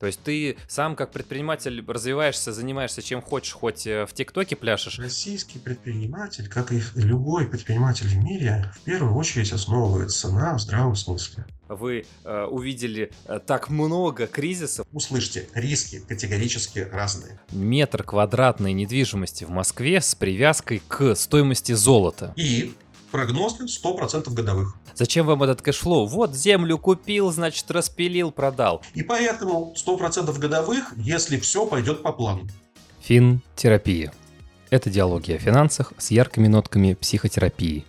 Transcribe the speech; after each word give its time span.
То 0.00 0.06
есть 0.06 0.22
ты 0.22 0.56
сам 0.66 0.96
как 0.96 1.12
предприниматель 1.12 1.84
развиваешься, 1.86 2.54
занимаешься 2.54 3.02
чем 3.02 3.20
хочешь, 3.20 3.52
хоть 3.52 3.86
э, 3.86 4.06
в 4.06 4.14
ТикТоке 4.14 4.56
пляшешь. 4.56 4.98
Российский 4.98 5.58
предприниматель, 5.58 6.48
как 6.48 6.72
и 6.72 6.80
любой 6.94 7.46
предприниматель 7.46 8.08
в 8.08 8.16
мире, 8.16 8.72
в 8.74 8.80
первую 8.80 9.14
очередь 9.14 9.52
основывается 9.52 10.32
на 10.32 10.58
здравом 10.58 10.96
смысле. 10.96 11.44
Вы 11.68 12.06
э, 12.24 12.44
увидели 12.44 13.12
э, 13.26 13.40
так 13.46 13.68
много 13.68 14.26
кризисов. 14.26 14.86
Услышьте, 14.90 15.46
риски 15.52 16.00
категорически 16.08 16.78
разные. 16.90 17.38
Метр 17.52 18.02
квадратной 18.02 18.72
недвижимости 18.72 19.44
в 19.44 19.50
Москве 19.50 20.00
с 20.00 20.14
привязкой 20.14 20.80
к 20.88 21.14
стоимости 21.14 21.72
золота. 21.72 22.32
И 22.36 22.72
прогнозы 23.10 23.64
100% 23.64 24.32
годовых. 24.32 24.76
Зачем 24.94 25.26
вам 25.26 25.42
этот 25.42 25.62
cash 25.62 25.82
flow? 25.82 26.06
Вот 26.06 26.34
землю 26.34 26.78
купил, 26.78 27.30
значит 27.32 27.70
распилил, 27.70 28.30
продал. 28.30 28.82
И 28.94 29.02
поэтому 29.02 29.74
100% 29.76 30.38
годовых, 30.38 30.92
если 30.96 31.38
все 31.38 31.66
пойдет 31.66 32.02
по 32.02 32.12
плану. 32.12 32.48
Финтерапия. 33.00 34.12
Это 34.70 34.88
диалоги 34.90 35.32
о 35.32 35.38
финансах 35.38 35.92
с 35.98 36.10
яркими 36.10 36.46
нотками 36.46 36.94
психотерапии. 36.94 37.84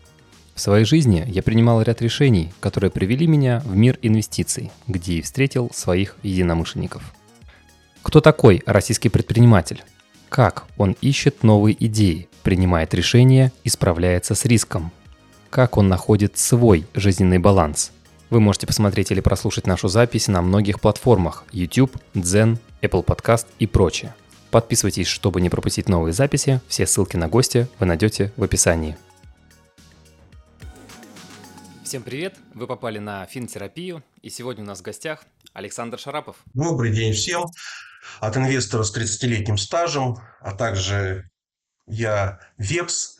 В 0.55 0.59
своей 0.59 0.85
жизни 0.85 1.23
я 1.27 1.43
принимал 1.43 1.81
ряд 1.81 2.01
решений, 2.01 2.53
которые 2.59 2.91
привели 2.91 3.27
меня 3.27 3.61
в 3.65 3.75
мир 3.75 3.97
инвестиций, 4.01 4.71
где 4.87 5.15
и 5.15 5.21
встретил 5.21 5.69
своих 5.73 6.17
единомышленников. 6.23 7.03
Кто 8.01 8.19
такой 8.19 8.63
российский 8.65 9.09
предприниматель? 9.09 9.83
Как 10.29 10.65
он 10.77 10.95
ищет 11.01 11.43
новые 11.43 11.75
идеи, 11.85 12.29
принимает 12.41 12.93
решения 12.93 13.51
и 13.63 13.69
справляется 13.69 14.33
с 14.33 14.45
риском– 14.45 14.91
как 15.51 15.77
он 15.77 15.89
находит 15.89 16.37
свой 16.37 16.87
жизненный 16.95 17.37
баланс. 17.37 17.91
Вы 18.29 18.39
можете 18.39 18.65
посмотреть 18.65 19.11
или 19.11 19.19
прослушать 19.19 19.67
нашу 19.67 19.89
запись 19.89 20.29
на 20.29 20.41
многих 20.41 20.79
платформах 20.79 21.43
YouTube, 21.51 21.95
Zen, 22.15 22.57
Apple 22.81 23.03
Podcast 23.03 23.45
и 23.59 23.67
прочее. 23.67 24.15
Подписывайтесь, 24.49 25.07
чтобы 25.07 25.41
не 25.41 25.49
пропустить 25.49 25.89
новые 25.89 26.13
записи. 26.13 26.61
Все 26.69 26.87
ссылки 26.87 27.17
на 27.17 27.27
гости 27.27 27.67
вы 27.79 27.85
найдете 27.85 28.31
в 28.37 28.43
описании. 28.43 28.97
Всем 31.83 32.01
привет! 32.03 32.37
Вы 32.53 32.67
попали 32.67 32.99
на 32.99 33.25
финтерапию, 33.25 34.01
и 34.21 34.29
сегодня 34.29 34.63
у 34.63 34.67
нас 34.67 34.79
в 34.79 34.83
гостях 34.83 35.25
Александр 35.51 35.99
Шарапов. 35.99 36.37
Добрый 36.53 36.93
день 36.93 37.11
всем! 37.11 37.43
От 38.21 38.37
инвестора 38.37 38.83
с 38.83 38.95
30-летним 38.95 39.57
стажем, 39.57 40.17
а 40.39 40.55
также 40.55 41.29
я 41.87 42.39
ВЕПС, 42.57 43.17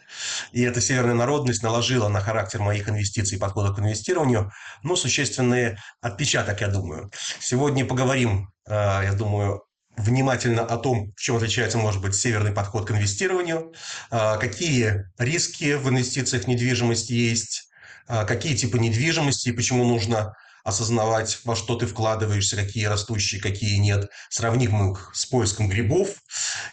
и 0.52 0.62
эта 0.62 0.82
северная 0.82 1.16
народность 1.16 1.64
наложила 1.64 2.08
на 2.08 2.22
характер 2.22 2.60
моих 2.62 2.90
инвестиций 2.90 3.38
и 3.38 3.40
подхода 3.40 3.74
к 3.74 3.80
инвестированию, 3.80 4.52
ну, 4.84 4.96
существенный 4.96 5.78
отпечаток, 6.02 6.62
я 6.62 6.68
думаю. 6.68 7.12
Сегодня 7.40 7.86
поговорим, 7.86 8.50
э, 8.68 8.74
я 8.74 9.14
думаю, 9.14 9.64
внимательно 9.98 10.64
о 10.64 10.78
том, 10.78 11.12
в 11.16 11.20
чем 11.20 11.38
отличается, 11.38 11.78
может 11.78 12.02
быть, 12.02 12.16
северный 12.16 12.52
подход 12.52 12.88
к 12.88 12.92
инвестированию, 12.92 13.74
э, 14.10 14.38
какие 14.40 15.06
риски 15.18 15.76
в 15.76 15.90
инвестициях 15.90 16.44
в 16.44 16.48
недвижимость 16.48 17.10
есть, 17.10 17.70
э, 18.08 18.26
какие 18.26 18.56
типы 18.56 18.80
недвижимости 18.80 19.50
и 19.50 19.54
почему 19.54 19.86
нужно 19.86 20.36
осознавать, 20.64 21.40
во 21.44 21.56
что 21.56 21.76
ты 21.76 21.88
вкладываешься, 21.88 22.56
какие 22.56 22.86
растущие, 22.86 23.42
какие 23.42 23.78
нет. 23.78 24.10
Сравним 24.30 24.92
их 24.92 25.12
с 25.14 25.26
поиском 25.26 25.68
грибов 25.68 26.10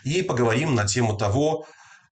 и 0.04 0.22
поговорим 0.22 0.74
на 0.74 0.86
тему 0.86 1.16
того, 1.16 1.66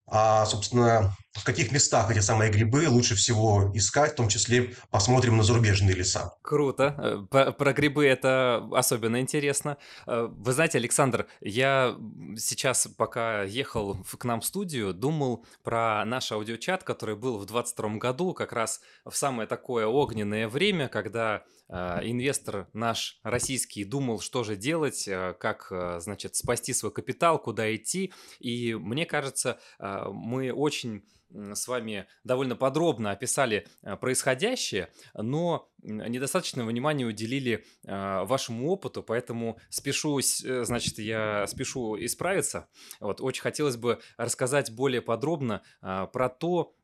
а, 0.09 0.47
собственно, 0.47 1.17
в 1.33 1.45
каких 1.45 1.73
местах 1.73 2.11
эти 2.11 2.21
самые 2.21 2.51
грибы 2.51 2.89
лучше 2.89 3.15
всего 3.15 3.71
искать, 3.75 4.13
в 4.13 4.17
том 4.17 4.29
числе 4.29 4.75
посмотрим 4.91 5.37
на 5.37 5.43
зарубежные 5.43 5.95
леса. 5.95 6.35
Круто. 6.43 7.27
Э, 7.31 7.53
про 7.53 7.73
грибы 7.73 8.07
это 8.07 8.67
особенно 8.73 9.21
интересно. 9.21 9.77
Э, 10.07 10.29
вы 10.31 10.53
знаете, 10.53 10.79
Александр, 10.79 11.27
я 11.41 11.97
сейчас, 12.39 12.89
пока 12.97 13.43
ехал 13.43 13.97
к 14.19 14.25
нам 14.25 14.41
в 14.41 14.45
студию, 14.45 14.95
думал 14.95 15.45
про 15.63 16.05
наш 16.05 16.33
аудиочат, 16.33 16.85
который 16.85 17.17
был 17.17 17.39
в 17.39 17.47
22 17.47 17.97
году, 17.97 18.33
как 18.33 18.53
раз 18.53 18.81
в 19.05 19.15
самое 19.17 19.49
такое 19.49 19.87
огненное 19.87 20.49
время, 20.49 20.89
когда 20.89 21.43
инвестор 21.69 22.69
наш 22.73 23.19
российский 23.23 23.85
думал, 23.85 24.21
что 24.21 24.45
же 24.45 24.57
делать, 24.57 25.09
как, 25.39 25.73
значит, 26.01 26.37
спасти 26.37 26.73
свой 26.73 26.93
капитал, 26.93 27.41
куда 27.41 27.75
идти. 27.75 28.13
И 28.39 28.75
мне 28.75 29.07
кажется, 29.07 29.59
мы 29.81 30.53
очень 30.53 31.03
с 31.31 31.69
вами 31.69 32.07
довольно 32.25 32.57
подробно 32.57 33.11
описали 33.11 33.67
э, 33.83 33.97
происходящее, 33.97 34.91
но 35.13 35.69
недостаточно 35.83 36.65
внимания 36.65 37.05
уделили 37.05 37.65
э, 37.85 38.25
вашему 38.25 38.71
опыту, 38.71 39.03
поэтому 39.03 39.59
спешу, 39.69 40.19
э, 40.19 40.65
значит, 40.65 40.99
я 40.99 41.47
спешу 41.47 41.97
исправиться. 42.03 42.69
Вот, 43.01 43.21
очень 43.21 43.43
хотелось 43.43 43.77
бы 43.77 44.01
рассказать 44.17 44.75
более 44.75 45.03
подробно 45.03 45.63
про 45.81 46.29
то, 46.29 46.75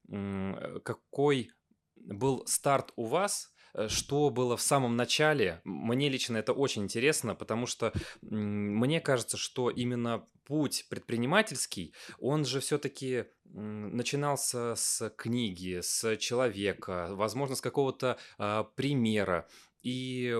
какой 0.85 1.51
был 1.97 2.45
старт 2.47 2.93
у 2.97 3.07
вас 3.07 3.52
Э, 3.52 3.52
что 3.89 4.31
было 4.31 4.57
в 4.57 4.63
самом 4.63 4.97
начале. 4.97 5.61
Мне 5.65 6.09
лично 6.09 6.37
это 6.37 6.53
очень 6.53 6.83
интересно, 6.83 7.35
потому 7.35 7.67
что 7.67 7.93
мне 8.21 9.01
кажется, 9.01 9.37
что 9.37 9.71
именно 9.71 10.27
путь 10.45 10.87
предпринимательский, 10.89 11.95
он 12.19 12.45
же 12.45 12.61
все-таки 12.61 13.27
начинался 13.45 14.75
с 14.75 15.11
книги, 15.11 15.81
с 15.83 16.17
человека, 16.17 17.09
возможно, 17.13 17.55
с 17.55 17.61
какого-то 17.61 18.19
а, 18.39 18.65
примера. 18.65 19.49
И 19.83 20.37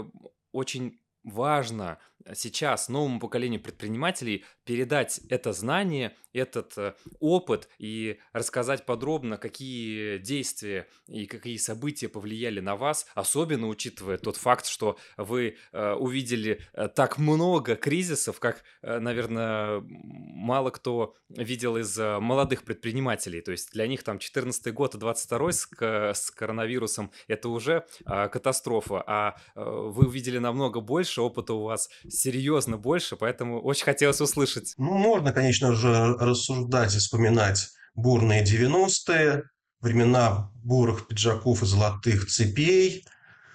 очень 0.53 1.01
важно 1.25 1.99
сейчас 2.35 2.89
новому 2.89 3.21
поколению 3.21 3.61
предпринимателей 3.61 4.45
передать 4.65 5.21
это 5.29 5.53
знание, 5.53 6.17
этот 6.33 6.77
э, 6.79 6.95
опыт 7.21 7.69
и 7.79 8.19
рассказать 8.33 8.87
подробно, 8.87 9.37
какие 9.37 10.19
действия 10.19 10.89
и 11.09 11.27
какие 11.27 11.57
события 11.57 12.09
повлияли 12.09 12.61
на 12.61 12.77
вас, 12.77 13.07
особенно 13.15 13.69
учитывая 13.69 14.19
тот 14.19 14.37
факт, 14.37 14.67
что 14.67 14.99
вы 15.17 15.57
э, 15.73 15.93
увидели 15.93 16.61
э, 16.73 16.89
так 16.89 17.19
много 17.19 17.77
кризисов, 17.77 18.41
как, 18.41 18.63
наверное, 18.83 19.83
мало 19.83 20.71
кто 20.71 21.15
видел 21.29 21.77
из 21.77 21.97
молодых 21.99 22.65
предпринимателей. 22.65 23.41
То 23.41 23.53
есть 23.53 23.73
для 23.73 23.87
них 23.87 24.03
там 24.03 24.19
14 24.19 24.73
год 24.73 24.95
и 24.95 24.99
22 24.99 25.53
с, 25.53 25.69
с 26.15 26.31
коронавирусом 26.31 27.11
это 27.29 27.49
уже 27.49 27.87
катастрофа, 28.05 29.03
а 29.07 29.37
вы 29.55 30.07
увидели 30.07 30.39
намного 30.39 30.81
больше, 30.81 31.21
опыта 31.21 31.55
у 31.55 31.63
вас 31.63 31.89
серьезно 32.09 32.77
больше, 32.77 33.17
поэтому 33.17 33.61
очень 33.61 33.85
хотелось 33.85 34.21
услышать. 34.21 34.75
Ну, 34.79 34.93
можно, 34.99 35.33
конечно 35.33 35.73
же, 35.75 36.17
рассуждать 36.25 36.95
и 36.95 36.99
вспоминать 36.99 37.69
бурные 37.95 38.45
90-е, 38.45 39.45
времена 39.81 40.51
бурых 40.55 41.09
пиджаков 41.09 41.63
и 41.63 41.67
золотых 41.67 42.29
цепей, 42.29 43.05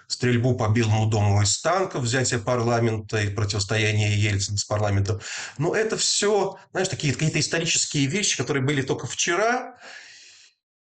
стрельбу 0.07 0.55
по 0.55 0.69
Белому 0.69 1.07
дому 1.07 1.41
из 1.41 1.59
танков, 1.61 2.03
взятие 2.03 2.39
парламента 2.39 3.21
и 3.21 3.29
противостояние 3.29 4.17
Ельцина 4.17 4.57
с 4.57 4.63
парламентом. 4.63 5.19
Но 5.57 5.75
это 5.75 5.97
все, 5.97 6.57
знаешь, 6.71 6.87
такие 6.87 7.13
какие-то 7.13 7.39
исторические 7.39 8.07
вещи, 8.07 8.37
которые 8.37 8.63
были 8.63 8.81
только 8.81 9.07
вчера. 9.07 9.77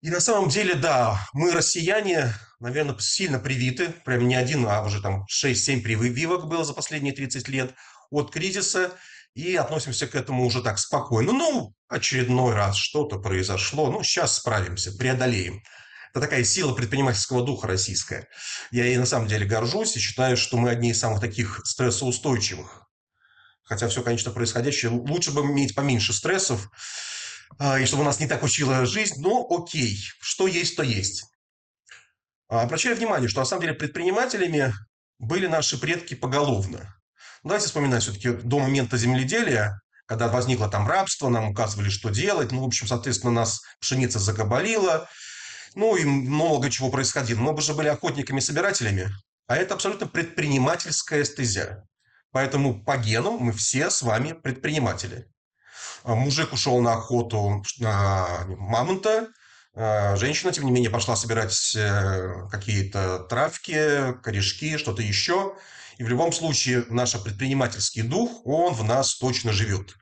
И 0.03 0.11
на 0.11 0.21
самом 0.21 0.51
деле, 0.51 0.75
да, 0.75 1.27
мы, 1.33 1.53
россияне, 1.53 2.35
наверное, 2.61 2.99
сильно 2.99 3.39
привиты, 3.39 3.89
прям 4.05 4.29
не 4.29 4.35
один, 4.35 4.67
а 4.67 4.83
уже 4.85 5.01
там 5.01 5.25
6-7 5.31 5.81
прививок 5.83 6.47
было 6.47 6.65
за 6.65 6.75
последние 6.75 7.15
30 7.15 7.49
лет 7.49 7.75
от 8.11 8.31
кризиса, 8.31 8.93
и 9.35 9.57
относимся 9.57 10.07
к 10.07 10.15
этому 10.15 10.47
уже 10.47 10.63
так 10.63 10.79
спокойно. 10.79 11.33
Ну, 11.33 11.75
очередной 11.89 12.55
раз 12.55 12.77
что-то 12.77 13.19
произошло, 13.19 13.91
ну, 13.91 14.03
сейчас 14.03 14.37
справимся, 14.37 14.93
преодолеем. 14.93 15.63
Это 16.11 16.21
такая 16.21 16.45
сила 16.45 16.73
предпринимательского 16.73 17.45
духа 17.45 17.67
российская. 17.67 18.29
Я 18.71 18.85
ей 18.85 18.97
на 18.97 19.07
самом 19.07 19.27
деле 19.27 19.47
горжусь 19.47 19.97
и 19.97 20.01
считаю, 20.01 20.37
что 20.37 20.57
мы 20.57 20.71
одни 20.71 20.91
из 20.91 21.01
самых 21.01 21.21
таких 21.21 21.61
стрессоустойчивых. 21.65 22.85
Хотя 23.65 23.89
все, 23.89 24.03
конечно, 24.03 24.31
происходящее, 24.31 24.93
лучше 24.93 25.33
бы 25.33 25.41
иметь 25.41 25.75
поменьше 25.75 26.13
стрессов, 26.13 26.69
а, 27.59 27.81
и 27.81 27.87
чтобы 27.87 28.05
нас 28.05 28.21
не 28.21 28.29
так 28.29 28.43
учила 28.45 28.87
жизнь, 28.87 29.21
но 29.21 29.45
окей, 29.51 29.99
что 30.21 30.47
есть, 30.47 30.77
то 30.77 30.85
есть. 30.85 31.25
А, 32.49 32.63
обращаю 32.63 32.97
внимание, 32.97 33.29
что 33.29 33.41
на 33.41 33.47
самом 33.47 33.63
деле 33.63 33.75
предпринимателями 33.75 34.73
были 35.19 35.49
наши 35.49 35.81
предки 35.81 36.15
поголовно. 36.15 36.95
Давайте 37.45 37.67
вспоминать 37.67 38.03
все-таки 38.03 38.31
до 38.31 38.59
момента 38.59 38.97
земледелия, 38.97 39.81
когда 40.07 40.29
возникло 40.29 40.69
там 40.69 40.89
рабство, 40.89 41.29
нам 41.29 41.51
указывали, 41.51 41.91
что 41.91 42.09
делать. 42.09 42.53
Ну, 42.53 42.63
в 42.63 42.67
общем, 42.67 42.87
соответственно, 42.87 43.33
нас 43.33 43.63
пшеница 43.81 44.19
закабалила. 44.19 45.09
Ну, 45.75 45.97
и 45.97 46.05
много 46.05 46.71
чего 46.71 46.89
происходило. 46.89 47.41
Мы 47.41 47.61
же 47.61 47.75
были 47.75 47.89
охотниками-собирателями. 47.89 49.11
А 49.47 49.57
это 49.57 49.75
абсолютно 49.75 50.07
предпринимательская 50.07 51.23
эстезия. 51.23 51.87
Поэтому 52.33 52.83
по 52.83 52.97
генам 52.97 53.35
мы 53.35 53.53
все 53.53 53.91
с 53.91 54.01
вами 54.03 54.33
предприниматели. 54.33 55.29
А 56.03 56.15
мужик 56.15 56.53
ушел 56.53 56.81
на 56.81 56.95
охоту 56.95 57.63
на 57.79 58.27
мамонта, 58.47 59.29
а 59.77 60.17
женщина, 60.17 60.53
тем 60.53 60.65
не 60.65 60.73
менее, 60.73 60.91
пошла 60.91 61.17
собирать 61.17 61.75
э, 61.77 62.49
какие-то 62.51 63.21
травки, 63.21 64.15
корешки, 64.23 64.79
что-то 64.79 65.03
еще. 65.03 65.57
И 65.99 66.05
в 66.05 66.09
любом 66.09 66.33
случае 66.33 66.85
наш 66.89 67.13
предпринимательский 67.23 68.03
дух, 68.03 68.45
он 68.45 68.75
в 68.75 68.85
нас 68.85 69.17
точно 69.17 69.53
живет. 69.53 69.95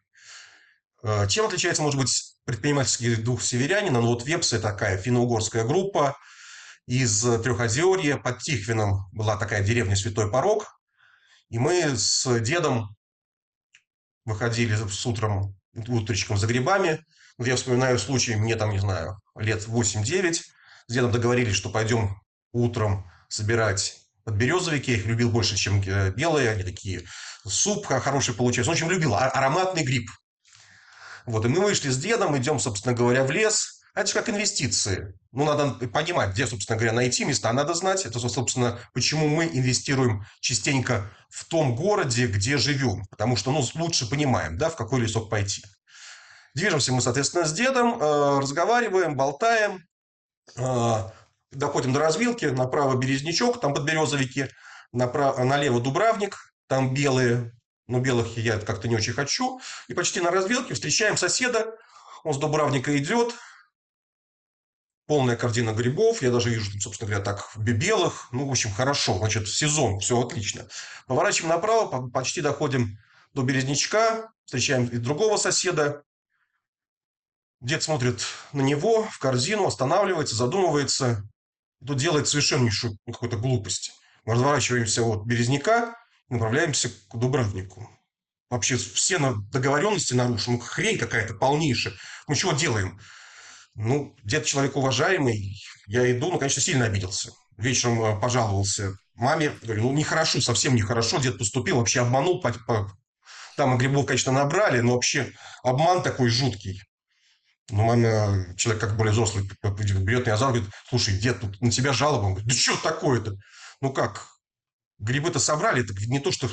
Э, 1.02 1.26
чем 1.28 1.46
отличается, 1.46 1.82
может 1.82 2.00
быть, 2.00 2.36
предпринимательский 2.44 3.16
дух 3.16 3.42
северянина? 3.42 4.00
Ну 4.00 4.08
вот 4.08 4.24
Вепсы 4.24 4.58
такая 4.58 4.96
финно-угорская 4.96 5.64
группа 5.64 6.16
из 6.86 7.20
Трехозерья. 7.20 8.16
Под 8.16 8.38
Тихвином 8.38 9.08
была 9.12 9.36
такая 9.36 9.62
деревня 9.62 9.96
Святой 9.96 10.30
Порог. 10.30 10.80
И 11.50 11.58
мы 11.58 11.96
с 11.96 12.40
дедом 12.40 12.96
выходили 14.24 14.74
с 14.74 15.06
утром, 15.06 15.54
утречком 15.74 16.38
за 16.38 16.46
грибами. 16.46 17.04
Вот 17.36 17.46
я 17.46 17.56
вспоминаю 17.56 17.98
случай, 17.98 18.36
мне 18.36 18.56
там, 18.56 18.70
не 18.70 18.78
знаю, 18.78 19.20
лет 19.36 19.66
8-9. 19.66 20.32
С 20.86 20.92
дедом 20.92 21.12
договорились, 21.12 21.54
что 21.54 21.70
пойдем 21.70 22.20
утром 22.52 23.10
собирать 23.28 24.01
подберезовики. 24.24 24.92
Я 24.92 24.98
их 24.98 25.06
любил 25.06 25.30
больше, 25.30 25.56
чем 25.56 25.82
э, 25.82 26.10
белые. 26.10 26.50
Они 26.50 26.62
такие, 26.62 27.04
суп 27.46 27.86
хороший 27.86 28.34
получается. 28.34 28.70
Он 28.70 28.76
очень 28.76 28.88
любил 28.88 29.14
а, 29.14 29.28
ароматный 29.28 29.84
гриб. 29.84 30.08
Вот, 31.26 31.44
и 31.44 31.48
мы 31.48 31.60
вышли 31.60 31.90
с 31.90 31.98
дедом, 31.98 32.36
идем, 32.36 32.58
собственно 32.58 32.94
говоря, 32.94 33.24
в 33.24 33.30
лес. 33.30 33.80
Это 33.94 34.06
же 34.06 34.14
как 34.14 34.28
инвестиции. 34.28 35.14
Ну, 35.32 35.44
надо 35.44 35.86
понимать, 35.88 36.30
где, 36.30 36.46
собственно 36.46 36.78
говоря, 36.78 36.94
найти 36.94 37.24
места, 37.24 37.52
надо 37.52 37.74
знать. 37.74 38.06
Это, 38.06 38.18
собственно, 38.18 38.78
почему 38.94 39.28
мы 39.28 39.46
инвестируем 39.46 40.24
частенько 40.40 41.10
в 41.28 41.44
том 41.44 41.76
городе, 41.76 42.26
где 42.26 42.56
живем. 42.56 43.04
Потому 43.10 43.36
что, 43.36 43.52
ну, 43.52 43.62
лучше 43.74 44.08
понимаем, 44.08 44.56
да, 44.56 44.70
в 44.70 44.76
какой 44.76 45.00
лесок 45.00 45.28
пойти. 45.28 45.62
Движемся 46.54 46.92
мы, 46.92 47.00
соответственно, 47.00 47.44
с 47.44 47.52
дедом, 47.52 48.00
э, 48.00 48.38
разговариваем, 48.40 49.16
болтаем. 49.16 49.84
Э, 50.56 51.10
доходим 51.52 51.92
до 51.92 52.00
развилки, 52.00 52.46
направо 52.46 52.96
Березнячок, 52.96 53.60
там 53.60 53.74
подберезовики, 53.74 54.48
направо, 54.92 55.44
налево 55.44 55.80
Дубравник, 55.80 56.52
там 56.66 56.94
белые, 56.94 57.52
но 57.86 58.00
белых 58.00 58.36
я 58.36 58.58
как-то 58.58 58.88
не 58.88 58.96
очень 58.96 59.12
хочу. 59.12 59.60
И 59.88 59.94
почти 59.94 60.20
на 60.20 60.30
развилке 60.30 60.74
встречаем 60.74 61.16
соседа, 61.16 61.74
он 62.24 62.34
с 62.34 62.38
Дубравника 62.38 62.96
идет, 62.96 63.34
полная 65.06 65.36
картина 65.36 65.72
грибов, 65.72 66.22
я 66.22 66.30
даже 66.30 66.50
вижу, 66.50 66.70
собственно 66.80 67.10
говоря, 67.10 67.24
так, 67.24 67.50
белых, 67.56 68.28
ну, 68.32 68.46
в 68.46 68.50
общем, 68.50 68.72
хорошо, 68.72 69.18
значит, 69.18 69.48
сезон, 69.48 70.00
все 70.00 70.20
отлично. 70.20 70.66
Поворачиваем 71.06 71.54
направо, 71.54 72.08
почти 72.10 72.40
доходим 72.40 72.98
до 73.34 73.42
Березнячка, 73.42 74.30
встречаем 74.44 74.86
и 74.86 74.96
другого 74.96 75.36
соседа, 75.36 76.04
Дед 77.62 77.84
смотрит 77.84 78.24
на 78.52 78.60
него, 78.60 79.04
в 79.04 79.20
корзину, 79.20 79.68
останавливается, 79.68 80.34
задумывается. 80.34 81.22
Тут 81.86 81.98
делает 81.98 82.28
совершеннейшую 82.28 82.96
какую-то 83.06 83.36
глупость. 83.36 83.92
Мы 84.24 84.34
разворачиваемся 84.34 85.02
от 85.02 85.24
Березняка 85.24 85.94
направляемся 86.32 86.88
к 86.88 87.16
Дубравнику. 87.16 87.88
Вообще 88.50 88.76
все 88.76 89.18
договоренности 89.50 90.14
нарушим. 90.14 90.58
Хрень 90.60 90.98
какая-то 90.98 91.34
полнейшая. 91.34 91.94
Мы 92.26 92.34
чего 92.34 92.52
делаем? 92.52 93.00
Ну, 93.74 94.14
дед 94.24 94.44
человек 94.44 94.76
уважаемый. 94.76 95.62
Я 95.86 96.10
иду, 96.10 96.30
ну, 96.30 96.38
конечно, 96.38 96.60
сильно 96.60 96.84
обиделся. 96.84 97.32
Вечером 97.56 98.02
э, 98.02 98.20
пожаловался 98.20 98.94
маме. 99.14 99.52
Говорю, 99.62 99.84
ну, 99.84 99.92
нехорошо, 99.92 100.40
совсем 100.40 100.74
нехорошо. 100.74 101.18
Дед 101.18 101.38
поступил, 101.38 101.78
вообще 101.78 102.00
обманул. 102.00 102.42
Там 103.56 103.78
грибов, 103.78 104.06
конечно, 104.06 104.32
набрали, 104.32 104.80
но 104.80 104.94
вообще 104.94 105.32
обман 105.62 106.02
такой 106.02 106.28
жуткий. 106.28 106.82
Ну, 107.70 107.84
мама, 107.84 108.54
человек 108.56 108.80
как 108.80 108.96
более 108.96 109.12
взрослый, 109.12 109.44
берет 109.44 110.26
меня 110.26 110.36
за 110.36 110.46
руку, 110.46 110.58
говорит, 110.58 110.74
слушай, 110.88 111.18
дед, 111.18 111.40
тут 111.40 111.60
на 111.60 111.70
тебя 111.70 111.92
жалоба. 111.92 112.24
Он 112.24 112.32
говорит, 112.34 112.48
да 112.48 112.54
что 112.54 112.76
такое-то? 112.76 113.36
Ну 113.80 113.92
как, 113.92 114.26
грибы-то 114.98 115.38
собрали, 115.38 115.82
это 115.84 115.94
не 116.06 116.20
то, 116.20 116.32
что 116.32 116.50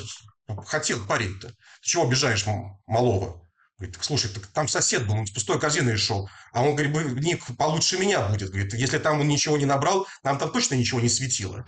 хотел 0.66 1.04
парень-то. 1.06 1.48
Ты 1.48 1.54
чего 1.82 2.04
обижаешь 2.04 2.46
малого? 2.86 3.46
Говорит, 3.78 3.98
слушай, 4.02 4.30
так 4.30 4.46
там 4.48 4.68
сосед 4.68 5.06
был, 5.06 5.14
он 5.14 5.26
с 5.26 5.30
пустой 5.30 5.58
корзиной 5.58 5.96
шел, 5.96 6.28
а 6.52 6.62
он 6.62 6.76
грибник 6.76 7.44
получше 7.56 7.98
меня 7.98 8.20
будет. 8.28 8.50
Говорит, 8.50 8.74
если 8.74 8.98
там 8.98 9.20
он 9.20 9.28
ничего 9.28 9.56
не 9.56 9.64
набрал, 9.64 10.06
нам 10.22 10.38
там 10.38 10.52
точно 10.52 10.74
ничего 10.74 11.00
не 11.00 11.08
светило. 11.08 11.64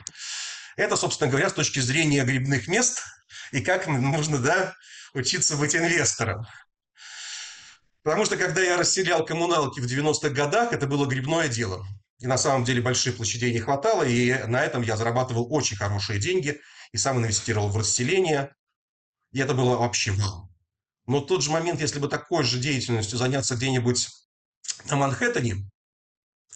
Это, 0.76 0.96
собственно 0.96 1.30
говоря, 1.30 1.48
с 1.48 1.54
точки 1.54 1.78
зрения 1.78 2.24
грибных 2.24 2.68
мест 2.68 3.02
и 3.50 3.60
как 3.60 3.86
нужно, 3.86 4.38
да, 4.38 4.74
учиться 5.14 5.56
быть 5.56 5.74
инвестором. 5.74 6.46
Потому 8.02 8.24
что, 8.24 8.36
когда 8.36 8.60
я 8.60 8.76
расселял 8.76 9.24
коммуналки 9.24 9.80
в 9.80 9.84
90-х 9.84 10.30
годах, 10.30 10.72
это 10.72 10.86
было 10.86 11.06
грибное 11.06 11.48
дело. 11.48 11.86
И 12.18 12.26
на 12.26 12.36
самом 12.36 12.64
деле 12.64 12.80
больших 12.80 13.16
площадей 13.16 13.52
не 13.52 13.60
хватало, 13.60 14.02
и 14.02 14.32
на 14.46 14.62
этом 14.62 14.82
я 14.82 14.96
зарабатывал 14.96 15.52
очень 15.52 15.76
хорошие 15.76 16.18
деньги, 16.18 16.60
и 16.92 16.96
сам 16.96 17.18
инвестировал 17.18 17.68
в 17.68 17.76
расселение. 17.76 18.54
И 19.32 19.40
это 19.40 19.54
было 19.54 19.76
вообще 19.76 20.12
вау. 20.12 20.50
Но 21.06 21.20
тот 21.20 21.42
же 21.42 21.50
момент, 21.50 21.80
если 21.80 21.98
бы 21.98 22.08
такой 22.08 22.44
же 22.44 22.58
деятельностью 22.58 23.18
заняться 23.18 23.56
где-нибудь 23.56 24.08
на 24.88 24.96
Манхэттене, 24.96 25.68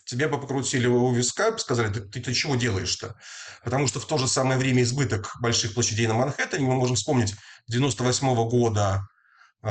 тебе 0.05 0.29
бы 0.29 0.41
покрутили 0.41 0.87
у 0.87 1.13
виска, 1.13 1.57
сказали, 1.59 1.93
ты, 1.93 2.01
ты, 2.01 2.21
ты 2.21 2.35
чего 2.35 2.55
делаешь-то? 2.55 3.17
Потому 3.65 3.89
что 3.89 3.99
в 3.99 4.07
то 4.07 4.19
же 4.19 4.29
самое 4.29 4.59
время 4.59 4.83
избыток 4.83 5.35
больших 5.41 5.75
площадей 5.75 6.07
на 6.07 6.15
Манхэттене, 6.15 6.65
мы 6.65 6.75
можем 6.75 6.97
вспомнить 6.97 7.35
98 7.69 8.29
-го 8.29 8.49
года 8.49 9.09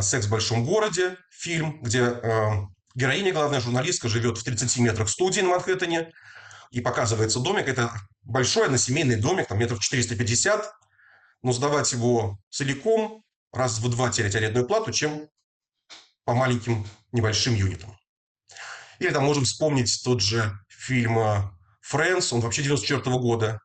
«Секс 0.02 0.26
в 0.26 0.30
большом 0.30 0.66
городе», 0.66 1.18
фильм, 1.30 1.82
где 1.82 2.00
э, 2.02 2.50
героиня, 2.96 3.34
главная 3.34 3.60
журналистка, 3.60 4.08
живет 4.08 4.38
в 4.38 4.44
30 4.44 4.78
метрах 4.80 5.10
студии 5.10 5.42
на 5.42 5.50
Манхэттене, 5.50 6.12
и 6.72 6.82
показывается 6.82 7.40
домик. 7.40 7.68
Это 7.68 7.92
большой 8.24 8.66
односемейный 8.66 9.16
домик, 9.16 9.48
там 9.48 9.60
метров 9.60 9.80
450, 9.80 10.70
но 11.42 11.52
сдавать 11.54 11.92
его 11.94 12.38
целиком 12.50 13.24
раз 13.54 13.80
в 13.80 13.90
два 13.90 14.10
терять 14.10 14.36
арендную 14.36 14.68
плату, 14.68 14.92
чем 14.92 15.30
по 16.26 16.34
маленьким 16.34 16.86
небольшим 17.12 17.56
юнитам. 17.56 17.98
Или 19.00 19.12
там 19.12 19.24
можем 19.24 19.46
вспомнить 19.46 20.02
тот 20.04 20.22
же 20.22 20.52
фильм 20.68 21.18
«Фрэнс», 21.82 22.34
он 22.34 22.42
вообще 22.42 22.64
94 22.64 23.02
-го 23.02 23.20
года, 23.20 23.62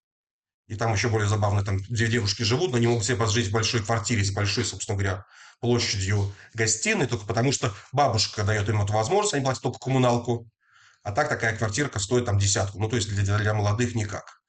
и 0.66 0.76
там 0.76 0.92
еще 0.92 1.08
более 1.08 1.28
забавно, 1.28 1.64
там 1.64 1.78
две 1.78 2.06
девушки 2.06 2.42
живут, 2.42 2.70
но 2.70 2.78
не 2.78 2.86
могут 2.86 3.04
себе 3.04 3.16
пожить 3.16 3.48
в 3.48 3.52
большой 3.52 3.82
квартире 3.82 4.24
с 4.24 4.30
большой, 4.30 4.64
собственно 4.64 4.96
говоря, 4.96 5.24
площадью 5.60 6.34
гостиной, 6.54 7.06
только 7.06 7.26
потому 7.26 7.52
что 7.52 7.74
бабушка 7.92 8.44
дает 8.44 8.68
им 8.68 8.82
эту 8.82 8.92
возможность, 8.92 9.34
они 9.34 9.44
платят 9.44 9.62
только 9.62 9.78
коммуналку. 9.78 10.48
А 11.02 11.12
так 11.12 11.28
такая 11.28 11.56
квартирка 11.56 11.98
стоит 11.98 12.26
там 12.26 12.38
десятку. 12.38 12.78
Ну, 12.78 12.88
то 12.88 12.96
есть 12.96 13.08
для, 13.08 13.38
для 13.38 13.54
молодых 13.54 13.94
никак. 13.94 14.40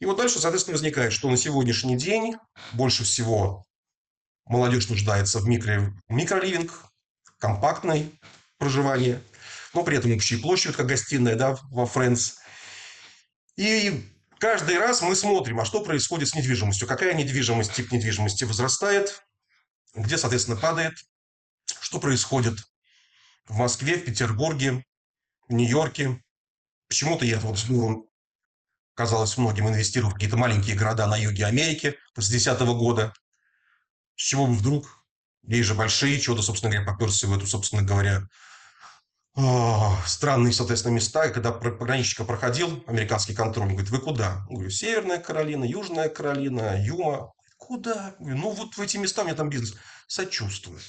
И 0.00 0.06
вот 0.06 0.16
дальше, 0.16 0.38
соответственно, 0.40 0.74
возникает, 0.74 1.12
что 1.12 1.30
на 1.30 1.36
сегодняшний 1.36 1.96
день 1.96 2.36
больше 2.72 3.04
всего 3.04 3.64
молодежь 4.46 4.88
нуждается 4.88 5.38
в 5.38 5.46
микро, 5.46 5.92
микроливинг, 6.08 6.72
компактное 7.38 8.10
проживание, 8.58 9.20
но 9.72 9.82
при 9.82 9.96
этом 9.96 10.12
общая 10.12 10.38
площадь, 10.38 10.76
как 10.76 10.86
гостиная, 10.86 11.36
да, 11.36 11.58
во 11.70 11.84
Friends. 11.84 12.34
И 13.56 14.10
каждый 14.38 14.78
раз 14.78 15.00
мы 15.02 15.14
смотрим, 15.14 15.60
а 15.60 15.64
что 15.64 15.82
происходит 15.82 16.28
с 16.28 16.34
недвижимостью, 16.34 16.88
какая 16.88 17.14
недвижимость, 17.14 17.72
тип 17.72 17.92
недвижимости 17.92 18.44
возрастает, 18.44 19.22
где, 19.94 20.18
соответственно, 20.18 20.56
падает, 20.56 20.94
что 21.80 22.00
происходит 22.00 22.58
в 23.46 23.56
Москве, 23.56 23.96
в 23.96 24.04
Петербурге, 24.04 24.84
в 25.48 25.52
Нью-Йорке. 25.52 26.22
Почему-то 26.88 27.24
я 27.24 27.38
вот 27.40 27.64
ну, 27.68 28.10
казалось 28.94 29.36
многим 29.36 29.68
инвестирую 29.68 30.10
в 30.10 30.14
какие-то 30.14 30.36
маленькие 30.36 30.76
города 30.76 31.06
на 31.06 31.16
юге 31.16 31.46
Америки 31.46 31.96
с 32.16 32.28
2010 32.28 32.60
года. 32.76 33.12
С 34.16 34.22
чего 34.22 34.46
бы 34.46 34.54
вдруг? 34.54 35.04
Есть 35.42 35.68
же 35.68 35.74
большие, 35.74 36.20
чего-то, 36.20 36.42
собственно 36.42 36.72
говоря, 36.72 36.90
поперся 36.90 37.26
в 37.26 37.36
эту, 37.36 37.46
собственно 37.46 37.82
говоря, 37.82 38.26
странные, 40.06 40.52
соответственно, 40.52 40.94
места. 40.94 41.26
И 41.26 41.32
когда 41.32 41.52
пограничника 41.52 42.24
проходил, 42.24 42.82
американский 42.86 43.34
контроль, 43.34 43.66
он 43.66 43.74
говорит, 43.74 43.90
вы 43.90 43.98
куда? 43.98 44.46
Я 44.48 44.54
говорю, 44.54 44.70
Северная 44.70 45.18
Каролина, 45.18 45.64
Южная 45.64 46.08
Каролина, 46.08 46.82
Юма. 46.82 47.33
Куда? 47.66 48.14
Ну, 48.18 48.50
вот 48.50 48.76
в 48.76 48.80
эти 48.80 48.98
места 48.98 49.22
у 49.22 49.24
меня 49.24 49.34
там 49.34 49.48
бизнес. 49.48 49.74
Сочувствую. 50.06 50.80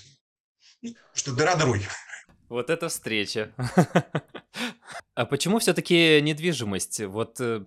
Что 1.13 1.33
дыра 1.33 1.55
дырой. 1.55 1.87
Вот 2.49 2.69
это 2.69 2.89
встреча. 2.89 3.53
А 5.15 5.25
почему 5.25 5.59
все-таки 5.59 6.19
недвижимость? 6.21 7.01
Вот 7.05 7.39
э, 7.39 7.65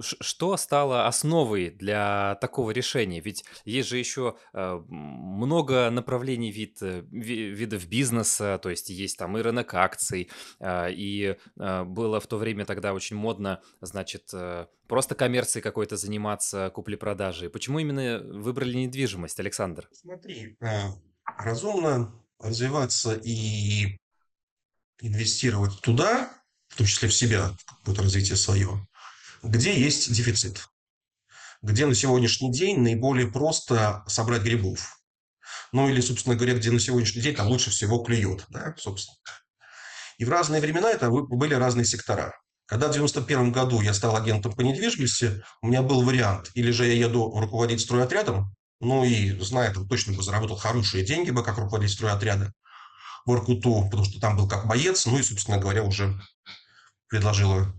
что 0.00 0.56
стало 0.56 1.06
основой 1.06 1.70
для 1.70 2.36
такого 2.40 2.72
решения? 2.72 3.20
Ведь 3.20 3.44
есть 3.64 3.88
же 3.88 3.96
еще 3.96 4.36
э, 4.52 4.80
много 4.88 5.88
направлений 5.90 6.50
вид, 6.50 6.78
э, 6.82 7.04
видов 7.10 7.86
бизнеса, 7.86 8.58
то 8.60 8.70
есть 8.70 8.90
есть 8.90 9.18
там 9.18 9.38
и 9.38 9.40
рынок 9.40 9.72
акций, 9.74 10.30
и 10.68 11.36
было 11.56 12.20
в 12.20 12.26
то 12.26 12.38
время 12.38 12.64
тогда 12.64 12.92
очень 12.92 13.16
модно, 13.16 13.62
значит, 13.80 14.32
просто 14.88 15.14
коммерцией 15.14 15.62
какой-то 15.62 15.96
заниматься, 15.96 16.70
купли-продажей. 16.74 17.50
Почему 17.50 17.78
именно 17.78 18.20
выбрали 18.20 18.74
недвижимость, 18.74 19.38
Александр? 19.38 19.88
Смотри, 19.92 20.56
разумно 21.38 22.12
развиваться 22.40 23.14
и 23.22 23.96
инвестировать 25.00 25.80
туда, 25.80 26.30
в 26.68 26.76
том 26.76 26.86
числе 26.86 27.08
в 27.08 27.14
себя, 27.14 27.54
в 27.66 27.78
какое-то 27.78 28.02
развитие 28.02 28.36
свое, 28.36 28.86
где 29.42 29.78
есть 29.78 30.12
дефицит. 30.12 30.66
где 31.62 31.84
на 31.84 31.94
сегодняшний 31.94 32.50
день 32.50 32.80
наиболее 32.80 33.26
просто 33.30 34.02
собрать 34.06 34.42
грибов. 34.42 34.98
Ну 35.72 35.88
или, 35.88 36.00
собственно 36.00 36.34
говоря, 36.34 36.54
где 36.54 36.70
на 36.70 36.80
сегодняшний 36.80 37.20
день 37.20 37.34
там 37.34 37.48
лучше 37.48 37.70
всего 37.70 37.98
клюет, 37.98 38.46
да, 38.48 38.74
собственно. 38.78 39.16
И 40.16 40.24
в 40.24 40.30
разные 40.30 40.60
времена 40.60 40.90
это 40.90 41.10
были 41.10 41.54
разные 41.54 41.84
сектора. 41.84 42.34
Когда 42.66 42.88
в 42.88 42.92
91 42.92 43.52
году 43.52 43.80
я 43.80 43.92
стал 43.92 44.16
агентом 44.16 44.52
по 44.52 44.62
недвижимости, 44.62 45.42
у 45.60 45.66
меня 45.66 45.82
был 45.82 46.02
вариант, 46.02 46.50
или 46.54 46.70
же 46.70 46.86
я 46.86 46.94
еду 46.94 47.30
руководить 47.38 47.80
стройотрядом, 47.80 48.54
ну 48.80 49.04
и, 49.04 49.38
зная, 49.40 49.74
там 49.74 49.86
точно 49.88 50.14
бы 50.14 50.22
заработал 50.22 50.56
хорошие 50.56 51.04
деньги 51.04 51.30
бы, 51.30 51.42
как 51.42 51.58
руководитель 51.58 51.94
стройотряда 51.94 52.54
в 53.26 53.32
Иркуту, 53.34 53.84
потому 53.84 54.04
что 54.04 54.20
там 54.20 54.36
был 54.36 54.48
как 54.48 54.66
боец, 54.66 55.06
ну 55.06 55.18
и, 55.18 55.22
собственно 55.22 55.58
говоря, 55.58 55.82
уже 55.82 56.20
предложила 57.08 57.74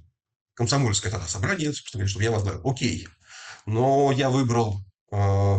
комсомольское 0.53 1.11
тогда 1.11 1.27
собрание, 1.27 1.73
собственно 1.73 2.01
говоря, 2.01 2.09
чтобы 2.09 2.23
я 2.23 2.31
возглавил. 2.31 2.69
Окей. 2.69 3.07
Но 3.65 4.11
я 4.11 4.29
выбрал 4.29 4.81
э, 5.11 5.57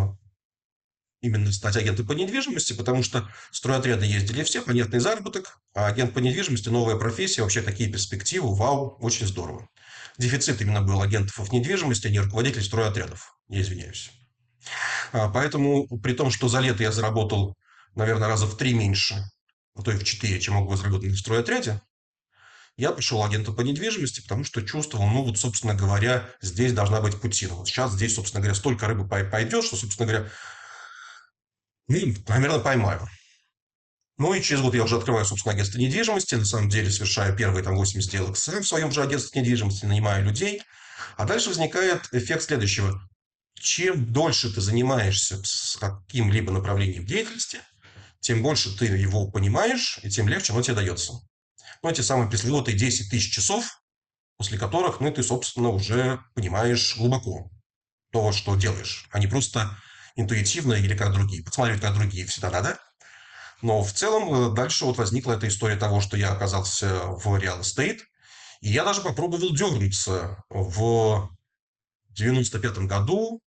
именно 1.22 1.52
стать 1.52 1.76
агентом 1.76 2.06
по 2.06 2.12
недвижимости, 2.12 2.72
потому 2.74 3.02
что 3.02 3.28
стройотряды 3.50 4.04
ездили 4.04 4.42
все, 4.42 4.60
понятный 4.60 4.98
заработок, 4.98 5.58
а 5.74 5.86
агент 5.86 6.12
по 6.12 6.18
недвижимости– 6.18 6.68
новая 6.70 6.96
профессия, 6.96 7.42
вообще 7.42 7.62
такие 7.62 7.90
перспективы, 7.90 8.54
вау, 8.54 8.98
очень 9.00 9.26
здорово. 9.26 9.68
Дефицит 10.18 10.60
именно 10.60 10.82
был 10.82 11.00
агентов 11.00 11.38
в 11.38 11.52
недвижимости, 11.52 12.08
а 12.08 12.10
не 12.10 12.20
руководителей 12.20 12.64
стройотрядов, 12.64 13.36
я 13.48 13.62
извиняюсь. 13.62 14.10
А, 15.12 15.28
поэтому, 15.28 15.86
при 16.00 16.12
том, 16.12 16.30
что 16.30 16.48
за 16.48 16.60
лето 16.60 16.82
я 16.82 16.92
заработал, 16.92 17.56
наверное, 17.94 18.28
раза 18.28 18.46
в 18.46 18.56
три 18.56 18.74
меньше, 18.74 19.24
а 19.74 19.82
то 19.82 19.90
и 19.90 19.96
в 19.96 20.04
четыре, 20.04 20.40
чем 20.40 20.54
могу 20.54 20.76
заработать 20.76 21.12
в 21.12 21.18
стройотряде, 21.18 21.80
я 22.76 22.92
пришел 22.92 23.22
агентом 23.22 23.54
по 23.54 23.60
недвижимости, 23.60 24.22
потому 24.22 24.44
что 24.44 24.62
чувствовал, 24.62 25.06
ну 25.06 25.22
вот, 25.22 25.38
собственно 25.38 25.74
говоря, 25.74 26.28
здесь 26.40 26.72
должна 26.72 27.00
быть 27.00 27.20
путина. 27.20 27.54
Вот 27.54 27.68
сейчас 27.68 27.92
здесь, 27.92 28.14
собственно 28.14 28.40
говоря, 28.40 28.54
столько 28.54 28.86
рыбы 28.86 29.06
пойдет, 29.06 29.64
что, 29.64 29.76
собственно 29.76 30.08
говоря, 30.08 30.30
ну, 31.88 32.14
наверное, 32.28 32.60
поймаю. 32.60 33.06
Ну 34.18 34.34
и 34.34 34.42
через 34.42 34.62
год 34.62 34.74
я 34.74 34.84
уже 34.84 34.96
открываю, 34.96 35.24
собственно, 35.24 35.54
агентство 35.54 35.78
недвижимости. 35.78 36.34
На 36.34 36.44
самом 36.44 36.68
деле 36.68 36.90
совершаю 36.90 37.36
первые 37.36 37.64
там 37.64 37.76
8 37.76 38.00
сделок 38.00 38.36
сам 38.36 38.62
в 38.62 38.68
своем 38.68 38.90
же 38.92 39.02
агентстве 39.02 39.40
недвижимости, 39.40 39.84
нанимаю 39.84 40.24
людей. 40.24 40.62
А 41.16 41.24
дальше 41.24 41.48
возникает 41.48 42.08
эффект 42.12 42.44
следующего. 42.44 43.00
Чем 43.54 44.12
дольше 44.12 44.52
ты 44.52 44.60
занимаешься 44.60 45.42
с 45.44 45.76
каким-либо 45.76 46.52
направлением 46.52 47.04
деятельности, 47.04 47.60
тем 48.22 48.42
больше 48.42 48.76
ты 48.78 48.86
его 48.86 49.30
понимаешь, 49.30 49.98
и 50.02 50.08
тем 50.08 50.28
легче 50.28 50.52
оно 50.52 50.62
тебе 50.62 50.76
дается. 50.76 51.14
Ну, 51.82 51.90
эти 51.90 52.00
самые 52.00 52.30
пресловутые 52.30 52.78
10 52.78 53.10
тысяч 53.10 53.34
часов, 53.34 53.82
после 54.38 54.58
которых, 54.58 55.00
ну, 55.00 55.12
ты, 55.12 55.22
собственно, 55.24 55.70
уже 55.70 56.20
понимаешь 56.34 56.96
глубоко 56.96 57.50
то, 58.12 58.30
что 58.32 58.54
делаешь, 58.54 59.08
а 59.10 59.18
не 59.18 59.26
просто 59.26 59.76
интуитивно 60.14 60.74
или 60.74 60.96
как 60.96 61.12
другие. 61.12 61.42
Посмотреть, 61.42 61.80
как 61.80 61.94
другие 61.94 62.24
всегда 62.26 62.50
надо. 62.50 62.78
Но 63.60 63.82
в 63.82 63.92
целом 63.92 64.32
э, 64.32 64.54
дальше 64.54 64.84
вот 64.84 64.98
возникла 64.98 65.32
эта 65.32 65.48
история 65.48 65.76
того, 65.76 66.00
что 66.00 66.16
я 66.16 66.30
оказался 66.32 67.02
в 67.06 67.26
real 67.26 67.60
estate. 67.60 68.00
И 68.60 68.70
я 68.70 68.84
даже 68.84 69.00
попробовал 69.00 69.52
дернуться 69.52 70.44
в 70.48 71.28
95 72.10 72.78
году. 72.86 73.40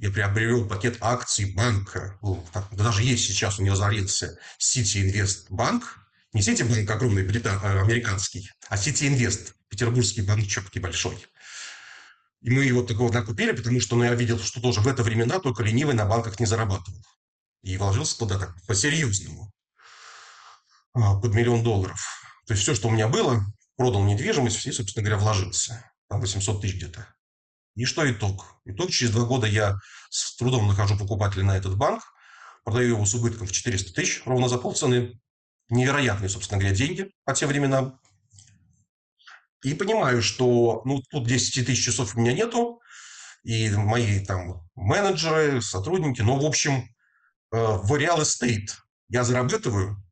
Я 0.00 0.10
приобрел 0.10 0.66
пакет 0.66 0.96
акций 1.02 1.52
банка. 1.52 2.18
Ну, 2.22 2.42
даже 2.72 3.02
есть 3.02 3.26
сейчас 3.26 3.58
у 3.58 3.62
него 3.62 3.76
зарился 3.76 4.38
City 4.58 5.04
Invest 5.04 5.48
Банк. 5.50 5.98
Не 6.32 6.40
City 6.40 6.66
Bank 6.66 6.90
огромный, 6.90 7.22
британ, 7.22 7.60
э, 7.62 7.82
американский, 7.82 8.50
а 8.70 8.76
City 8.76 9.10
Invest, 9.10 9.52
петербургский 9.68 10.22
банк 10.22 10.46
чепки 10.46 10.78
большой. 10.78 11.22
И 12.40 12.48
мы 12.48 12.64
его 12.64 12.82
такого 12.82 13.12
накупили, 13.12 13.52
потому 13.52 13.78
что 13.78 13.96
ну, 13.96 14.04
я 14.04 14.14
видел, 14.14 14.38
что 14.38 14.62
тоже 14.62 14.80
в 14.80 14.88
это 14.88 15.02
времена 15.02 15.38
только 15.38 15.62
ленивый 15.62 15.94
на 15.94 16.06
банках 16.06 16.40
не 16.40 16.46
зарабатывал. 16.46 17.04
И 17.62 17.76
вложился 17.76 18.18
туда 18.18 18.38
так 18.38 18.54
по-серьезному. 18.66 19.52
А, 20.94 21.20
под 21.20 21.34
миллион 21.34 21.62
долларов. 21.62 22.00
То 22.46 22.54
есть 22.54 22.62
все, 22.62 22.74
что 22.74 22.88
у 22.88 22.90
меня 22.90 23.06
было, 23.06 23.44
продал 23.76 24.02
недвижимость, 24.04 24.66
и, 24.66 24.72
собственно 24.72 25.04
говоря, 25.04 25.20
вложился. 25.20 25.84
Там 26.08 26.22
800 26.22 26.62
тысяч 26.62 26.76
где-то. 26.76 27.06
И 27.76 27.84
что 27.84 28.10
итог? 28.10 28.56
Итог, 28.64 28.90
через 28.90 29.12
два 29.12 29.24
года 29.24 29.46
я 29.46 29.76
с 30.10 30.36
трудом 30.36 30.66
нахожу 30.66 30.96
покупателя 30.98 31.44
на 31.44 31.56
этот 31.56 31.76
банк, 31.76 32.02
продаю 32.64 32.96
его 32.96 33.04
с 33.04 33.14
убытком 33.14 33.46
в 33.46 33.52
400 33.52 33.92
тысяч, 33.92 34.22
ровно 34.24 34.48
за 34.48 34.58
полцены. 34.58 35.20
Невероятные, 35.68 36.28
собственно 36.28 36.58
говоря, 36.58 36.74
деньги 36.74 37.12
по 37.24 37.32
тем 37.32 37.48
временам. 37.48 38.00
И 39.62 39.74
понимаю, 39.74 40.20
что 40.20 40.82
ну, 40.84 41.00
тут 41.10 41.26
10 41.26 41.66
тысяч 41.66 41.84
часов 41.84 42.16
у 42.16 42.20
меня 42.20 42.32
нету, 42.32 42.80
и 43.44 43.70
мои 43.70 44.24
там 44.24 44.68
менеджеры, 44.74 45.62
сотрудники, 45.62 46.22
ну, 46.22 46.40
в 46.40 46.44
общем, 46.44 46.88
в 47.50 47.92
real 47.94 48.20
estate 48.20 48.70
я 49.08 49.22
зарабатываю, 49.22 50.02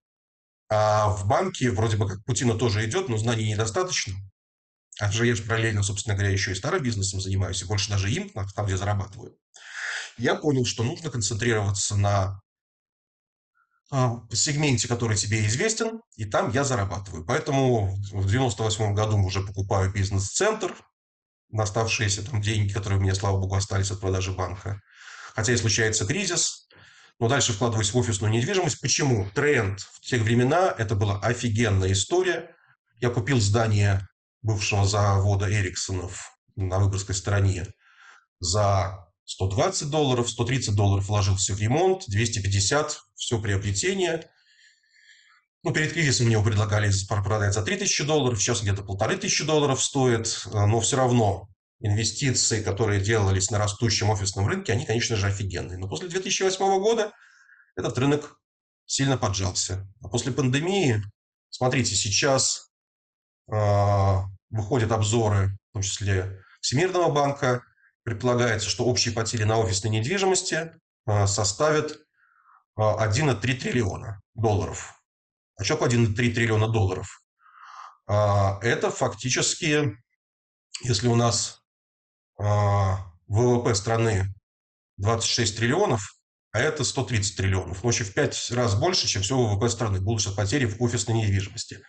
а 0.70 1.08
в 1.08 1.26
банке 1.26 1.70
вроде 1.70 1.96
бы 1.96 2.06
как 2.06 2.24
Путина 2.24 2.54
тоже 2.54 2.84
идет, 2.84 3.08
но 3.08 3.16
знаний 3.16 3.52
недостаточно. 3.52 4.14
А 5.00 5.10
же 5.12 5.26
я 5.26 5.36
параллельно, 5.36 5.82
собственно 5.82 6.16
говоря, 6.16 6.32
еще 6.32 6.52
и 6.52 6.56
старым 6.56 6.82
бизнесом 6.82 7.20
занимаюсь, 7.20 7.62
и 7.62 7.64
больше 7.64 7.90
даже 7.90 8.10
им, 8.10 8.30
там, 8.30 8.66
где 8.66 8.76
зарабатываю. 8.76 9.36
Я 10.16 10.34
понял, 10.34 10.64
что 10.64 10.82
нужно 10.82 11.10
концентрироваться 11.10 11.96
на 11.96 12.40
а, 13.90 14.20
сегменте, 14.32 14.88
который 14.88 15.16
тебе 15.16 15.46
известен, 15.46 16.00
и 16.16 16.24
там 16.24 16.50
я 16.50 16.64
зарабатываю. 16.64 17.24
Поэтому 17.24 17.94
в 18.12 18.28
98 18.28 18.94
году 18.94 19.18
уже 19.18 19.40
покупаю 19.40 19.92
бизнес-центр 19.92 20.74
на 21.50 21.62
оставшиеся 21.62 22.28
там 22.28 22.42
деньги, 22.42 22.72
которые 22.72 22.98
у 22.98 23.02
меня, 23.02 23.14
слава 23.14 23.38
богу, 23.38 23.54
остались 23.54 23.90
от 23.92 24.00
продажи 24.00 24.32
банка. 24.32 24.80
Хотя 25.34 25.52
и 25.52 25.56
случается 25.56 26.04
кризис, 26.04 26.68
но 27.20 27.28
дальше 27.28 27.52
вкладываюсь 27.52 27.92
в 27.92 27.96
офисную 27.96 28.32
недвижимость. 28.32 28.80
Почему? 28.80 29.30
Тренд 29.30 29.80
в 29.80 30.00
те 30.00 30.18
времена, 30.18 30.74
это 30.76 30.94
была 30.94 31.18
офигенная 31.20 31.92
история. 31.92 32.54
Я 32.96 33.10
купил 33.10 33.40
здание 33.40 34.06
бывшего 34.42 34.86
завода 34.86 35.50
Эриксонов 35.50 36.38
на 36.56 36.78
Выборгской 36.78 37.14
стороне 37.14 37.66
за 38.40 39.08
120 39.24 39.90
долларов, 39.90 40.30
130 40.30 40.74
долларов 40.74 41.08
вложился 41.08 41.54
в 41.54 41.60
ремонт, 41.60 42.04
250– 42.08 43.00
все 43.14 43.40
приобретение. 43.40 44.30
Ну, 45.64 45.72
перед 45.72 45.92
кризисом 45.92 46.26
мне 46.26 46.34
его 46.34 46.44
предлагали 46.44 46.90
продать 47.06 47.52
за 47.52 47.62
3000 47.62 48.04
долларов, 48.04 48.40
сейчас 48.40 48.62
где-то 48.62 48.82
полторы 48.82 49.16
тысячи 49.16 49.44
долларов 49.44 49.82
стоит, 49.82 50.46
э, 50.46 50.66
но 50.66 50.80
все 50.80 50.96
равно 50.96 51.48
инвестиции, 51.80 52.62
которые 52.62 53.00
делались 53.00 53.50
на 53.50 53.58
растущем 53.58 54.10
офисном 54.10 54.46
рынке, 54.46 54.72
они, 54.72 54.86
конечно 54.86 55.16
же, 55.16 55.26
офигенные. 55.26 55.78
Но 55.78 55.88
после 55.88 56.08
2008 56.08 56.80
года 56.80 57.12
этот 57.76 57.98
рынок 57.98 58.40
сильно 58.86 59.18
поджался. 59.18 59.86
А 60.02 60.08
после 60.08 60.32
пандемии, 60.32 61.02
смотрите, 61.50 61.94
сейчас 61.94 62.67
выходят 63.48 64.92
обзоры, 64.92 65.56
в 65.70 65.72
том 65.74 65.82
числе 65.82 66.42
Всемирного 66.60 67.10
банка, 67.10 67.62
предполагается, 68.08 68.68
что 68.68 68.84
общие 68.84 69.14
потери 69.14 69.44
на 69.44 69.58
офисной 69.58 69.90
недвижимости 69.90 70.72
а, 71.06 71.26
составят 71.26 71.92
1,3 72.78 73.30
а, 73.30 73.34
триллиона 73.34 74.20
долларов. 74.34 74.94
А 75.56 75.64
что 75.64 75.74
такое 75.74 75.90
1,3 75.90 76.14
триллиона 76.32 76.68
долларов? 76.68 77.22
А, 78.06 78.58
это 78.62 78.90
фактически, 78.90 79.96
если 80.82 81.08
у 81.08 81.16
нас 81.16 81.60
ВВП 82.38 83.74
страны 83.74 84.32
26 84.98 85.56
триллионов, 85.56 86.14
а 86.52 86.60
это 86.60 86.84
130 86.84 87.36
триллионов. 87.36 87.82
Ну, 87.82 87.90
в 88.04 88.14
5 88.14 88.52
раз 88.52 88.74
больше, 88.76 89.08
чем 89.08 89.22
все 89.22 89.36
ВВП 89.36 89.68
страны 89.68 90.00
будут 90.00 90.22
потери 90.36 90.66
в 90.66 90.80
офисной 90.80 91.16
недвижимости. 91.16 91.82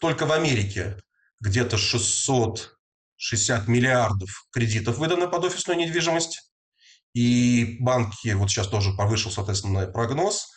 Только 0.00 0.26
в 0.26 0.32
Америке 0.32 0.98
где-то 1.40 1.76
600 1.76 2.76
60 3.20 3.68
миллиардов 3.68 4.46
кредитов 4.50 4.96
выдано 4.96 5.28
под 5.28 5.44
офисную 5.44 5.78
недвижимость. 5.78 6.50
И 7.12 7.76
банки, 7.80 8.28
вот 8.28 8.48
сейчас 8.48 8.66
тоже 8.66 8.94
повышил, 8.94 9.30
соответственно, 9.30 9.86
прогноз, 9.86 10.48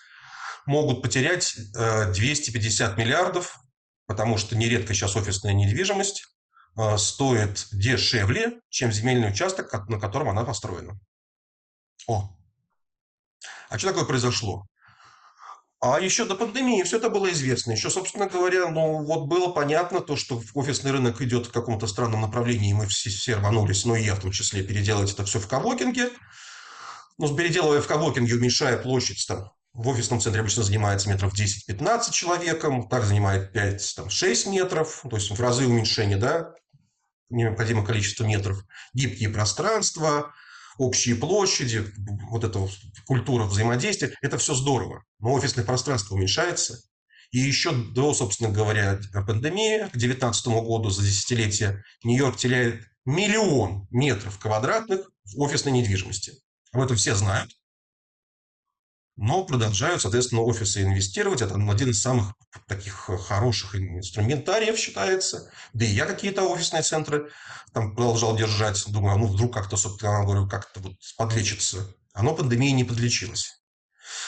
могут 0.65 1.01
потерять 1.01 1.55
250 1.73 2.97
э, 2.97 3.01
миллиардов, 3.01 3.59
потому 4.05 4.37
что 4.37 4.55
нередко 4.55 4.93
сейчас 4.93 5.17
офисная 5.17 5.51
недвижимость 5.51 6.25
э, 6.77 6.97
стоит 6.97 7.67
дешевле, 7.73 8.61
чем 8.69 8.93
земельный 8.93 9.29
участок, 9.29 9.73
на 9.89 9.99
котором 9.99 10.29
она 10.29 10.45
построена. 10.45 10.97
О, 12.07 12.33
а 13.69 13.77
что 13.77 13.89
такое 13.89 14.05
произошло? 14.05 14.65
А 15.85 15.99
еще 15.99 16.23
до 16.23 16.35
пандемии 16.35 16.81
все 16.83 16.95
это 16.95 17.09
было 17.09 17.29
известно. 17.33 17.73
Еще, 17.73 17.89
собственно 17.89 18.29
говоря, 18.29 18.69
ну 18.69 19.03
вот 19.03 19.25
было 19.27 19.49
понятно 19.49 19.99
то, 19.99 20.15
что 20.15 20.41
офисный 20.53 20.91
рынок 20.91 21.21
идет 21.21 21.47
в 21.47 21.51
каком-то 21.51 21.87
странном 21.87 22.21
направлении, 22.21 22.69
и 22.69 22.73
мы 22.73 22.87
все, 22.87 23.09
все 23.09 23.35
рванулись, 23.35 23.83
ну 23.83 23.93
и 23.93 24.01
я 24.01 24.15
в 24.15 24.21
том 24.21 24.31
числе, 24.31 24.63
переделать 24.63 25.11
это 25.11 25.25
все 25.25 25.39
в 25.39 25.47
коворкинге. 25.49 26.09
Но 27.17 27.35
переделывая 27.35 27.81
в 27.81 27.87
коворкинге, 27.87 28.35
уменьшая 28.35 28.77
площадь, 28.77 29.25
там, 29.27 29.51
в 29.73 29.89
офисном 29.89 30.21
центре 30.21 30.39
обычно 30.39 30.63
занимается 30.63 31.09
метров 31.09 31.33
10-15 31.33 32.13
человеком, 32.13 32.87
так 32.87 33.03
занимает 33.03 33.53
5-6 33.53 34.51
метров, 34.51 35.03
то 35.09 35.17
есть 35.17 35.31
в 35.31 35.41
разы 35.41 35.67
уменьшения, 35.67 36.15
да, 36.15 36.53
необходимое 37.29 37.85
количество 37.85 38.23
метров, 38.23 38.63
гибкие 38.93 39.27
пространства, 39.27 40.33
общие 40.77 41.15
площади, 41.15 41.85
вот 42.29 42.43
эта 42.43 42.67
культура 43.05 43.45
взаимодействия, 43.45 44.13
это 44.21 44.37
все 44.37 44.53
здорово. 44.53 45.03
Но 45.19 45.33
офисное 45.33 45.65
пространство 45.65 46.15
уменьшается. 46.15 46.79
И 47.31 47.39
еще 47.39 47.71
до, 47.71 48.13
собственно 48.13 48.51
говоря, 48.51 48.99
пандемии, 49.25 49.87
к 49.87 49.97
2019 49.97 50.47
году 50.47 50.89
за 50.89 51.01
десятилетие 51.01 51.83
Нью-Йорк 52.03 52.37
теряет 52.37 52.83
миллион 53.05 53.87
метров 53.89 54.37
квадратных 54.37 55.09
в 55.25 55.39
офисной 55.41 55.73
недвижимости. 55.73 56.33
Об 56.71 56.81
этом 56.81 56.95
все 56.95 57.15
знают. 57.15 57.51
Но 59.15 59.45
продолжают, 59.45 60.01
соответственно, 60.01 60.41
офисы 60.41 60.81
инвестировать. 60.81 61.41
Это 61.41 61.55
один 61.55 61.89
из 61.91 62.01
самых 62.01 62.33
таких 62.67 63.09
хороших 63.27 63.75
инструментариев 63.75 64.77
считается. 64.77 65.51
Да 65.73 65.85
и 65.85 65.89
я 65.89 66.05
какие-то 66.05 66.43
офисные 66.43 66.81
центры 66.81 67.29
там 67.73 67.95
продолжал 67.95 68.35
держать. 68.35 68.83
Думаю, 68.87 69.15
а 69.15 69.17
ну 69.17 69.27
вдруг 69.27 69.53
как-то, 69.53 69.77
собственно 69.77 70.23
говоря, 70.23 70.47
как-то 70.47 70.79
вот 70.79 70.93
подлечится. 71.15 71.95
Оно 72.13 72.33
пандемии 72.33 72.71
не 72.71 72.83
подлечилось. 72.83 73.63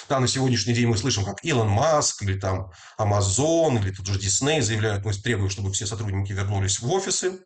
Да, 0.07 0.19
на 0.19 0.27
сегодняшний 0.27 0.73
день 0.73 0.87
мы 0.87 0.97
слышим, 0.97 1.25
как 1.25 1.43
Илон 1.43 1.67
Маск 1.67 2.21
или 2.21 2.39
там 2.39 2.71
Amazon 2.99 3.79
или 3.79 3.91
тот 3.91 4.05
же 4.05 4.19
Disney 4.19 4.61
заявляют, 4.61 5.03
мы 5.03 5.13
требуем, 5.13 5.49
чтобы 5.49 5.71
все 5.73 5.85
сотрудники 5.85 6.31
вернулись 6.31 6.79
в 6.79 6.91
офисы. 6.91 7.43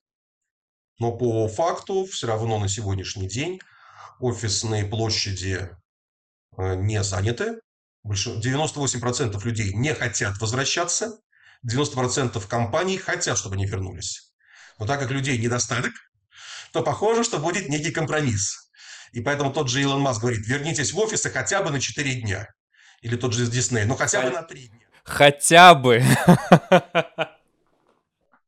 Но 1.00 1.14
по 1.14 1.48
факту 1.48 2.06
все 2.06 2.28
равно 2.28 2.60
на 2.60 2.68
сегодняшний 2.68 3.28
день 3.28 3.60
офисные 4.20 4.86
площади 4.86 5.60
э, 5.62 5.79
не 6.60 7.04
заняты. 7.04 7.60
98% 8.06 9.44
людей 9.44 9.74
не 9.74 9.94
хотят 9.94 10.40
возвращаться. 10.40 11.20
90% 11.70 12.48
компаний 12.48 12.98
хотят, 12.98 13.38
чтобы 13.38 13.56
они 13.56 13.66
вернулись. 13.66 14.34
Но 14.78 14.86
так 14.86 15.00
как 15.00 15.12
людей 15.12 15.38
недостаток, 15.38 15.92
то 16.72 16.82
похоже, 16.82 17.24
что 17.24 17.40
будет 17.40 17.68
некий 17.70 17.92
компромисс. 17.92 18.72
И 19.12 19.22
поэтому 19.22 19.52
тот 19.52 19.70
же 19.70 19.82
Илон 19.82 20.02
Маск 20.02 20.22
говорит, 20.22 20.48
вернитесь 20.48 20.94
в 20.94 21.00
офисы 21.00 21.30
хотя 21.30 21.62
бы 21.62 21.72
на 21.72 21.82
4 21.82 22.22
дня. 22.22 22.48
Или 23.02 23.16
тот 23.16 23.34
же 23.34 23.48
Дисней, 23.48 23.86
ну 23.86 23.96
хотя 23.96 24.22
бы 24.22 24.30
на 24.30 24.44
3 24.44 24.68
дня. 24.68 24.88
Хотя 25.04 25.76
бы. 25.76 26.04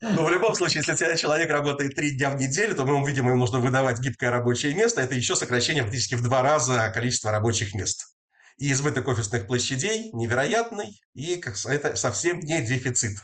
Но 0.01 0.25
в 0.25 0.31
любом 0.31 0.55
случае, 0.55 0.79
если 0.79 0.95
тебя 0.95 1.15
человек 1.15 1.51
работает 1.51 1.95
три 1.95 2.11
дня 2.17 2.31
в 2.31 2.35
неделю, 2.35 2.75
то 2.75 2.85
мы 2.85 2.95
увидим, 2.95 3.27
ему 3.27 3.37
нужно 3.37 3.59
выдавать 3.59 3.99
гибкое 3.99 4.31
рабочее 4.31 4.73
место. 4.73 4.99
Это 5.01 5.13
еще 5.13 5.35
сокращение 5.35 5.83
практически 5.83 6.15
в 6.15 6.23
два 6.23 6.41
раза 6.41 6.89
количества 6.89 7.31
рабочих 7.31 7.75
мест. 7.75 8.15
И 8.57 8.71
избыток 8.71 9.07
офисных 9.07 9.45
площадей 9.45 10.09
невероятный, 10.13 10.99
и 11.13 11.39
это 11.65 11.95
совсем 11.95 12.39
не 12.39 12.61
дефицит. 12.61 13.19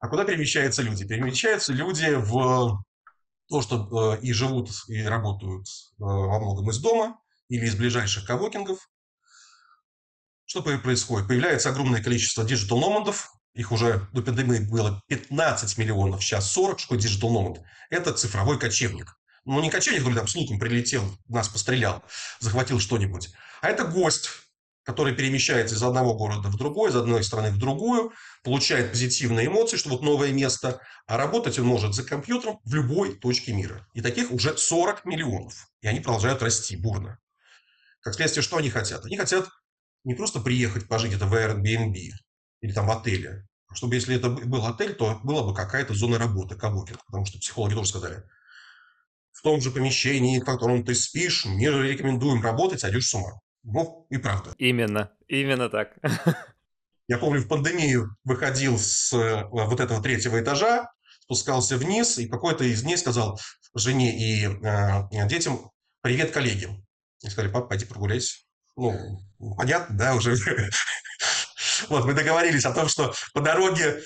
А 0.00 0.08
куда 0.08 0.24
перемещаются 0.24 0.82
люди? 0.82 1.06
Перемещаются 1.06 1.72
люди 1.72 2.14
в 2.14 2.84
то, 3.48 3.62
что 3.62 4.16
э, 4.16 4.20
и 4.20 4.34
живут, 4.34 4.70
и 4.88 5.02
работают 5.02 5.66
э, 5.66 5.70
во 5.98 6.40
многом 6.40 6.68
из 6.70 6.78
дома 6.78 7.18
или 7.48 7.64
из 7.64 7.74
ближайших 7.74 8.26
коворкингов. 8.26 8.78
Что 10.44 10.62
происходит? 10.62 11.26
Появляется 11.26 11.70
огромное 11.70 12.02
количество 12.02 12.44
digital-номадов, 12.44 13.32
их 13.54 13.70
уже 13.70 14.08
до 14.12 14.22
пандемии 14.22 14.58
было 14.58 15.00
15 15.08 15.78
миллионов, 15.78 16.22
сейчас 16.22 16.50
40, 16.52 16.80
что 16.80 16.96
Digital 16.96 17.30
Nomad. 17.30 17.62
Это 17.88 18.12
цифровой 18.12 18.58
кочевник. 18.58 19.16
Ну, 19.44 19.60
не 19.60 19.70
кочевник, 19.70 20.00
который 20.00 20.16
там 20.16 20.28
с 20.28 20.34
луком 20.34 20.58
прилетел, 20.58 21.04
нас 21.28 21.48
пострелял, 21.48 22.02
захватил 22.40 22.80
что-нибудь. 22.80 23.30
А 23.60 23.68
это 23.68 23.84
гость, 23.84 24.30
который 24.82 25.14
перемещается 25.14 25.76
из 25.76 25.82
одного 25.82 26.14
города 26.14 26.48
в 26.48 26.56
другой, 26.56 26.90
из 26.90 26.96
одной 26.96 27.22
страны 27.22 27.50
в 27.50 27.58
другую, 27.58 28.12
получает 28.42 28.90
позитивные 28.90 29.46
эмоции, 29.46 29.76
что 29.76 29.90
вот 29.90 30.02
новое 30.02 30.32
место, 30.32 30.80
а 31.06 31.16
работать 31.16 31.58
он 31.58 31.66
может 31.66 31.94
за 31.94 32.04
компьютером 32.04 32.58
в 32.64 32.74
любой 32.74 33.16
точке 33.16 33.52
мира. 33.52 33.86
И 33.94 34.00
таких 34.00 34.32
уже 34.32 34.56
40 34.56 35.04
миллионов. 35.04 35.68
И 35.80 35.86
они 35.86 36.00
продолжают 36.00 36.42
расти 36.42 36.76
бурно. 36.76 37.18
Как 38.00 38.14
следствие, 38.14 38.42
что 38.42 38.56
они 38.56 38.70
хотят? 38.70 39.04
Они 39.04 39.16
хотят 39.16 39.48
не 40.04 40.14
просто 40.14 40.40
приехать 40.40 40.88
пожить 40.88 41.14
это 41.14 41.26
в 41.26 41.34
Airbnb, 41.34 42.10
или 42.60 42.72
там 42.72 42.86
в 42.86 42.90
отеле. 42.90 43.46
Чтобы 43.72 43.94
если 43.94 44.16
это 44.16 44.30
был 44.30 44.64
отель, 44.66 44.94
то 44.94 45.20
была 45.24 45.42
бы 45.42 45.54
какая-то 45.54 45.94
зона 45.94 46.18
работы, 46.18 46.54
коворкинг. 46.54 47.04
Потому 47.06 47.26
что 47.26 47.38
психологи 47.38 47.74
тоже 47.74 47.88
сказали, 47.88 48.22
в 49.32 49.42
том 49.42 49.60
же 49.60 49.70
помещении, 49.70 50.40
в 50.40 50.44
котором 50.44 50.84
ты 50.84 50.94
спишь, 50.94 51.44
мы 51.44 51.64
рекомендуем 51.64 52.42
работать, 52.42 52.80
сойдешь 52.80 53.08
с 53.08 53.14
ума. 53.14 53.40
Ну, 53.64 54.06
и 54.10 54.18
правда. 54.18 54.54
Именно, 54.58 55.10
именно 55.26 55.68
так. 55.68 55.96
Я 57.08 57.18
помню, 57.18 57.40
в 57.40 57.48
пандемию 57.48 58.16
выходил 58.24 58.78
с 58.78 59.12
э, 59.12 59.44
вот 59.50 59.80
этого 59.80 60.02
третьего 60.02 60.40
этажа, 60.40 60.90
спускался 61.20 61.76
вниз, 61.76 62.18
и 62.18 62.28
какой-то 62.28 62.64
из 62.64 62.82
них 62.84 62.98
сказал 62.98 63.38
жене 63.74 64.16
и 64.16 64.46
э, 64.46 65.28
детям 65.28 65.70
«Привет, 66.00 66.30
коллеги». 66.30 66.68
И 67.22 67.28
сказали, 67.28 67.50
папа, 67.50 67.68
пойди 67.68 67.86
прогуляйся. 67.86 68.38
Ну, 68.76 69.20
понятно, 69.56 69.96
да, 69.96 70.14
уже 70.14 70.36
Вот, 71.88 72.04
мы 72.04 72.14
договорились 72.14 72.64
о 72.64 72.72
том, 72.72 72.88
что 72.88 73.14
по 73.32 73.40
дороге 73.40 74.02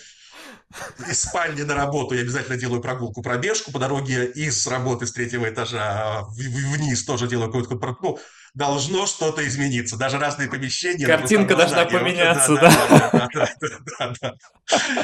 из 1.08 1.22
спальни 1.22 1.62
на 1.62 1.74
работу 1.74 2.14
я 2.14 2.20
обязательно 2.20 2.58
делаю 2.58 2.82
прогулку, 2.82 3.22
пробежку. 3.22 3.72
По 3.72 3.78
дороге 3.78 4.26
из 4.26 4.66
работы 4.66 5.06
с 5.06 5.12
третьего 5.12 5.48
этажа 5.48 6.24
вниз 6.28 7.04
тоже 7.04 7.26
делаю 7.26 7.50
какую-то... 7.50 7.96
Ну, 8.02 8.18
должно 8.54 9.06
что-то 9.06 9.46
измениться. 9.46 9.96
Даже 9.96 10.18
разные 10.18 10.48
помещения. 10.48 11.06
Картинка 11.06 11.56
должна 11.56 11.86
поменяться, 11.86 12.54
да? 12.54 12.70
Да, 13.32 13.48
да, 13.60 13.68
да, 13.98 14.14
да. 14.20 14.34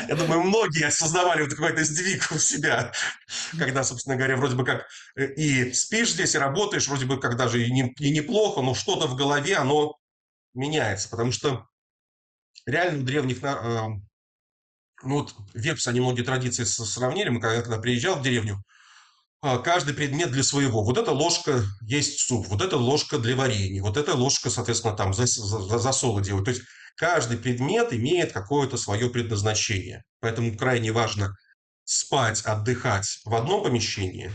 Я 0.08 0.16
думаю, 0.16 0.42
многие 0.42 0.86
осознавали 0.86 1.42
вот 1.42 1.54
какой-то 1.54 1.84
сдвиг 1.84 2.28
у 2.32 2.38
себя, 2.38 2.92
когда, 3.58 3.84
собственно 3.84 4.16
говоря, 4.16 4.36
вроде 4.36 4.56
бы 4.56 4.64
как 4.64 4.86
э, 5.16 5.26
и 5.34 5.72
спишь 5.72 6.12
здесь, 6.12 6.34
и 6.34 6.38
работаешь, 6.38 6.88
вроде 6.88 7.06
бы 7.06 7.18
как 7.18 7.36
даже 7.36 7.62
и, 7.62 7.70
не, 7.70 7.94
и 7.98 8.10
неплохо, 8.10 8.60
но 8.60 8.74
что-то 8.74 9.06
в 9.06 9.16
голове, 9.16 9.56
оно 9.56 9.96
меняется, 10.54 11.08
потому 11.08 11.32
что 11.32 11.66
реально 12.66 13.00
у 13.00 13.04
древних, 13.04 13.42
ну 13.42 14.00
вот 15.02 15.34
вепсы, 15.52 15.88
они 15.88 16.00
многие 16.00 16.22
традиции 16.22 16.64
сравнили, 16.64 17.28
мы 17.28 17.40
когда, 17.40 17.62
когда 17.62 17.78
приезжал 17.78 18.16
в 18.16 18.22
деревню, 18.22 18.62
а, 19.44 19.58
каждый 19.58 19.94
предмет 19.94 20.30
для 20.30 20.42
своего. 20.42 20.82
Вот 20.82 20.96
эта 20.96 21.12
ложка 21.12 21.62
есть 21.82 22.20
суп, 22.20 22.48
вот 22.48 22.62
эта 22.62 22.78
ложка 22.78 23.18
для 23.18 23.36
варенья, 23.36 23.82
вот 23.82 23.98
эта 23.98 24.14
ложка, 24.14 24.48
соответственно, 24.48 24.96
там 24.96 25.12
за, 25.12 25.26
за, 25.26 25.78
засолы 25.78 26.22
делают. 26.22 26.46
То 26.46 26.52
есть 26.52 26.62
каждый 26.96 27.36
предмет 27.36 27.92
имеет 27.92 28.32
какое-то 28.32 28.78
свое 28.78 29.10
предназначение. 29.10 30.02
Поэтому 30.20 30.56
крайне 30.56 30.92
важно 30.92 31.36
спать, 31.84 32.40
отдыхать 32.40 33.20
в 33.26 33.34
одном 33.34 33.62
помещении 33.62 34.32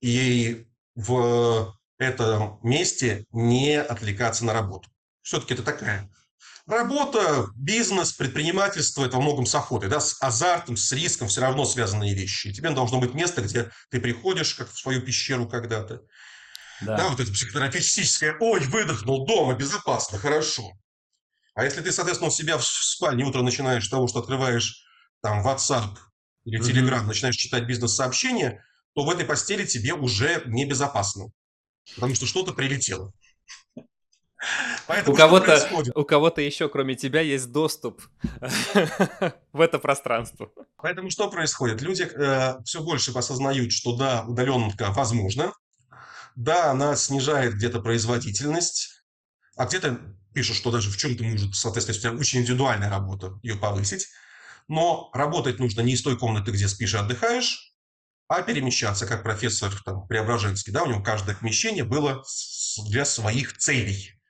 и 0.00 0.68
в 0.94 1.76
этом 1.98 2.60
месте 2.62 3.24
не 3.32 3.80
отвлекаться 3.80 4.44
на 4.44 4.52
работу. 4.52 4.88
Все-таки 5.22 5.54
это 5.54 5.64
такая 5.64 6.08
Работа, 6.66 7.48
бизнес, 7.56 8.12
предпринимательство– 8.12 9.04
это 9.06 9.16
во 9.16 9.22
многом 9.22 9.46
с 9.46 9.54
охотой, 9.54 9.88
да, 9.88 9.98
с 9.98 10.16
азартом, 10.20 10.76
с 10.76 10.92
риском 10.92 11.26
все 11.26 11.40
равно 11.40 11.64
связанные 11.64 12.14
вещи. 12.14 12.48
И 12.48 12.52
тебе 12.52 12.70
должно 12.70 13.00
быть 13.00 13.14
место, 13.14 13.42
где 13.42 13.70
ты 13.90 14.00
приходишь, 14.00 14.54
как 14.54 14.70
в 14.70 14.78
свою 14.78 15.02
пещеру 15.02 15.48
когда-то. 15.48 16.02
Да. 16.82 16.96
да, 16.96 17.08
вот 17.08 17.20
это 17.20 17.32
психотерапевтическое 17.32 18.36
«Ой, 18.40 18.60
выдохнул 18.60 19.26
дома, 19.26 19.54
безопасно, 19.54 20.18
хорошо». 20.18 20.72
А 21.54 21.64
если 21.64 21.80
ты, 21.80 21.92
соответственно, 21.92 22.28
у 22.28 22.32
себя 22.32 22.58
в 22.58 22.64
спальне 22.64 23.24
утро 23.24 23.42
начинаешь 23.42 23.86
с 23.86 23.90
того, 23.90 24.08
что 24.08 24.20
открываешь 24.20 24.84
там 25.20 25.46
WhatsApp 25.46 25.96
или 26.44 26.60
Telegram, 26.60 27.00
mm-hmm. 27.00 27.06
начинаешь 27.06 27.36
читать 27.36 27.64
бизнес-сообщения, 27.64 28.64
то 28.94 29.04
в 29.04 29.10
этой 29.10 29.24
постели 29.24 29.64
тебе 29.66 29.94
уже 29.94 30.42
небезопасно. 30.46 31.26
Потому 31.94 32.14
что 32.14 32.26
что-то 32.26 32.52
прилетело. 32.52 33.12
Поэтому 34.86 35.14
у 35.14 35.16
кого-то, 35.16 35.68
у 35.94 36.04
кого-то 36.04 36.40
еще, 36.40 36.68
кроме 36.68 36.94
тебя, 36.94 37.20
есть 37.20 37.52
доступ 37.52 38.02
в 39.52 39.60
это 39.60 39.78
пространство. 39.78 40.50
Поэтому 40.76 41.10
что 41.10 41.30
происходит? 41.30 41.80
Люди 41.80 42.02
э, 42.02 42.62
все 42.64 42.82
больше 42.82 43.12
осознают, 43.12 43.72
что 43.72 43.96
да, 43.96 44.24
удаленка 44.26 44.90
возможна, 44.90 45.52
да, 46.34 46.70
она 46.70 46.96
снижает 46.96 47.54
где-то 47.54 47.80
производительность, 47.80 49.04
а 49.56 49.66
где-то 49.66 50.00
пишут, 50.34 50.56
что 50.56 50.70
даже 50.70 50.90
в 50.90 50.96
чем-то 50.96 51.24
может, 51.24 51.54
соответственно, 51.54 51.94
если 51.94 52.08
у 52.08 52.10
тебя 52.10 52.20
очень 52.20 52.40
индивидуальная 52.40 52.90
работа, 52.90 53.38
ее 53.42 53.56
повысить. 53.56 54.08
Но 54.68 55.10
работать 55.12 55.58
нужно 55.58 55.82
не 55.82 55.92
из 55.92 56.02
той 56.02 56.16
комнаты, 56.16 56.50
где 56.52 56.68
спишь 56.68 56.94
и 56.94 56.96
отдыхаешь, 56.96 57.74
а 58.28 58.42
перемещаться, 58.42 59.06
как 59.06 59.22
профессор 59.22 59.72
там, 59.84 60.06
Преображенский. 60.06 60.72
Да, 60.72 60.84
у 60.84 60.86
него 60.86 61.02
каждое 61.02 61.36
помещение 61.36 61.84
было 61.84 62.24
для 62.88 63.04
своих 63.04 63.58
целей. 63.58 64.21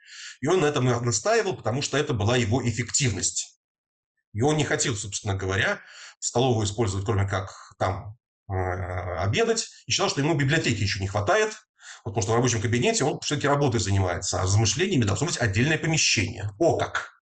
И 0.42 0.48
он 0.48 0.60
на 0.60 0.66
этом 0.66 0.84
настаивал, 0.84 1.56
потому 1.56 1.80
что 1.80 1.96
это 1.96 2.12
была 2.12 2.36
его 2.36 2.68
эффективность. 2.68 3.58
И 4.34 4.42
он 4.42 4.56
не 4.56 4.64
хотел, 4.64 4.96
собственно 4.96 5.34
говоря, 5.34 5.80
столовую 6.18 6.66
использовать, 6.66 7.06
кроме 7.06 7.28
как 7.28 7.52
там 7.78 8.18
э, 8.48 8.52
обедать, 8.52 9.68
и 9.86 9.92
считал, 9.92 10.10
что 10.10 10.20
ему 10.20 10.34
библиотеки 10.34 10.80
еще 10.80 11.00
не 11.00 11.06
хватает, 11.06 11.50
вот, 12.04 12.12
потому 12.12 12.22
что 12.22 12.32
в 12.32 12.34
рабочем 12.34 12.60
кабинете 12.60 13.04
он 13.04 13.20
все-таки 13.20 13.46
работой 13.46 13.78
занимается, 13.78 14.40
а 14.40 14.42
размышлениями 14.42 15.04
должно 15.04 15.28
быть 15.28 15.38
отдельное 15.38 15.78
помещение. 15.78 16.50
О 16.58 16.76
как! 16.76 17.22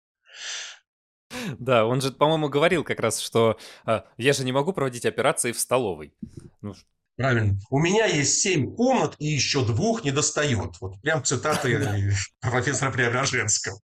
Да, 1.57 1.85
он 1.85 2.01
же, 2.01 2.11
по-моему, 2.11 2.49
говорил 2.49 2.83
как 2.83 2.99
раз, 2.99 3.19
что 3.19 3.57
а, 3.85 4.05
я 4.17 4.33
же 4.33 4.43
не 4.43 4.51
могу 4.51 4.73
проводить 4.73 5.05
операции 5.05 5.51
в 5.51 5.59
столовой. 5.59 6.13
Ну, 6.61 6.73
Правильно. 7.17 7.57
У 7.69 7.79
меня 7.79 8.05
есть 8.05 8.41
семь 8.41 8.75
комнат, 8.75 9.15
и 9.19 9.27
еще 9.27 9.65
двух 9.65 10.03
не 10.03 10.11
достает. 10.11 10.75
Вот 10.81 11.01
прям 11.01 11.23
цитаты 11.23 12.13
профессора 12.41 12.91
Преображенского. 12.91 13.79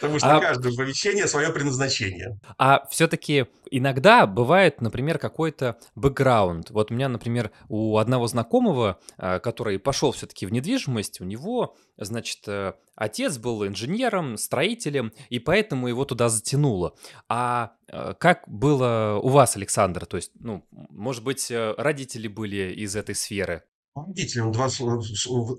Потому 0.00 0.18
что 0.18 0.36
А 0.36 0.40
каждое 0.40 0.74
помещение 0.74 1.26
свое 1.26 1.50
предназначение. 1.50 2.38
А 2.56 2.86
все-таки 2.90 3.46
иногда 3.70 4.26
бывает, 4.26 4.80
например, 4.80 5.18
какой-то 5.18 5.78
бэкграунд. 5.94 6.70
Вот 6.70 6.90
у 6.90 6.94
меня, 6.94 7.08
например, 7.08 7.50
у 7.68 7.98
одного 7.98 8.26
знакомого, 8.26 9.00
а, 9.16 9.38
который 9.40 9.78
пошел 9.78 10.12
все-таки 10.12 10.46
в 10.46 10.52
недвижимость, 10.52 11.20
у 11.20 11.24
него, 11.24 11.76
значит, 11.96 12.46
э, 12.46 12.74
отец 12.94 13.38
был 13.38 13.66
инженером, 13.66 14.36
строителем, 14.36 15.12
и 15.30 15.38
поэтому 15.38 15.88
его 15.88 16.04
туда 16.04 16.28
затянуло. 16.28 16.94
А 17.28 17.72
э, 17.88 18.14
как 18.18 18.44
было 18.46 19.18
у 19.22 19.28
вас, 19.28 19.56
Александр? 19.56 20.06
То 20.06 20.16
есть, 20.16 20.32
ну, 20.38 20.64
может 20.70 21.24
быть, 21.24 21.50
э, 21.50 21.74
родители 21.76 22.28
были 22.28 22.72
из 22.72 22.94
этой 22.94 23.14
сферы? 23.14 23.64
Родителям 24.06 24.52
два 24.52 24.68
слова, 24.68 25.02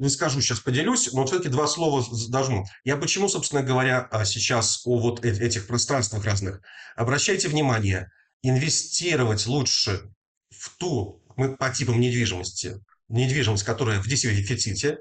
скажу, 0.09 0.41
сейчас 0.41 0.59
поделюсь, 0.59 1.11
но 1.13 1.25
все-таки 1.25 1.49
два 1.49 1.67
слова 1.67 2.03
должны. 2.29 2.65
Я 2.83 2.97
почему, 2.97 3.27
собственно 3.27 3.63
говоря, 3.63 4.07
а, 4.11 4.25
сейчас 4.25 4.81
о 4.85 4.99
вот 4.99 5.23
этих 5.25 5.67
пространствах 5.67 6.25
разных. 6.25 6.61
Обращайте 6.95 7.47
внимание, 7.47 8.11
инвестировать 8.41 9.45
лучше 9.47 10.11
в 10.49 10.77
ту, 10.77 11.23
мы 11.35 11.55
по 11.55 11.69
типам 11.69 11.99
недвижимости, 11.99 12.79
недвижимость, 13.07 13.63
которая 13.63 13.99
в 13.99 14.07
дефиците. 14.07 14.99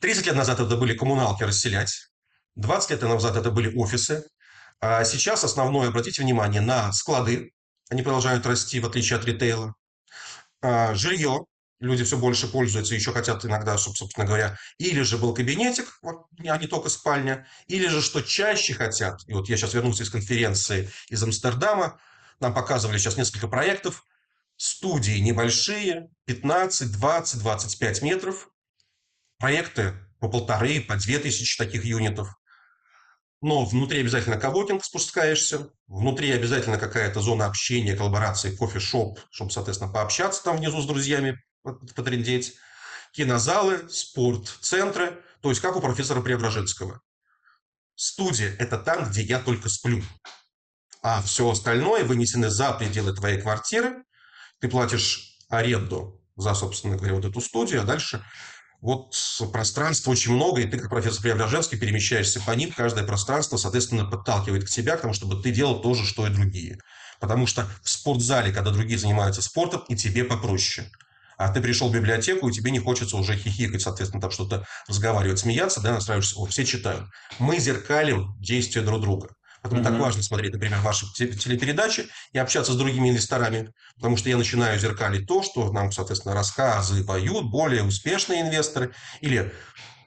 30 0.00 0.26
лет 0.26 0.36
назад 0.36 0.60
это 0.60 0.76
были 0.76 0.96
коммуналки 0.96 1.42
расселять, 1.42 2.10
20 2.56 2.90
лет 2.90 3.02
назад 3.02 3.36
это 3.36 3.50
были 3.50 3.74
офисы, 3.76 4.26
а 4.80 5.04
сейчас 5.04 5.44
основное, 5.44 5.88
обратите 5.88 6.22
внимание, 6.22 6.60
на 6.60 6.92
склады, 6.92 7.52
они 7.88 8.02
продолжают 8.02 8.46
расти, 8.46 8.80
в 8.80 8.86
отличие 8.86 9.18
от 9.18 9.24
ритейла, 9.24 9.74
а, 10.60 10.94
жилье, 10.94 11.46
люди 11.80 12.04
все 12.04 12.16
больше 12.16 12.48
пользуются, 12.48 12.94
еще 12.94 13.12
хотят 13.12 13.44
иногда, 13.44 13.76
собственно 13.76 14.26
говоря, 14.26 14.58
или 14.78 15.02
же 15.02 15.18
был 15.18 15.34
кабинетик, 15.34 15.98
а 16.02 16.56
не 16.58 16.66
только 16.66 16.88
спальня, 16.88 17.46
или 17.66 17.86
же, 17.88 18.00
что 18.00 18.22
чаще 18.22 18.74
хотят, 18.74 19.20
и 19.26 19.34
вот 19.34 19.48
я 19.48 19.56
сейчас 19.56 19.74
вернулся 19.74 20.02
из 20.02 20.10
конференции 20.10 20.90
из 21.08 21.22
Амстердама, 21.22 22.00
нам 22.40 22.54
показывали 22.54 22.98
сейчас 22.98 23.16
несколько 23.16 23.48
проектов, 23.48 24.04
студии 24.56 25.18
небольшие, 25.18 26.08
15, 26.24 26.92
20, 26.92 27.40
25 27.40 28.02
метров, 28.02 28.48
проекты 29.38 29.94
по 30.18 30.28
полторы, 30.28 30.80
по 30.80 30.96
две 30.96 31.18
тысячи 31.18 31.58
таких 31.58 31.84
юнитов, 31.84 32.28
но 33.42 33.64
внутри 33.64 34.00
обязательно 34.00 34.38
коворкинг 34.38 34.82
спускаешься, 34.82 35.68
внутри 35.86 36.32
обязательно 36.32 36.78
какая-то 36.78 37.20
зона 37.20 37.46
общения, 37.46 37.94
коллаборации, 37.94 38.56
кофе-шоп, 38.56 39.20
чтобы, 39.30 39.50
соответственно, 39.50 39.92
пообщаться 39.92 40.42
там 40.42 40.56
внизу 40.56 40.80
с 40.80 40.86
друзьями, 40.86 41.42
потрендеть, 41.94 42.54
кинозалы, 43.12 43.88
спортцентры, 43.88 45.22
то 45.40 45.48
есть 45.48 45.60
как 45.60 45.76
у 45.76 45.80
профессора 45.80 46.20
Преображенского. 46.20 47.00
Студия– 47.94 48.54
это 48.58 48.76
там, 48.78 49.08
где 49.08 49.22
я 49.22 49.38
только 49.38 49.68
сплю. 49.68 50.02
А 51.02 51.22
все 51.22 51.50
остальное 51.50 52.04
вынесено 52.04 52.50
за 52.50 52.72
пределы 52.72 53.14
твоей 53.14 53.40
квартиры. 53.40 54.04
Ты 54.60 54.68
платишь 54.68 55.38
аренду 55.48 56.20
за, 56.36 56.52
собственно 56.54 56.96
говоря, 56.96 57.14
вот 57.14 57.24
эту 57.24 57.40
студию, 57.40 57.82
а 57.82 57.84
дальше 57.84 58.22
вот 58.82 59.16
пространства 59.50 60.10
очень 60.10 60.32
много, 60.32 60.60
и 60.60 60.66
ты, 60.66 60.78
как 60.78 60.90
профессор 60.90 61.22
Преображенский, 61.22 61.78
перемещаешься 61.78 62.40
по 62.40 62.50
ним. 62.50 62.70
Каждое 62.72 63.04
пространство, 63.04 63.56
соответственно, 63.56 64.04
подталкивает 64.04 64.64
к 64.66 64.68
тебе, 64.68 64.94
к 64.96 65.00
тому, 65.00 65.14
чтобы 65.14 65.40
ты 65.42 65.50
делал 65.50 65.80
то 65.80 65.94
же, 65.94 66.04
что 66.04 66.26
и 66.26 66.30
другие. 66.30 66.78
Потому 67.18 67.46
что 67.46 67.66
в 67.82 67.88
спортзале, 67.88 68.52
когда 68.52 68.70
другие 68.70 68.98
занимаются 68.98 69.40
спортом, 69.40 69.84
и 69.88 69.96
тебе 69.96 70.24
попроще– 70.24 70.90
а 71.36 71.48
ты 71.48 71.60
пришел 71.60 71.88
в 71.88 71.92
библиотеку, 71.92 72.48
и 72.48 72.52
тебе 72.52 72.70
не 72.70 72.78
хочется 72.78 73.16
уже 73.16 73.36
хихикать, 73.36 73.82
соответственно, 73.82 74.20
там 74.20 74.30
что-то 74.30 74.66
разговаривать, 74.88 75.38
смеяться, 75.38 75.80
да, 75.80 75.92
настраиваешься, 75.92 76.38
о, 76.38 76.46
все 76.46 76.64
читают. 76.64 77.08
Мы 77.38 77.58
зеркалим 77.58 78.34
действия 78.40 78.82
друг 78.82 79.00
друга. 79.00 79.28
Поэтому 79.62 79.82
mm-hmm. 79.82 79.84
так 79.84 80.00
важно 80.00 80.22
смотреть, 80.22 80.52
например, 80.52 80.78
ваши 80.80 81.06
телепередачи 81.14 82.06
и 82.32 82.38
общаться 82.38 82.72
с 82.72 82.76
другими 82.76 83.10
инвесторами, 83.10 83.72
потому 83.96 84.16
что 84.16 84.28
я 84.28 84.36
начинаю 84.36 84.78
зеркалить 84.78 85.26
то, 85.26 85.42
что 85.42 85.72
нам, 85.72 85.90
соответственно, 85.90 86.34
рассказы 86.34 87.04
поют 87.04 87.50
более 87.50 87.82
успешные 87.82 88.42
инвесторы 88.42 88.94
или 89.20 89.52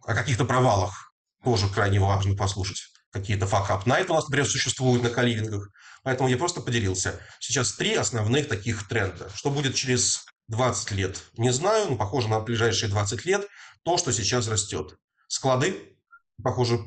о 0.06 0.14
каких-то 0.14 0.46
провалах 0.46 1.12
тоже 1.44 1.68
крайне 1.68 2.00
важно 2.00 2.36
послушать. 2.36 2.80
Какие-то 3.12 3.48
факап 3.48 3.86
найт 3.86 4.10
у 4.10 4.14
нас, 4.14 4.26
например, 4.26 4.48
существуют 4.48 5.04
на 5.04 5.10
каливингах. 5.10 5.70
Поэтому 6.04 6.30
я 6.30 6.38
просто 6.38 6.62
поделился. 6.62 7.20
Сейчас 7.40 7.74
три 7.74 7.96
основных 7.96 8.48
таких 8.48 8.88
тренда. 8.88 9.30
Что 9.36 9.50
будет 9.50 9.76
через 9.76 10.26
20 10.50 10.92
лет. 10.92 11.24
Не 11.38 11.52
знаю, 11.52 11.92
но 11.92 11.96
похоже 11.96 12.28
на 12.28 12.40
ближайшие 12.40 12.90
20 12.90 13.26
лет 13.26 13.48
то, 13.84 13.98
что 13.98 14.12
сейчас 14.12 14.48
растет. 14.48 14.98
Склады, 15.28 15.98
похоже, 16.44 16.80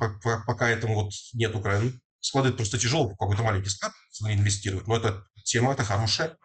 пока 0.46 0.68
этому 0.68 0.94
вот 0.94 1.12
нет 1.32 1.54
Украины. 1.54 2.00
Склады 2.20 2.52
просто 2.52 2.78
тяжело, 2.78 3.08
какой-то 3.16 3.42
маленький 3.42 3.70
склад 3.70 3.92
инвестировать, 4.20 4.86
но 4.86 4.96
это 4.96 5.24
тема, 5.44 5.72
это 5.72 5.84
хорошая. 5.84 6.36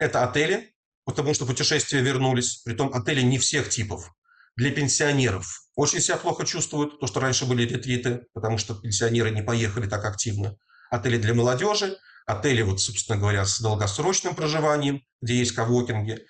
Это 0.00 0.24
отели, 0.24 0.74
потому 1.04 1.34
что 1.34 1.46
путешествия 1.46 2.00
вернулись. 2.00 2.62
Притом 2.64 2.92
отели 2.92 3.22
не 3.22 3.38
всех 3.38 3.68
типов. 3.68 4.10
Для 4.56 4.70
пенсионеров 4.70 5.64
очень 5.74 6.00
себя 6.00 6.16
плохо 6.16 6.44
чувствуют, 6.44 7.00
то, 7.00 7.06
что 7.06 7.20
раньше 7.20 7.44
были 7.46 7.66
ретриты, 7.66 8.26
потому 8.32 8.58
что 8.58 8.74
пенсионеры 8.74 9.30
не 9.30 9.42
поехали 9.42 9.88
так 9.88 10.04
активно. 10.04 10.56
Отели 10.90 11.18
для 11.18 11.34
молодежи, 11.34 11.96
отели, 12.26 12.62
вот, 12.62 12.80
собственно 12.80 13.18
говоря, 13.18 13.44
с 13.44 13.60
долгосрочным 13.60 14.34
проживанием, 14.34 15.02
где 15.20 15.36
есть 15.38 15.52
коворкинги. 15.52 16.24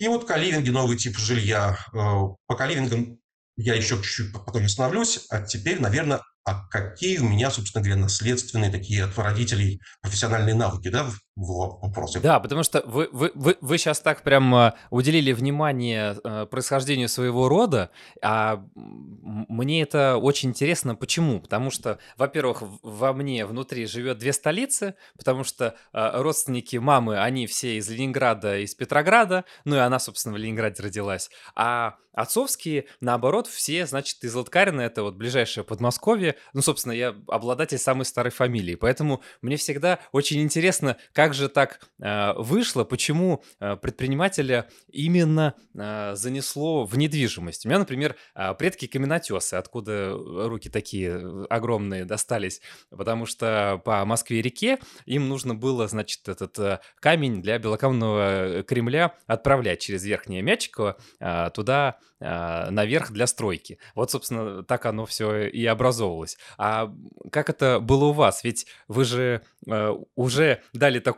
И 0.00 0.08
вот 0.08 0.24
каливинги, 0.24 0.70
новый 0.70 0.96
тип 0.96 1.18
жилья. 1.18 1.78
Э, 1.92 2.22
по 2.46 2.56
каливингам 2.56 3.18
я 3.58 3.74
еще 3.74 3.96
чуть-чуть 3.96 4.32
потом 4.32 4.64
остановлюсь. 4.64 5.26
А 5.28 5.42
теперь, 5.42 5.78
наверное, 5.78 6.22
а 6.44 6.66
какие 6.68 7.18
у 7.18 7.28
меня, 7.28 7.50
собственно 7.50 7.84
говоря, 7.84 8.00
наследственные 8.00 8.70
такие 8.70 9.04
от 9.04 9.18
родителей 9.18 9.78
профессиональные 10.00 10.54
навыки, 10.54 10.88
да, 10.88 11.06
в 11.36 11.78
вопросе? 11.82 12.20
Да, 12.20 12.40
потому 12.40 12.62
что 12.62 12.82
вы, 12.86 13.08
вы, 13.12 13.30
вы, 13.34 13.56
вы 13.60 13.78
сейчас 13.78 14.00
так 14.00 14.22
прям 14.22 14.54
э, 14.54 14.72
уделили 14.90 15.32
внимание 15.32 16.16
э, 16.22 16.46
происхождению 16.46 17.08
своего 17.08 17.48
рода, 17.48 17.90
а 18.22 18.64
мне 18.74 19.82
это 19.82 20.16
очень 20.16 20.50
интересно. 20.50 20.94
Почему? 20.94 21.40
Потому 21.40 21.70
что, 21.70 21.98
во-первых, 22.16 22.62
во 22.82 23.12
мне 23.12 23.46
внутри 23.46 23.86
живет 23.86 24.18
две 24.18 24.32
столицы, 24.32 24.94
потому 25.16 25.44
что 25.44 25.76
э, 25.92 26.20
родственники 26.20 26.76
мамы, 26.76 27.18
они 27.18 27.46
все 27.46 27.78
из 27.78 27.88
Ленинграда, 27.88 28.58
из 28.58 28.74
Петрограда, 28.74 29.44
ну 29.64 29.76
и 29.76 29.78
она, 29.78 29.98
собственно, 29.98 30.34
в 30.34 30.38
Ленинграде 30.38 30.82
родилась. 30.82 31.30
А 31.54 31.96
отцовские, 32.12 32.86
наоборот, 33.00 33.46
все, 33.46 33.86
значит, 33.86 34.22
из 34.24 34.34
Латкарина, 34.34 34.80
это 34.80 35.02
вот 35.02 35.14
ближайшее 35.14 35.64
Подмосковье, 35.64 36.36
ну, 36.52 36.62
собственно, 36.62 36.92
я 36.92 37.14
обладатель 37.28 37.78
самой 37.78 38.04
старой 38.04 38.32
фамилии, 38.32 38.74
поэтому 38.74 39.22
мне 39.42 39.56
всегда 39.56 40.00
очень 40.12 40.42
интересно, 40.42 40.96
как 41.12 41.19
же 41.28 41.48
так 41.48 41.80
э, 42.00 42.32
вышло, 42.34 42.84
почему 42.84 43.42
э, 43.58 43.76
предпринимателя 43.76 44.68
именно 44.88 45.54
э, 45.74 46.14
занесло 46.14 46.84
в 46.84 46.96
недвижимость. 46.96 47.66
У 47.66 47.68
меня, 47.68 47.78
например, 47.78 48.16
э, 48.34 48.54
предки 48.54 48.86
каменотесы, 48.86 49.54
откуда 49.54 50.12
руки 50.12 50.68
такие 50.70 51.20
э, 51.20 51.44
огромные 51.50 52.04
достались, 52.04 52.60
потому 52.90 53.26
что 53.26 53.80
по 53.84 54.04
Москве-реке 54.04 54.78
им 55.04 55.28
нужно 55.28 55.54
было, 55.54 55.88
значит, 55.88 56.28
этот 56.28 56.58
э, 56.58 56.80
камень 57.00 57.42
для 57.42 57.58
белокаменного 57.58 58.62
Кремля 58.62 59.14
отправлять 59.26 59.80
через 59.80 60.04
Верхнее 60.04 60.42
Мячиково 60.42 60.96
э, 61.18 61.50
туда 61.52 61.98
э, 62.20 62.70
наверх 62.70 63.10
для 63.10 63.26
стройки. 63.26 63.78
Вот, 63.94 64.10
собственно, 64.10 64.62
так 64.62 64.86
оно 64.86 65.06
все 65.06 65.46
и 65.46 65.64
образовывалось. 65.66 66.38
А 66.58 66.92
как 67.30 67.50
это 67.50 67.80
было 67.80 68.06
у 68.06 68.12
вас? 68.12 68.44
Ведь 68.44 68.66
вы 68.88 69.04
же 69.04 69.42
э, 69.66 69.94
уже 70.14 70.62
дали 70.72 70.98
такой 70.98 71.09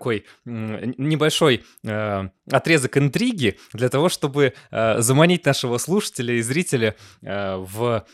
э, 0.45 0.93
небольшой 0.99 1.65
э, 1.85 2.29
отрезок 2.51 2.99
интриги 2.99 3.59
для 3.73 3.89
того, 3.89 4.09
чтобы 4.09 4.55
э, 4.71 5.01
заманить 5.01 5.45
нашего 5.45 5.79
слушателя 5.79 6.35
и 6.35 6.43
зрителя 6.43 6.97
э, 7.23 7.57
в 7.57 8.07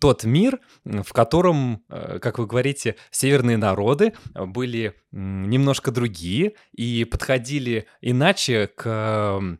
тот 0.00 0.24
мир, 0.24 0.60
в 0.84 1.12
котором, 1.12 1.84
как 1.88 2.38
вы 2.38 2.46
говорите, 2.46 2.96
северные 3.10 3.56
народы 3.56 4.12
были 4.32 4.94
немножко 5.12 5.90
другие 5.90 6.54
и 6.72 7.04
подходили 7.04 7.86
иначе 8.00 8.68
к 8.68 9.58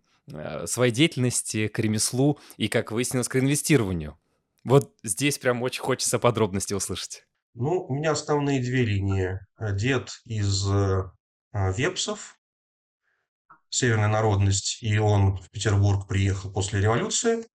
своей 0.66 0.92
деятельности, 0.92 1.68
к 1.68 1.78
ремеслу 1.78 2.38
и, 2.56 2.68
как 2.68 2.92
выяснилось, 2.92 3.28
к 3.28 3.36
инвестированию. 3.36 4.18
Вот 4.64 4.94
здесь 5.02 5.38
прям 5.38 5.62
очень 5.62 5.82
хочется 5.82 6.18
подробности 6.18 6.74
услышать. 6.74 7.24
Ну, 7.54 7.84
у 7.88 7.94
меня 7.94 8.12
основные 8.12 8.60
две 8.60 8.84
линии. 8.84 9.40
Дед 9.58 10.10
из 10.24 10.68
Вепсов, 11.52 12.38
северная 13.68 14.08
народность, 14.08 14.82
и 14.82 14.98
он 14.98 15.36
в 15.36 15.50
Петербург 15.50 16.08
приехал 16.08 16.52
после 16.52 16.80
революции. 16.80 17.46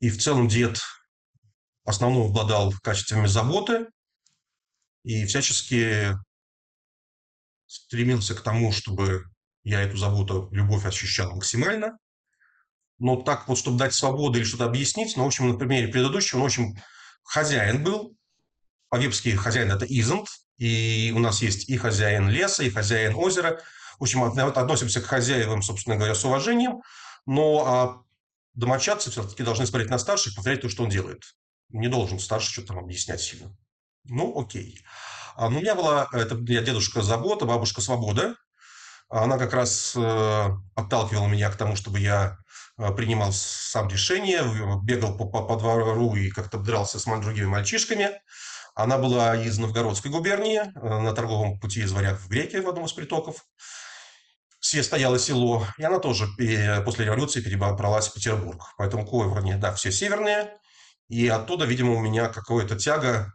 И 0.00 0.10
в 0.10 0.20
целом 0.20 0.48
дед 0.48 0.80
основном 1.90 2.30
обладал 2.30 2.72
качествами 2.82 3.26
заботы 3.26 3.88
и 5.04 5.26
всячески 5.26 6.14
стремился 7.66 8.34
к 8.34 8.42
тому, 8.42 8.72
чтобы 8.72 9.24
Я 9.62 9.82
эту 9.82 9.98
заботу, 9.98 10.48
любовь 10.52 10.86
ощущал 10.86 11.34
максимально. 11.34 11.98
Но 12.98 13.16
так 13.20 13.46
вот, 13.46 13.58
чтобы 13.58 13.78
дать 13.78 13.92
свободу 13.92 14.38
или 14.38 14.44
что-то 14.44 14.64
объяснить, 14.64 15.16
ну, 15.16 15.24
в 15.24 15.26
общем, 15.26 15.50
на 15.50 15.58
примере 15.58 15.88
предыдущего, 15.88 16.38
ну, 16.38 16.44
в 16.44 16.46
общем, 16.46 16.76
хозяин 17.22 17.84
был, 17.84 18.16
по-вепски 18.90 19.30
хозяин– 19.30 19.70
это 19.72 19.86
Изент, 19.86 20.28
и 20.58 21.12
у 21.16 21.20
нас 21.20 21.40
есть 21.40 21.68
и 21.68 21.76
хозяин 21.78 22.28
леса, 22.28 22.62
и 22.62 22.70
хозяин 22.70 23.14
озера. 23.14 23.60
В 23.98 24.02
общем, 24.02 24.22
относимся 24.22 25.00
к 25.00 25.06
хозяевам, 25.06 25.62
собственно 25.62 25.96
говоря, 25.96 26.14
с 26.14 26.24
уважением, 26.24 26.82
но 27.26 27.64
а 27.66 28.02
домочадцы 28.54 29.10
все-таки 29.10 29.42
должны 29.42 29.66
смотреть 29.66 29.90
на 29.90 29.98
старших, 29.98 30.34
повторять 30.34 30.60
то, 30.60 30.68
что 30.68 30.82
он 30.82 30.90
делает. 30.90 31.22
Не 31.70 31.88
должен 31.88 32.18
старший 32.18 32.52
что-то 32.52 32.68
там 32.68 32.78
объяснять 32.78 33.20
сильно. 33.20 33.54
Ну, 34.04 34.38
окей. 34.38 34.80
А, 35.36 35.48
ну, 35.48 35.58
у 35.58 35.60
меня 35.60 35.74
была, 35.74 36.08
это 36.12 36.36
я 36.48 36.62
дедушка 36.62 37.02
Забота, 37.02 37.46
бабушка 37.46 37.80
Свобода. 37.80 38.34
Она 39.08 39.38
как 39.38 39.52
раз 39.52 39.94
э, 39.96 40.48
подталкивала 40.74 41.26
меня 41.26 41.50
к 41.50 41.56
тому, 41.56 41.76
чтобы 41.76 42.00
я 42.00 42.38
э, 42.78 42.92
принимал 42.92 43.32
сам 43.32 43.88
решение, 43.88 44.42
бегал 44.82 45.16
по, 45.16 45.26
по, 45.26 45.42
по 45.42 45.56
двору 45.56 46.14
и 46.16 46.30
как-то 46.30 46.58
дрался 46.58 46.98
с 46.98 47.04
другими 47.04 47.46
мальчишками. 47.46 48.20
Она 48.74 48.98
была 48.98 49.36
из 49.36 49.58
Новгородской 49.58 50.10
губернии, 50.10 50.60
э, 50.60 51.00
на 51.00 51.12
торговом 51.12 51.58
пути 51.58 51.80
из 51.80 51.92
Варяг 51.92 52.18
в 52.20 52.28
Греки, 52.28 52.56
в 52.56 52.68
одном 52.68 52.86
из 52.86 52.92
притоков. 52.92 53.44
Все 54.60 54.82
стояло 54.82 55.18
село, 55.18 55.66
и 55.78 55.82
она 55.82 55.98
тоже 55.98 56.26
после 56.84 57.06
революции 57.06 57.40
перебралась 57.40 58.08
в 58.08 58.14
Петербург. 58.14 58.62
Поэтому 58.76 59.06
Коврни, 59.06 59.54
да, 59.54 59.72
все 59.72 59.90
северные. 59.90 60.58
И 61.08 61.26
оттуда, 61.28 61.64
видимо, 61.64 61.94
у 61.94 62.00
меня 62.00 62.28
какая-то 62.28 62.76
тяга 62.76 63.32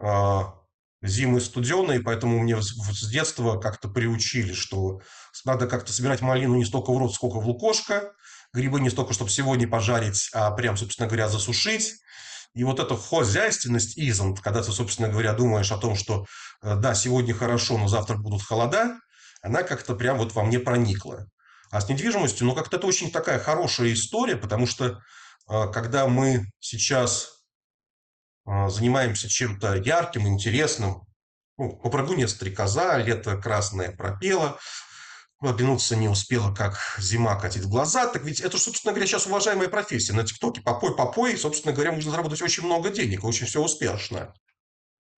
а, 0.00 0.54
зимы 1.02 1.40
студеные, 1.40 2.00
поэтому 2.00 2.38
мне 2.38 2.60
с 2.60 3.08
детства 3.10 3.58
как-то 3.58 3.88
приучили, 3.88 4.52
что 4.52 5.00
надо 5.44 5.66
как-то 5.66 5.92
собирать 5.92 6.20
малину 6.20 6.56
не 6.56 6.64
столько 6.64 6.92
в 6.92 6.98
рот, 6.98 7.14
сколько 7.14 7.38
в 7.40 7.46
лукошко, 7.46 8.12
грибы 8.52 8.80
не 8.80 8.90
столько, 8.90 9.12
чтобы 9.12 9.30
сегодня 9.30 9.68
пожарить, 9.68 10.30
а 10.32 10.50
прям, 10.50 10.76
собственно 10.76 11.08
говоря, 11.08 11.28
засушить. 11.28 11.94
И 12.54 12.64
вот 12.64 12.80
эта 12.80 12.96
хозяйственность 12.96 13.98
изонт, 13.98 14.40
когда 14.40 14.62
ты, 14.62 14.72
собственно 14.72 15.08
говоря, 15.08 15.32
думаешь 15.32 15.70
о 15.70 15.78
том, 15.78 15.94
что 15.94 16.26
э, 16.62 16.76
да, 16.76 16.94
сегодня 16.94 17.34
хорошо, 17.34 17.78
но 17.78 17.88
завтра 17.88 18.16
будут 18.16 18.42
холода, 18.42 18.98
она 19.42 19.62
как-то 19.62 19.94
прям 19.94 20.18
вот 20.18 20.34
во 20.34 20.42
мне 20.44 20.58
проникла. 20.58 21.26
А 21.70 21.80
с 21.80 21.88
недвижимостью, 21.88 22.46
ну, 22.46 22.54
как-то 22.54 22.76
это 22.76 22.86
очень 22.86 23.10
такая 23.10 23.38
хорошая 23.38 23.92
история, 23.92 24.36
потому 24.36 24.66
что 24.66 25.00
э, 25.48 25.72
когда 25.72 26.06
мы 26.08 26.46
сейчас 26.58 27.38
а, 28.48 28.70
занимаемся 28.70 29.28
чем-то 29.28 29.74
ярким, 29.74 30.26
интересным. 30.26 31.02
Ну, 31.58 31.76
по 31.76 32.26
стрекоза, 32.26 32.96
лето 32.96 33.36
красное 33.36 33.94
пропело, 33.94 34.58
оглянуться 35.40 35.96
не 35.96 36.08
успела, 36.08 36.54
как 36.54 36.78
зима 36.98 37.36
катит 37.36 37.64
в 37.64 37.68
глаза. 37.68 38.06
Так 38.08 38.24
ведь 38.24 38.40
это, 38.40 38.58
собственно 38.58 38.92
говоря, 38.92 39.06
сейчас 39.06 39.26
уважаемая 39.26 39.68
профессия. 39.68 40.12
На 40.12 40.24
ТикТоке 40.24 40.60
попой-попой, 40.60 41.36
собственно 41.36 41.72
говоря, 41.72 41.92
можно 41.92 42.10
заработать 42.10 42.42
очень 42.42 42.64
много 42.64 42.90
денег, 42.90 43.24
очень 43.24 43.46
все 43.46 43.62
успешно. 43.62 44.34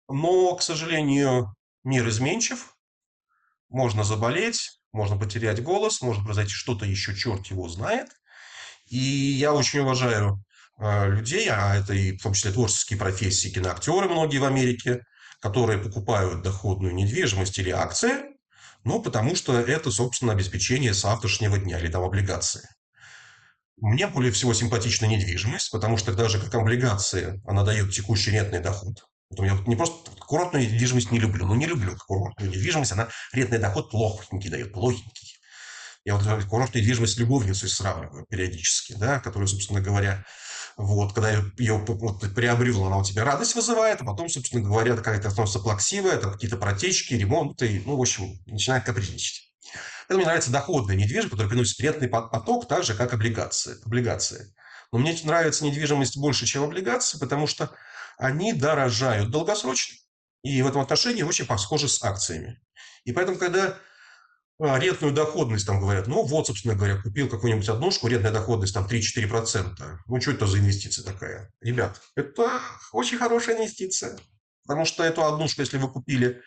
Но, 0.10 0.55
к 0.55 0.62
сожалению, 0.62 1.53
мир 1.84 2.08
изменчив. 2.10 2.75
Можно 3.69 4.03
заболеть, 4.03 4.82
можно 4.91 5.17
потерять 5.17 5.63
голос, 5.63 6.01
может 6.01 6.23
произойти 6.23 6.51
что-то 6.51 6.86
еще, 6.86 7.15
черт 7.15 7.45
его 7.47 7.69
знает. 7.69 8.10
И 8.88 8.97
я 8.97 9.53
очень 9.53 9.79
уважаю 9.79 10.43
а, 10.77 11.08
людей, 11.08 11.47
а 11.49 11.75
это 11.75 11.93
и 11.93 12.17
в 12.17 12.23
том 12.23 12.34
числе 12.34 12.51
творческие 12.51 12.97
профессии, 12.97 13.49
киноактеры 13.49 14.10
многие 14.10 14.39
в 14.39 14.45
Америке, 14.45 15.03
которые 15.39 15.77
покупают 15.77 16.41
доходную 16.41 16.93
недвижимость 16.95 17.60
или 17.60 17.69
акции, 17.69 18.28
ну, 18.89 18.99
потому 18.99 19.36
что 19.36 19.56
это, 19.60 19.91
собственно, 19.91 20.34
обеспечение 20.34 20.95
завтрашнего 20.95 21.60
дня 21.60 21.78
или 21.78 21.89
там 21.89 22.04
облигации. 22.04 22.67
Мне 23.78 24.08
более 24.08 24.32
всего 24.32 24.52
симпатична 24.56 25.06
недвижимость, 25.06 25.69
потому 25.69 25.95
что 25.95 26.12
даже 26.12 26.39
как 26.39 26.56
облигации 26.56 27.39
она 27.45 27.63
дает 27.63 27.93
текущий 27.93 28.32
рентный 28.32 28.62
доход. 28.62 28.95
Я 29.38 29.60
не 29.67 29.75
просто 29.75 30.10
курортную 30.21 30.65
недвижимость 30.65 31.12
не 31.12 31.19
люблю, 31.19 31.45
ну 31.45 31.54
не 31.54 31.67
люблю 31.67 31.95
курортную 32.08 32.49
недвижимость, 32.49 32.93
она 32.93 33.10
рентный 33.32 33.60
доход 33.60 33.91
плохенький 33.91 34.49
дает, 34.49 34.73
плохенький. 34.73 35.38
Я 36.04 36.15
вот 36.15 36.45
курортную 36.45 36.82
недвижимость 36.82 37.13
с 37.13 37.17
любовницей 37.17 37.69
сравниваю 37.69 38.25
периодически, 38.25 38.93
да, 38.93 39.19
которую, 39.19 39.47
собственно 39.47 39.82
говоря, 39.82 40.25
вот, 40.81 41.11
когда 41.11 41.31
ее 41.57 41.73
вот, 41.75 42.21
приобрел, 42.33 42.85
она 42.85 42.99
у 42.99 43.03
тебя 43.03 43.25
радость 43.25 43.53
вызывает, 43.53 44.01
а 44.01 44.05
потом, 44.05 44.29
собственно 44.29 44.63
говоря, 44.63 44.95
какая-то 44.95 45.29
становится 45.29 45.59
плаксивая, 45.59 46.17
там 46.17 46.31
какие-то 46.31 46.55
протечки, 46.55 47.15
ремонты, 47.15 47.83
ну, 47.85 47.97
в 47.97 48.01
общем, 48.01 48.39
начинает 48.45 48.85
капризничать. 48.85 49.51
Это 50.07 50.15
мне 50.15 50.25
нравится 50.25 50.51
доходная 50.51 50.95
недвижимость, 50.95 51.31
которая 51.31 51.49
приносит 51.49 51.81
рентный 51.81 52.07
поток, 52.07 52.69
так 52.69 52.85
же, 52.85 52.93
как 52.93 53.13
облигации. 53.13 53.75
облигации. 53.85 54.55
Но 54.93 54.99
мне 54.99 55.19
нравится 55.25 55.65
недвижимость 55.65 56.17
больше, 56.17 56.45
чем 56.45 56.63
облигации, 56.63 57.19
потому 57.19 57.45
что 57.45 57.71
они 58.17 58.53
дорожают 58.53 59.31
долгосрочно. 59.31 59.97
И 60.43 60.61
в 60.61 60.67
этом 60.67 60.79
отношении 60.79 61.23
очень 61.23 61.45
похожи 61.45 61.89
с 61.89 62.01
акциями. 62.01 62.57
И 63.03 63.11
поэтому, 63.11 63.37
когда 63.37 63.77
рентную 64.60 65.13
доходность, 65.13 65.65
там 65.65 65.80
говорят, 65.80 66.08
ну 66.08 66.24
вот, 66.24 66.48
собственно 66.48 66.76
говоря, 66.76 67.02
купил 67.02 67.30
какую-нибудь 67.30 67.69
однушку, 67.69 68.08
рентная 68.08 68.32
доходность 68.32 68.74
там 68.74 68.86
3-4%. 68.86 69.98
Ну, 70.08 70.22
что 70.22 70.32
это 70.32 70.48
за 70.48 70.60
инвестиция 70.60 71.06
такая? 71.06 71.52
Ребят, 71.62 72.02
это 72.15 72.60
очень 72.91 73.17
хорошая 73.17 73.58
инвестиция. 73.58 74.17
Потому 74.65 74.86
что 74.86 75.04
эту 75.04 75.24
однушку, 75.26 75.62
если 75.62 75.78
вы 75.78 75.89
купили 75.89 76.41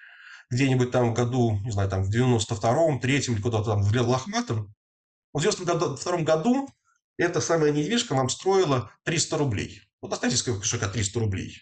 где-нибудь 0.51 0.91
там 0.91 1.11
в 1.11 1.15
году, 1.15 1.59
не 1.65 1.71
знаю, 1.71 1.89
там 1.89 2.05
в 2.05 2.11
92-м, 2.11 3.01
3-м 3.01 3.35
или 3.35 3.41
куда-то 3.41 3.65
там 3.65 3.83
в 3.83 3.93
Лохматом, 3.97 4.75
в 5.33 5.41
92 5.41 6.19
году 6.19 6.69
эта 7.17 7.41
самая 7.41 7.73
недвижка 7.73 8.15
вам 8.15 8.29
стоила 8.29 8.91
300 9.05 9.39
рублей. 9.39 9.83
Вот 10.03 10.13
оставьте 10.13 10.37
с 10.37 10.43
кошелька 10.43 10.89
300 10.89 11.19
рублей. 11.21 11.57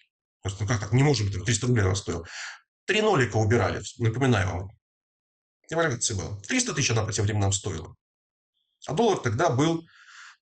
Ну 0.45 0.67
как 0.67 0.81
так, 0.81 0.93
не 0.93 1.03
может 1.03 1.27
быть, 1.27 1.45
300 1.45 1.67
рублей 1.69 1.85
она 1.85 1.95
стоила. 1.95 2.27
Три 2.87 3.03
нолика 3.03 3.37
убирали, 3.37 3.83
напоминаю 3.99 4.49
вам. 4.49 4.80
Девальвация 5.71 6.17
была. 6.17 6.37
300 6.49 6.75
тысяч 6.75 6.91
она 6.91 7.05
по 7.05 7.13
тем 7.13 7.25
временам 7.25 7.53
стоила. 7.53 7.95
А 8.87 8.93
доллар 8.93 9.19
тогда 9.19 9.51
был 9.51 9.87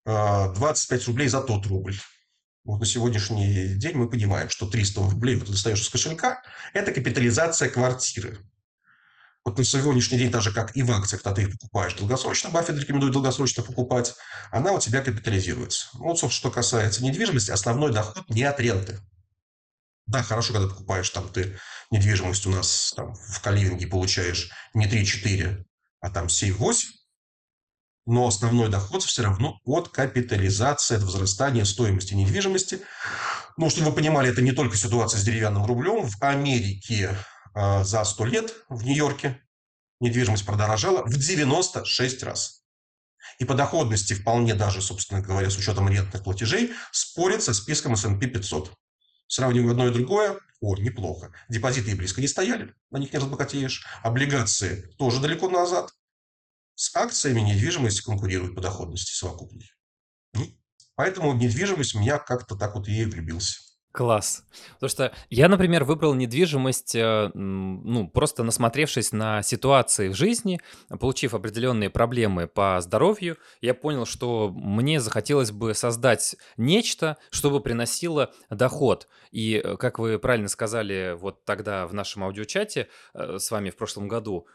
25 0.05 1.03
а, 1.03 1.07
рублей 1.07 1.29
за 1.29 1.43
тот 1.43 1.67
рубль. 1.67 1.99
Вот 2.65 2.81
на 2.81 2.87
сегодняшний 2.87 3.75
день 3.75 3.97
мы 3.97 4.09
понимаем, 4.09 4.49
что 4.49 4.67
300 4.67 5.01
рублей 5.01 5.37
вот 5.37 5.51
достаешь 5.51 5.81
из 5.81 5.89
кошелька– 5.89 6.43
это 6.73 6.93
капитализация 6.93 7.69
квартиры. 7.69 8.39
Вот 9.45 9.57
на 9.57 9.65
сегодняшний 9.65 10.19
день, 10.19 10.31
так 10.31 10.43
же 10.43 10.53
как 10.53 10.77
и 10.77 10.83
в 10.83 10.91
акциях, 10.91 11.23
когда 11.23 11.37
ты 11.37 11.43
их 11.43 11.53
покупаешь 11.53 11.95
долгосрочно, 11.95 12.51
Баффет 12.51 12.79
рекомендует 12.79 13.13
долгосрочно 13.13 13.63
покупать, 13.63 14.15
она 14.51 14.73
у 14.73 14.81
тебя 14.81 15.01
капитализируется. 15.01 15.89
Вот, 15.95 16.19
собственно, 16.19 16.51
что 16.51 16.51
касается 16.51 17.03
недвижимости, 17.03 17.51
основной 17.51 17.93
доход 17.93 18.29
не 18.29 18.43
от 18.43 18.61
ренты. 18.61 18.99
Да, 20.09 20.23
хорошо, 20.23 20.55
когда 20.55 20.69
покупаешь 20.69 21.11
там 21.11 21.29
ты 21.29 21.59
недвижимость 21.91 22.47
у 22.47 22.51
нас 22.51 22.95
там, 22.97 23.15
в 23.15 23.41
каливинге 23.41 23.87
получаешь 23.87 24.51
не 24.73 24.87
3-4, 24.87 25.65
а 26.01 26.11
там 26.11 26.27
7-8, 26.27 26.77
но 28.07 28.27
основной 28.27 28.71
доход 28.71 29.03
все 29.03 29.23
равно 29.23 29.61
от 29.65 29.91
капитализации, 29.91 30.97
от 30.97 31.03
возрастания 31.03 31.65
стоимости 31.65 32.15
недвижимости. 32.15 32.81
Ну, 33.59 33.69
чтобы 33.69 33.91
вы 33.91 33.97
понимали, 33.97 34.31
это 34.31 34.41
не 34.41 34.53
только 34.53 34.79
ситуация 34.79 35.21
с 35.21 35.25
деревянным 35.25 35.67
рублем. 35.67 36.09
В 36.09 36.23
Америке 36.23 37.15
э, 37.55 37.85
за 37.85 38.03
100 38.05 38.25
лет 38.25 38.55
в 38.71 38.83
Нью-Йорке 38.85 39.43
недвижимость 40.01 40.47
продорожала 40.47 41.05
в 41.05 41.19
96 41.19 42.23
раз. 42.23 42.63
И 43.39 43.45
по 43.45 43.53
доходности 43.53 44.15
вполне 44.15 44.55
даже, 44.55 44.81
собственно 44.81 45.21
говоря, 45.21 45.51
с 45.51 45.59
учетом 45.59 45.91
рентных 45.91 46.25
платежей, 46.25 46.73
спорит 46.93 47.43
со 47.43 47.53
списком 47.53 47.93
S&P 47.93 48.27
500. 48.27 48.73
Сравниваем 49.29 49.71
одно 49.71 49.87
и 49.87 49.93
другое. 49.93 50.41
О, 50.61 50.77
неплохо. 50.77 51.33
Депозиты 51.49 51.93
и 51.93 51.95
близко 51.95 52.21
не 52.21 52.27
стояли, 52.27 52.75
на 52.91 52.97
них 52.97 53.13
не 53.13 53.19
разбогатеешь. 53.19 53.87
Облигации 54.03 54.93
тоже 54.99 55.21
далеко 55.21 55.49
назад. 55.49 55.93
С 56.75 56.95
акциями 56.97 57.41
недвижимость 57.41 58.01
конкурирует 58.01 58.55
по 58.55 58.61
доходности 58.61 59.13
совокупной. 59.13 59.71
Ну, 60.35 60.47
поэтому 60.97 61.35
недвижимость 61.35 61.95
меня 61.95 62.19
как-то 62.19 62.57
так 62.57 62.75
вот 62.75 62.89
и 62.89 63.05
влюбился. 63.05 63.61
Класс. 63.93 64.45
Потому 64.75 64.91
что 64.91 65.13
я, 65.31 65.49
например, 65.49 65.85
выбрал 65.85 66.15
недвижимость, 66.15 66.95
э, 66.95 67.31
ну, 67.35 68.07
просто 68.09 68.45
насмотревшись 68.45 69.13
на 69.13 69.43
ситуации 69.43 70.09
в 70.09 70.15
жизни, 70.15 70.61
получив 71.01 71.33
определенные 71.33 71.89
проблемы 71.89 72.47
по 72.49 72.79
здоровью, 72.83 73.39
я 73.63 73.73
понял, 73.73 74.05
что 74.05 74.51
мне 74.55 75.01
захотелось 75.01 75.53
бы 75.53 75.73
создать 75.73 76.37
нечто, 76.59 77.17
чтобы 77.31 77.61
приносило 77.61 78.31
доход. 78.51 79.09
И, 79.31 79.55
э, 79.55 79.77
как 79.79 79.99
вы 79.99 80.19
правильно 80.19 80.49
сказали 80.49 81.17
вот 81.19 81.45
тогда 81.47 81.87
в 81.87 81.95
нашем 81.95 82.25
аудиочате 82.25 82.89
э, 83.15 83.39
с 83.39 83.51
вами 83.51 83.71
в 83.71 83.77
прошлом 83.77 84.07
году, 84.07 84.47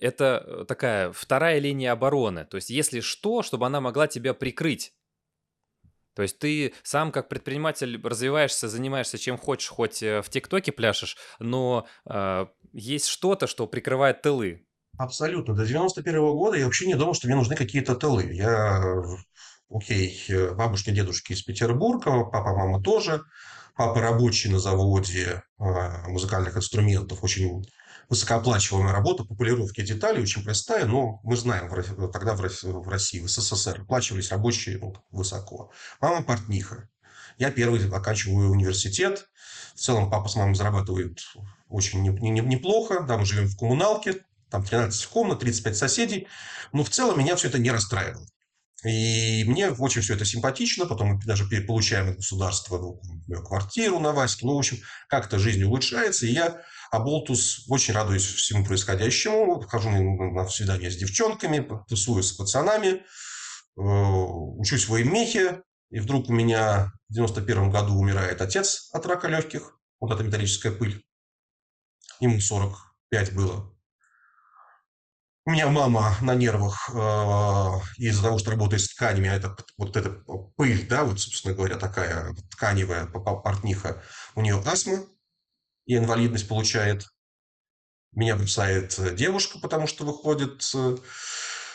это 0.00 0.64
такая 0.66 1.12
вторая 1.12 1.60
линия 1.60 1.92
обороны. 1.92 2.44
То 2.44 2.56
есть, 2.56 2.70
если 2.70 2.98
что, 2.98 3.42
чтобы 3.42 3.66
она 3.66 3.80
могла 3.80 4.08
тебя 4.08 4.34
прикрыть 4.34 4.92
то 6.16 6.22
есть 6.22 6.38
ты 6.38 6.72
сам 6.82 7.12
как 7.12 7.28
предприниматель 7.28 8.00
развиваешься, 8.02 8.68
занимаешься 8.68 9.18
чем 9.18 9.36
хочешь, 9.36 9.68
хоть 9.68 10.02
э, 10.02 10.22
в 10.22 10.30
ТикТоке 10.30 10.72
пляшешь, 10.72 11.18
но 11.38 11.86
э, 12.08 12.46
есть 12.72 13.06
что-то, 13.06 13.46
что 13.46 13.66
прикрывает 13.66 14.22
тылы. 14.22 14.66
Абсолютно. 14.96 15.54
До 15.54 15.66
91 15.66 16.16
года 16.18 16.56
я 16.56 16.64
вообще 16.64 16.86
не 16.86 16.94
думал, 16.94 17.12
что 17.12 17.26
мне 17.26 17.36
нужны 17.36 17.54
какие-то 17.54 17.94
тылы. 17.96 18.32
Я, 18.32 18.82
окей, 19.68 20.24
э, 20.30 20.54
бабушки, 20.54 20.90
дедушки 20.90 21.34
из 21.34 21.42
Петербурга, 21.42 22.24
папа, 22.24 22.56
мама 22.56 22.82
тоже. 22.82 23.20
Папа 23.76 24.00
рабочий 24.00 24.48
на 24.48 24.58
заводе 24.58 25.42
а, 25.58 26.08
музыкальных 26.08 26.56
инструментов, 26.56 27.22
очень 27.22 27.62
высокооплачиваемая 28.08 28.92
работа, 28.92 29.24
популировки 29.24 29.80
деталей 29.80 30.22
очень 30.22 30.44
простая, 30.44 30.86
но 30.86 31.20
мы 31.24 31.36
знаем, 31.36 31.68
тогда 32.12 32.34
в 32.34 32.88
России, 32.88 33.20
в 33.20 33.28
СССР, 33.28 33.82
оплачивались 33.82 34.30
рабочие 34.30 34.78
ну, 34.78 34.94
высоко. 35.10 35.70
Мама 36.00 36.22
портниха. 36.22 36.88
Я 37.38 37.50
первый 37.50 37.86
оканчиваю 37.90 38.50
университет. 38.50 39.28
В 39.74 39.80
целом 39.80 40.10
папа 40.10 40.28
с 40.28 40.36
мамой 40.36 40.54
зарабатывают 40.54 41.20
очень 41.68 42.02
неплохо. 42.02 43.00
Да, 43.00 43.18
мы 43.18 43.26
живем 43.26 43.46
в 43.46 43.56
коммуналке, 43.58 44.24
там 44.50 44.64
13 44.64 45.06
комнат, 45.06 45.40
35 45.40 45.76
соседей. 45.76 46.28
Но 46.72 46.82
в 46.82 46.90
целом 46.90 47.18
меня 47.18 47.36
все 47.36 47.48
это 47.48 47.58
не 47.58 47.70
расстраивало. 47.70 48.26
И 48.84 49.44
мне 49.46 49.70
очень 49.70 50.00
все 50.00 50.14
это 50.14 50.24
симпатично. 50.24 50.86
Потом 50.86 51.08
мы 51.08 51.22
даже 51.24 51.46
получаем 51.66 52.10
от 52.10 52.16
государства 52.16 52.78
ну, 52.78 53.42
квартиру 53.42 53.98
на 53.98 54.12
Ваське. 54.12 54.46
Ну, 54.46 54.54
в 54.54 54.58
общем, 54.58 54.78
как-то 55.08 55.38
жизнь 55.38 55.62
улучшается. 55.64 56.26
И 56.26 56.32
я, 56.32 56.62
Аболтус, 56.90 57.64
очень 57.68 57.94
радуюсь 57.94 58.24
всему 58.24 58.64
происходящему. 58.64 59.60
Хожу 59.60 59.90
на 59.90 60.48
свидания 60.48 60.90
с 60.90 60.96
девчонками, 60.96 61.68
тусуюсь 61.88 62.28
с 62.28 62.32
пацанами, 62.32 62.88
э, 62.88 63.00
учусь 63.76 64.86
в 64.86 64.90
военмехе. 64.90 65.62
И 65.90 66.00
вдруг 66.00 66.28
у 66.28 66.32
меня 66.32 66.92
в 67.08 67.14
91 67.14 67.70
году 67.70 67.94
умирает 67.94 68.40
отец 68.40 68.88
от 68.92 69.06
рака 69.06 69.28
легких. 69.28 69.78
Вот 70.00 70.12
эта 70.12 70.22
металлическая 70.22 70.72
пыль. 70.72 71.04
Ему 72.20 72.40
45 72.40 73.34
было. 73.34 73.72
У 75.44 75.50
меня 75.50 75.68
мама 75.68 76.16
на 76.22 76.34
нервах 76.34 76.90
э, 76.92 76.94
из-за 77.98 78.22
того, 78.24 78.38
что 78.38 78.50
работает 78.50 78.82
с 78.82 78.92
тканями, 78.92 79.28
а 79.28 79.34
это 79.34 79.56
вот 79.78 79.96
эта 79.96 80.10
пыль, 80.56 80.88
да, 80.88 81.04
вот, 81.04 81.20
собственно 81.20 81.54
говоря, 81.54 81.76
такая 81.76 82.34
тканевая 82.50 83.06
портниха, 83.06 84.02
у 84.34 84.40
нее 84.40 84.60
астма 84.66 85.06
и 85.86 85.96
инвалидность 85.96 86.48
получает. 86.48 87.06
Меня 88.12 88.36
бросает 88.36 88.98
девушка, 89.14 89.58
потому 89.58 89.86
что 89.86 90.04
выходит 90.04 90.68
э, 90.74 90.96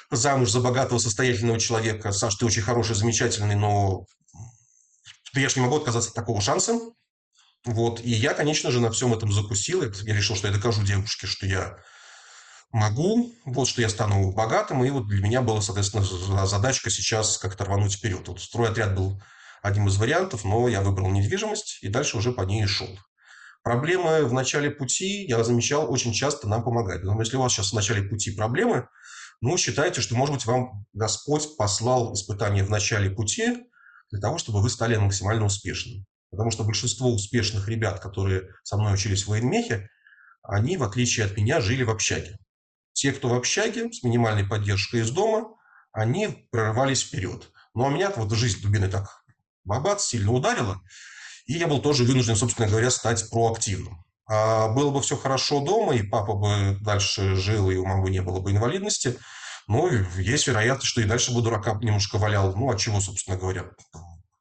замуж 0.10 0.50
за 0.50 0.60
богатого, 0.60 1.00
состоятельного 1.00 1.60
человека. 1.60 2.12
Саш, 2.12 2.36
ты 2.36 2.46
очень 2.46 2.62
хороший, 2.62 2.96
замечательный, 2.96 3.56
но 3.56 4.06
я 5.34 5.50
же 5.50 5.60
не 5.60 5.66
могу 5.66 5.78
отказаться 5.78 6.10
от 6.10 6.16
такого 6.16 6.42
шанса. 6.42 6.80
Вот. 7.66 8.02
И 8.02 8.10
я, 8.10 8.34
конечно 8.34 8.72
же, 8.72 8.80
на 8.80 8.92
всем 8.92 9.14
этом 9.14 9.32
закусил. 9.32 9.84
Я 9.84 10.16
решил, 10.16 10.36
что 10.36 10.48
я 10.48 10.54
докажу 10.54 10.84
девушке, 10.84 11.28
что 11.28 11.46
я 11.46 11.78
могу, 12.72 13.34
вот 13.46 13.68
что 13.68 13.82
я 13.82 13.90
стану 13.90 14.32
богатым, 14.32 14.84
и 14.84 14.90
вот 14.90 15.08
для 15.08 15.22
меня 15.22 15.42
была, 15.42 15.62
соответственно, 15.62 16.46
задачка 16.46 16.90
сейчас 16.90 17.38
как-то 17.38 17.66
рвануть 17.66 17.94
вперед. 17.94 18.28
Вот 18.28 18.42
стройотряд 18.42 18.96
был 18.96 19.22
одним 19.62 19.88
из 19.88 19.98
вариантов, 19.98 20.44
но 20.44 20.68
я 20.68 20.82
выбрал 20.82 21.10
недвижимость 21.10 21.80
и 21.82 21.90
дальше 21.90 22.18
уже 22.18 22.32
по 22.32 22.42
ней 22.42 22.64
и 22.64 22.68
шел. 22.68 22.98
Проблемы 23.64 24.26
в 24.26 24.34
начале 24.34 24.72
пути, 24.72 25.26
я 25.28 25.44
замечал, 25.44 25.92
очень 25.92 26.14
часто 26.14 26.48
нам 26.48 26.64
помогают. 26.64 27.04
Потому 27.04 27.20
если 27.22 27.38
у 27.38 27.42
вас 27.42 27.54
сейчас 27.54 27.72
в 27.72 27.76
начале 27.76 28.02
пути 28.04 28.32
проблемы, 28.32 28.88
ну, 29.40 29.58
считайте, 29.58 30.02
что, 30.02 30.16
может 30.16 30.36
быть, 30.36 30.46
вам 30.46 30.86
Господь 30.94 31.56
послал 31.58 32.14
испытание 32.14 32.64
в 32.64 32.70
начале 32.70 33.10
пути 33.10 33.64
для 34.12 34.20
того, 34.20 34.38
чтобы 34.38 34.62
вы 34.62 34.70
стали 34.70 34.96
максимально 34.98 35.46
успешным. 35.46 36.06
Потому 36.32 36.50
что 36.50 36.64
большинство 36.64 37.14
успешных 37.14 37.68
ребят, 37.68 38.00
которые 38.00 38.50
со 38.64 38.78
мной 38.78 38.94
учились 38.94 39.24
в 39.24 39.30
военмехе, 39.30 39.90
они, 40.44 40.78
в 40.78 40.84
отличие 40.84 41.26
от 41.26 41.38
меня, 41.38 41.62
жили 41.62 41.84
в 41.84 41.90
общаге. 41.90 42.38
Те, 42.94 43.12
кто 43.12 43.30
в 43.30 43.34
общаге 43.34 43.92
с 43.92 44.04
минимальной 44.04 44.46
поддержкой 44.46 45.02
из 45.02 45.12
дома, 45.12 45.56
они 45.92 46.48
прорывались 46.52 47.04
вперед. 47.04 47.52
Ну, 47.74 47.86
а 47.86 47.90
меня 47.90 48.12
вот 48.16 48.32
жизнь 48.32 48.62
дубины 48.62 48.90
так 48.90 49.24
бабац 49.64 50.06
сильно 50.06 50.32
ударила, 50.32 50.82
и 51.46 51.54
я 51.54 51.68
был 51.68 51.80
тоже 51.80 52.04
вынужден, 52.04 52.36
собственно 52.36 52.68
говоря, 52.68 52.92
стать 52.92 53.30
проактивным. 53.30 54.04
А 54.28 54.70
было 54.70 54.92
бы 54.92 55.02
все 55.02 55.18
хорошо 55.18 55.60
дома, 55.60 55.96
и 55.96 56.04
папа 56.04 56.34
бы 56.36 56.78
дальше 56.82 57.36
жил, 57.36 57.70
и 57.70 57.76
у 57.76 57.86
мамы 57.86 58.10
не 58.10 58.22
было 58.22 58.40
бы 58.40 58.52
инвалидности, 58.52 59.18
но 59.68 59.90
есть 60.18 60.48
вероятность, 60.48 60.88
что 60.88 61.02
и 61.02 61.06
дальше 61.06 61.34
бы 61.34 61.42
дурака 61.42 61.74
немножко 61.82 62.18
валял. 62.18 62.56
Ну, 62.56 62.70
от 62.70 62.80
чего, 62.80 63.00
собственно 63.02 63.38
говоря, 63.38 63.66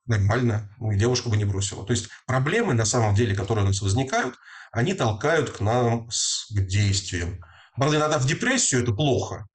нормально, 0.06 0.70
ну, 0.78 0.92
и 0.92 0.98
девушка 0.98 1.28
бы 1.28 1.36
не 1.36 1.44
бросила. 1.44 1.84
То 1.84 1.92
есть 1.92 2.08
проблемы, 2.26 2.74
на 2.74 2.84
самом 2.84 3.14
деле, 3.14 3.34
которые 3.34 3.64
у 3.64 3.68
нас 3.68 3.80
возникают, 3.80 4.36
они 4.72 4.94
толкают 4.94 5.50
к 5.50 5.60
нам 5.60 6.08
с, 6.10 6.46
к 6.50 6.60
действиям. 6.66 7.44
Правда, 7.76 7.96
иногда 7.96 8.18
в 8.18 8.26
депрессию 8.26 8.82
это 8.82 8.92
плохо. 8.92 9.46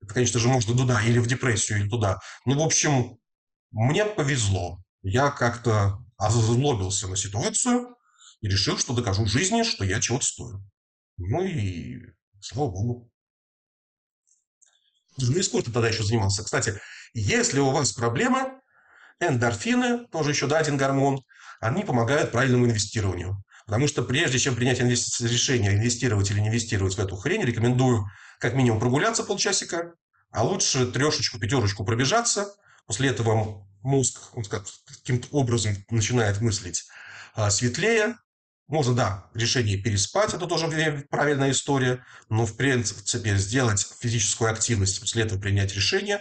Это, 0.00 0.14
конечно 0.14 0.38
же, 0.38 0.48
можно 0.48 0.76
туда, 0.76 1.02
или 1.02 1.18
в 1.18 1.26
депрессию, 1.26 1.80
или 1.80 1.88
туда. 1.88 2.20
Ну, 2.44 2.58
в 2.58 2.62
общем, 2.62 3.16
мне 3.72 4.04
повезло. 4.04 4.78
Я 5.02 5.30
как-то 5.30 5.98
озлобился 6.16 7.08
на 7.08 7.16
ситуацию 7.16 7.96
и 8.40 8.48
решил, 8.48 8.78
что 8.78 8.94
докажу 8.94 9.26
жизни, 9.26 9.62
что 9.62 9.84
я 9.84 10.00
чего-то 10.00 10.24
стою. 10.24 10.62
Ну 11.18 11.44
и 11.44 12.14
слава 12.40 12.70
богу. 12.70 13.10
Спортом 15.42 15.72
тогда 15.72 15.88
еще 15.88 16.02
занимался. 16.02 16.44
Кстати, 16.44 16.78
если 17.14 17.58
у 17.60 17.70
вас 17.70 17.92
проблема, 17.92 18.60
эндорфины, 19.20 20.06
тоже 20.08 20.30
еще 20.30 20.46
да, 20.46 20.58
один 20.58 20.76
гормон, 20.76 21.24
они 21.60 21.84
помогают 21.84 22.32
правильному 22.32 22.66
инвестированию. 22.66 23.42
Потому 23.64 23.88
что 23.88 24.02
прежде 24.02 24.38
чем 24.38 24.54
принять 24.54 24.80
инвести... 24.80 25.26
решение, 25.26 25.74
инвестировать 25.74 26.30
или 26.30 26.40
не 26.40 26.48
инвестировать 26.48 26.94
в 26.94 27.00
эту 27.00 27.16
хрень, 27.16 27.42
рекомендую 27.42 28.06
как 28.38 28.54
минимум 28.54 28.78
прогуляться 28.78 29.24
полчасика, 29.24 29.94
а 30.30 30.44
лучше 30.44 30.86
трешечку, 30.92 31.38
пятерочку 31.38 31.84
пробежаться. 31.84 32.54
После 32.86 33.08
этого 33.08 33.65
мозг 33.86 34.20
он 34.34 34.44
каким-то 34.44 35.28
образом 35.30 35.74
начинает 35.90 36.40
мыслить 36.40 36.84
а, 37.34 37.50
светлее. 37.50 38.16
Можно, 38.68 38.94
да, 38.94 39.26
решение 39.32 39.76
переспать, 39.76 40.34
это 40.34 40.46
тоже 40.46 40.66
правильная 41.08 41.52
история, 41.52 42.04
но 42.28 42.46
в 42.46 42.56
принципе 42.56 43.36
сделать 43.36 43.86
физическую 44.00 44.50
активность, 44.50 45.00
после 45.00 45.22
этого 45.22 45.40
принять 45.40 45.72
решение, 45.74 46.20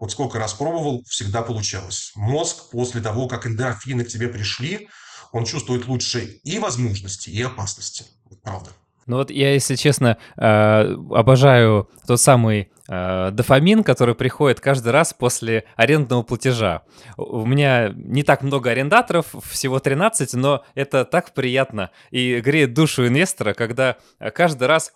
вот 0.00 0.10
сколько 0.10 0.40
раз 0.40 0.54
пробовал, 0.54 1.04
всегда 1.08 1.42
получалось. 1.42 2.10
Мозг 2.16 2.70
после 2.72 3.00
того, 3.00 3.28
как 3.28 3.46
эндорфины 3.46 4.04
к 4.04 4.08
тебе 4.08 4.26
пришли, 4.26 4.88
он 5.30 5.44
чувствует 5.44 5.86
лучше 5.86 6.40
и 6.42 6.58
возможности, 6.58 7.30
и 7.30 7.40
опасности. 7.42 8.06
Правда. 8.42 8.70
Ну 9.06 9.16
вот 9.16 9.30
я, 9.30 9.52
если 9.52 9.76
честно, 9.76 10.16
э, 10.36 10.94
обожаю 11.10 11.88
тот 12.06 12.20
самый 12.20 12.70
э, 12.88 13.30
дофамин, 13.30 13.82
который 13.82 14.14
приходит 14.14 14.60
каждый 14.60 14.92
раз 14.92 15.14
после 15.14 15.64
арендного 15.76 16.22
платежа. 16.22 16.82
У 17.16 17.44
меня 17.46 17.92
не 17.94 18.22
так 18.22 18.42
много 18.42 18.70
арендаторов, 18.70 19.34
всего 19.50 19.78
13, 19.80 20.34
но 20.34 20.64
это 20.74 21.04
так 21.04 21.34
приятно 21.34 21.90
и 22.10 22.40
греет 22.40 22.74
душу 22.74 23.06
инвестора, 23.06 23.54
когда 23.54 23.96
каждый 24.34 24.68
раз 24.68 24.92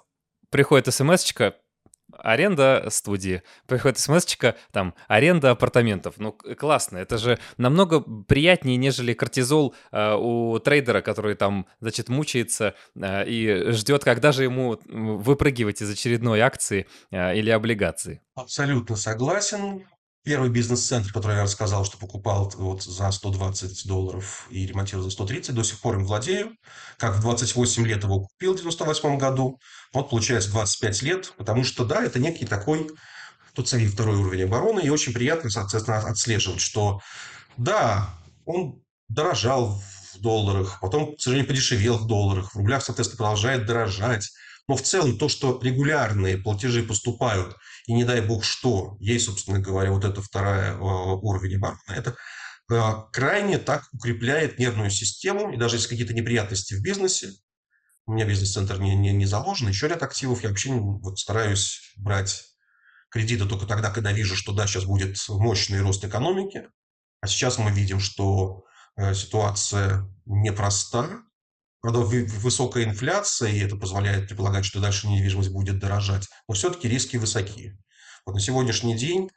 приходит 0.51 0.93
смс-очка, 0.93 1.55
аренда 2.19 2.87
студии, 2.91 3.43
приходит 3.67 3.99
смс 3.99 4.27
там, 4.73 4.95
аренда 5.07 5.53
апартаментов. 5.53 6.15
Ну, 6.19 6.33
классно, 6.33 6.99
это 6.99 7.19
же 7.19 7.39
намного 7.57 8.01
приятнее, 8.01 8.77
нежели 8.77 9.15
кортизол 9.15 9.75
э, 9.93 10.15
у 10.15 10.59
трейдера, 10.59 11.01
который 11.01 11.35
там, 11.35 11.67
значит, 11.81 12.09
мучается 12.09 12.75
э, 12.95 13.27
и 13.27 13.73
ждет, 13.73 14.05
когда 14.05 14.33
же 14.33 14.45
ему 14.45 14.79
выпрыгивать 14.87 15.83
из 15.83 15.91
очередной 15.91 16.41
акции 16.41 16.87
э, 17.11 17.37
или 17.37 17.51
облигации. 17.51 18.21
Абсолютно 18.35 18.97
согласен. 18.97 19.85
Первый 20.29 20.51
бизнес-центр, 20.51 21.11
который 21.11 21.37
я 21.37 21.45
рассказал, 21.45 21.87
что 21.87 21.97
покупал 21.97 22.53
вот 22.59 22.83
за 22.83 23.11
120 23.11 23.87
долларов 23.87 24.47
и 24.51 24.67
ремонтировал 24.67 25.05
за 25.05 25.11
130, 25.11 25.55
до 25.55 25.63
сих 25.63 25.81
пор 25.81 25.95
им 25.95 26.05
владею. 26.05 26.55
Как 26.99 27.17
в 27.17 27.23
28 27.23 27.87
лет 27.87 28.05
его 28.05 28.27
купил 28.27 28.53
в 28.53 28.59
98 28.59 29.17
году. 29.17 29.59
Вот 29.95 30.11
получается 30.11 30.51
25 30.51 31.01
лет, 31.01 31.33
потому 31.39 31.65
что, 31.65 31.87
да, 31.87 32.05
это 32.05 32.19
некий 32.19 32.45
такой 32.45 32.91
тот 33.55 33.69
самый 33.69 33.87
второй 33.87 34.17
уровень 34.17 34.45
обороны, 34.45 34.81
и 34.81 34.91
очень 34.91 35.15
приятно, 35.15 35.49
соответственно, 35.49 36.01
отслеживать, 36.01 36.61
что, 36.61 37.01
да, 37.57 38.11
он 38.45 38.83
дорожал 39.09 39.81
в 40.13 40.21
долларах, 40.21 40.79
потом, 40.83 41.17
к 41.17 41.21
сожалению, 41.23 41.49
подешевел 41.49 41.97
в 41.97 42.07
долларах, 42.07 42.53
в 42.53 42.59
рублях, 42.59 42.85
соответственно, 42.85 43.17
продолжает 43.17 43.65
дорожать. 43.65 44.29
Но 44.69 44.77
в 44.77 44.83
целом 44.83 45.19
то, 45.19 45.29
что 45.29 45.59
регулярные 45.63 46.39
платежи 46.39 46.83
поступают– 46.83 47.57
и 47.89 47.95
не 47.95 48.05
дай 48.05 48.21
бог 48.21 48.45
что, 48.45 48.99
ей, 49.01 49.19
собственно 49.19 49.59
говоря, 49.59 49.91
вот 49.93 50.05
это 50.05 50.21
вторая 50.21 50.75
э, 50.75 50.79
уровень 50.79 51.57
обороны, 51.57 51.81
это 51.89 52.17
э, 52.71 52.81
крайне 53.13 53.57
так 53.57 53.89
укрепляет 53.93 54.59
нервную 54.59 54.91
систему, 54.91 55.51
и 55.51 55.57
даже 55.57 55.77
если 55.77 55.89
какие-то 55.89 56.13
неприятности 56.13 56.75
в 56.75 56.83
бизнесе, 56.83 57.31
у 58.05 58.13
меня 58.13 58.27
бизнес-центр 58.27 58.79
не, 58.79 58.95
не, 58.95 59.13
не 59.15 59.25
заложен, 59.25 59.69
еще 59.69 59.89
ряд 59.89 60.03
активов, 60.03 60.43
я 60.43 60.51
вообще 60.51 60.71
вот 60.73 61.19
стараюсь 61.19 61.95
брать 61.97 62.45
кредиты 63.11 63.47
только 63.47 63.65
тогда, 63.65 63.91
когда 63.91 64.13
вижу, 64.13 64.37
что 64.37 64.53
да, 64.53 64.67
сейчас 64.67 64.85
будет 64.85 65.17
мощный 65.31 65.81
рост 65.81 66.05
экономики, 66.05 66.69
а 67.23 67.27
сейчас 67.27 67.57
мы 67.57 67.71
видим, 67.71 68.01
что 68.01 68.65
э, 68.99 69.15
ситуация 69.15 70.07
непроста, 70.27 71.23
Правда, 71.81 72.01
высокая 72.01 72.85
инфляция, 72.85 73.51
и 73.51 73.61
это 73.61 73.77
позволяет 73.77 74.27
предполагать, 74.27 74.65
что 74.65 74.81
дальше 74.81 75.07
недвижимость 75.07 75.51
будет 75.51 75.79
дорожать, 75.79 76.29
но 76.49 76.55
все-таки 76.55 76.89
риски 76.89 77.17
высоки. 77.17 77.79
Вот 78.27 78.35
на 78.35 78.41
сегодняшний 78.41 78.97
день 78.97 79.31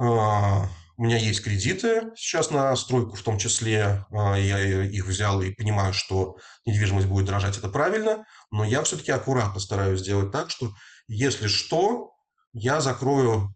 а, 0.00 0.68
у 0.96 1.02
меня 1.02 1.16
есть 1.16 1.44
кредиты 1.44 2.10
сейчас 2.16 2.50
на 2.50 2.74
стройку 2.74 3.14
в 3.16 3.22
том 3.22 3.38
числе. 3.38 4.04
А, 4.10 4.34
я 4.36 4.82
их 4.84 5.06
взял 5.06 5.40
и 5.42 5.52
понимаю, 5.52 5.92
что 5.92 6.36
недвижимость 6.64 7.06
будет 7.06 7.26
дорожать, 7.26 7.58
это 7.58 7.68
правильно. 7.68 8.24
Но 8.50 8.64
я 8.64 8.82
все-таки 8.82 9.12
аккуратно 9.12 9.60
стараюсь 9.60 10.00
сделать 10.00 10.32
так, 10.32 10.50
что 10.50 10.72
если 11.06 11.48
что, 11.48 12.12
я 12.52 12.80
закрою 12.80 13.54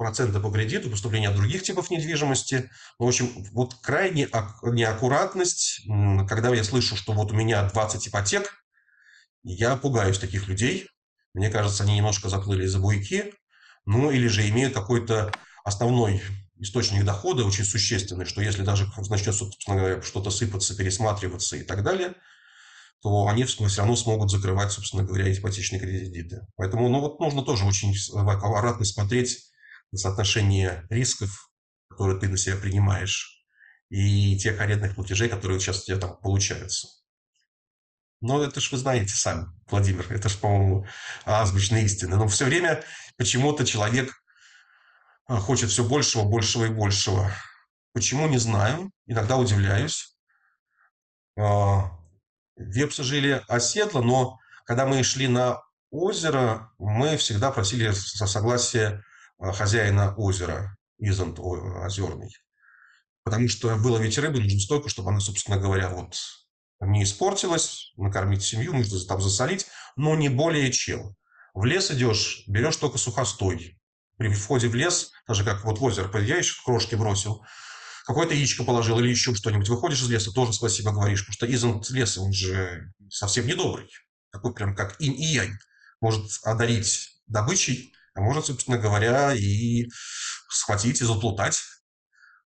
проценты 0.00 0.40
по 0.40 0.50
кредиту, 0.50 0.88
поступления 0.88 1.28
от 1.28 1.36
других 1.36 1.62
типов 1.62 1.90
недвижимости. 1.90 2.70
Ну, 2.98 3.04
в 3.04 3.08
общем, 3.10 3.28
вот 3.52 3.74
крайне 3.82 4.28
неаккуратность, 4.62 5.82
когда 6.26 6.48
я 6.54 6.64
слышу, 6.64 6.96
что 6.96 7.12
вот 7.12 7.32
у 7.32 7.34
меня 7.34 7.62
20 7.68 8.08
ипотек, 8.08 8.64
я 9.42 9.76
пугаюсь 9.76 10.18
таких 10.18 10.48
людей. 10.48 10.88
Мне 11.34 11.50
кажется, 11.50 11.82
они 11.82 11.96
немножко 11.96 12.30
заплыли 12.30 12.64
за 12.64 12.78
буйки, 12.78 13.34
ну 13.84 14.10
или 14.10 14.26
же 14.28 14.48
имеют 14.48 14.72
какой-то 14.72 15.34
основной 15.64 16.22
источник 16.58 17.04
дохода 17.04 17.44
очень 17.44 17.66
существенный, 17.66 18.24
что 18.24 18.40
если 18.40 18.62
даже 18.62 18.90
начнет, 19.10 19.34
собственно 19.34 19.76
говоря, 19.76 20.00
что-то 20.00 20.30
сыпаться, 20.30 20.74
пересматриваться 20.74 21.58
и 21.58 21.62
так 21.62 21.82
далее, 21.82 22.14
то 23.02 23.28
они 23.28 23.44
все 23.44 23.66
равно 23.76 23.96
смогут 23.96 24.30
закрывать, 24.30 24.72
собственно 24.72 25.02
говоря, 25.02 25.30
ипотечные 25.30 25.78
кредиты. 25.78 26.46
Поэтому 26.56 26.88
ну, 26.88 27.00
вот 27.00 27.20
нужно 27.20 27.42
тоже 27.42 27.66
очень 27.66 27.94
аккуратно 28.14 28.86
смотреть 28.86 29.49
соотношение 29.94 30.86
рисков, 30.90 31.50
которые 31.88 32.18
ты 32.18 32.28
на 32.28 32.36
себя 32.36 32.56
принимаешь, 32.56 33.44
и 33.88 34.38
тех 34.38 34.60
арендных 34.60 34.94
платежей, 34.94 35.28
которые 35.28 35.60
сейчас 35.60 35.82
у 35.82 35.86
тебя 35.86 35.98
там 35.98 36.16
получаются. 36.16 36.88
Но 38.20 38.42
это 38.44 38.60
ж 38.60 38.70
вы 38.72 38.78
знаете 38.78 39.14
сами, 39.14 39.46
Владимир, 39.68 40.10
это 40.12 40.28
же, 40.28 40.38
по-моему, 40.38 40.86
азбучная 41.24 41.82
истина. 41.82 42.16
Но 42.16 42.28
все 42.28 42.44
время 42.44 42.84
почему-то 43.16 43.64
человек 43.64 44.12
а, 45.26 45.40
хочет 45.40 45.70
все 45.70 45.84
большего, 45.84 46.24
большего 46.24 46.66
и 46.66 46.70
большего. 46.70 47.32
Почему, 47.92 48.28
не 48.28 48.38
знаю. 48.38 48.92
Иногда 49.06 49.36
удивляюсь. 49.36 50.16
А, 51.38 51.98
вепсы 52.56 53.02
жили 53.04 53.42
оседло, 53.48 54.02
но 54.02 54.38
когда 54.66 54.86
мы 54.86 55.02
шли 55.02 55.26
на 55.26 55.62
озеро, 55.90 56.70
мы 56.78 57.16
всегда 57.16 57.50
просили 57.50 57.90
согласия 57.92 59.02
хозяина 59.40 60.14
озера, 60.16 60.76
Изант 60.98 61.38
озерный. 61.40 62.30
Потому 63.24 63.48
что 63.48 63.74
было 63.76 63.98
ведь 63.98 64.18
рыбы, 64.18 64.40
нужно 64.40 64.60
столько, 64.60 64.88
чтобы 64.88 65.10
она, 65.10 65.20
собственно 65.20 65.58
говоря, 65.58 65.88
вот 65.88 66.16
не 66.80 67.04
испортилась, 67.04 67.92
накормить 67.96 68.42
семью, 68.42 68.72
нужно 68.72 68.98
там 69.06 69.20
засолить, 69.20 69.66
но 69.96 70.14
не 70.14 70.28
более 70.28 70.72
чем. 70.72 71.14
В 71.54 71.64
лес 71.64 71.90
идешь, 71.90 72.44
берешь 72.46 72.76
только 72.76 72.98
сухостой, 72.98 73.78
при 74.16 74.28
входе 74.28 74.68
в 74.68 74.74
лес, 74.74 75.10
даже 75.26 75.44
как 75.44 75.64
вот 75.64 75.78
в 75.78 75.84
озеро 75.84 76.08
подъезжаешь, 76.08 76.60
крошки 76.62 76.94
бросил, 76.94 77.44
какое-то 78.06 78.34
яичко 78.34 78.64
положил 78.64 78.98
или 79.00 79.08
еще 79.08 79.34
что-нибудь, 79.34 79.68
выходишь 79.68 80.02
из 80.02 80.10
леса, 80.10 80.32
тоже 80.32 80.52
спасибо 80.52 80.92
говоришь, 80.92 81.26
потому 81.26 81.34
что 81.34 81.46
из 81.46 81.90
леса 81.90 82.20
он 82.20 82.32
же 82.32 82.92
совсем 83.10 83.46
недобрый, 83.46 83.90
такой 84.32 84.54
прям 84.54 84.74
как 84.74 85.00
инь 85.00 85.14
и 85.14 85.24
янь, 85.24 85.56
может 86.00 86.26
одарить 86.44 87.20
добычей, 87.26 87.94
а 88.14 88.20
может, 88.20 88.46
собственно 88.46 88.78
говоря, 88.78 89.32
и 89.34 89.86
схватить 90.48 91.00
и 91.00 91.04
заплутать. 91.04 91.60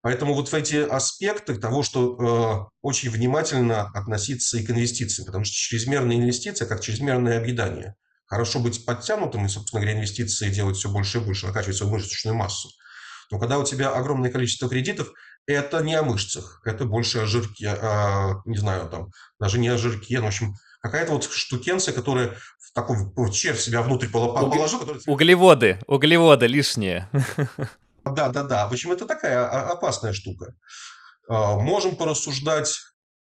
Поэтому 0.02 0.34
вот 0.34 0.50
в 0.50 0.54
эти 0.54 0.76
аспекты 0.76 1.56
того, 1.56 1.82
что 1.82 2.68
э, 2.68 2.76
очень 2.82 3.08
внимательно 3.08 3.90
относиться 3.94 4.58
и 4.58 4.62
к 4.62 4.70
инвестициям, 4.70 5.24
потому 5.24 5.44
что 5.44 5.54
чрезмерная 5.54 6.16
инвестиция, 6.16 6.68
как 6.68 6.82
чрезмерное 6.82 7.38
объедание. 7.38 7.94
Хорошо 8.26 8.60
быть 8.60 8.84
подтянутым 8.84 9.46
и, 9.46 9.48
собственно 9.48 9.80
говоря, 9.80 9.96
инвестиции 9.96 10.50
делать 10.50 10.76
все 10.76 10.90
больше 10.90 11.18
и 11.18 11.20
больше, 11.22 11.46
накачивать 11.46 11.76
свою 11.76 11.92
мышечную 11.92 12.36
массу. 12.36 12.68
Но 13.30 13.38
когда 13.38 13.58
у 13.58 13.64
тебя 13.64 13.90
огромное 13.90 14.30
количество 14.30 14.68
кредитов, 14.68 15.08
это 15.46 15.82
не 15.82 15.94
о 15.94 16.02
мышцах, 16.02 16.60
это 16.64 16.84
больше 16.84 17.20
о 17.20 17.26
жирке, 17.26 17.70
о, 17.70 18.42
не 18.44 18.58
знаю, 18.58 18.88
там, 18.90 19.08
даже 19.40 19.58
не 19.58 19.68
о 19.68 19.78
жирке, 19.78 20.18
но, 20.18 20.26
в 20.26 20.28
общем, 20.28 20.54
какая-то 20.80 21.12
вот 21.12 21.24
штукенция, 21.24 21.94
которая 21.94 22.36
такой 22.74 22.96
червь 23.32 23.60
себя 23.60 23.82
внутрь 23.82 24.08
положил. 24.08 24.80
Который... 24.80 25.00
Углеводы, 25.06 25.78
углеводы 25.86 26.46
лишние. 26.46 27.08
Да-да-да, 28.04 28.68
в 28.68 28.72
общем, 28.72 28.92
это 28.92 29.06
такая 29.06 29.70
опасная 29.70 30.12
штука. 30.12 30.54
А, 31.28 31.56
можем 31.56 31.96
порассуждать, 31.96 32.76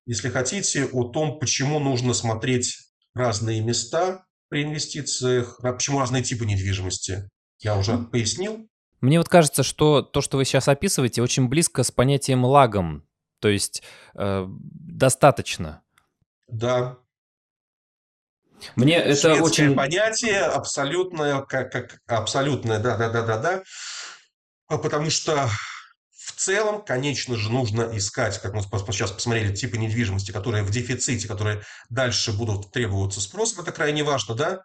если 0.06 0.28
хотите, 0.28 0.86
о 0.86 1.04
том, 1.04 1.38
почему 1.38 1.78
нужно 1.78 2.14
смотреть 2.14 2.78
разные 3.14 3.60
места, 3.60 4.24
при 4.52 4.64
инвестициях, 4.64 5.58
почему 5.62 5.98
разные 5.98 6.22
типы 6.22 6.44
недвижимости. 6.44 7.30
Я 7.60 7.74
уже 7.74 7.96
пояснил. 7.96 8.68
Мне 9.00 9.16
вот 9.16 9.30
кажется, 9.30 9.62
что 9.62 10.02
то, 10.02 10.20
что 10.20 10.36
вы 10.36 10.44
сейчас 10.44 10.68
описываете, 10.68 11.22
очень 11.22 11.48
близко 11.48 11.82
с 11.82 11.90
понятием 11.90 12.44
лагом. 12.44 13.08
То 13.40 13.48
есть 13.48 13.82
э, 14.14 14.46
достаточно. 14.46 15.82
Да. 16.48 16.98
Мне 18.76 18.96
это 18.96 19.34
очень 19.42 19.74
понятие 19.74 20.40
абсолютное, 20.40 21.42
как, 21.42 21.72
как 21.72 22.00
абсолютное, 22.06 22.78
да, 22.78 22.96
да, 22.96 23.08
да, 23.08 23.22
да, 23.22 23.38
да. 23.38 23.62
Потому 24.68 25.10
что 25.10 25.48
в 26.14 26.32
целом, 26.32 26.84
конечно 26.84 27.36
же, 27.36 27.50
нужно 27.50 27.90
искать, 27.96 28.40
как 28.40 28.54
мы 28.54 28.62
сейчас 28.62 29.10
посмотрели, 29.10 29.54
типы 29.54 29.76
недвижимости, 29.76 30.30
которые 30.30 30.64
в 30.64 30.70
дефиците, 30.70 31.28
которые 31.28 31.62
дальше 31.90 32.32
будут 32.32 32.70
требоваться 32.72 33.20
спросом. 33.20 33.62
Это 33.62 33.72
крайне 33.72 34.02
важно, 34.02 34.34
да? 34.34 34.62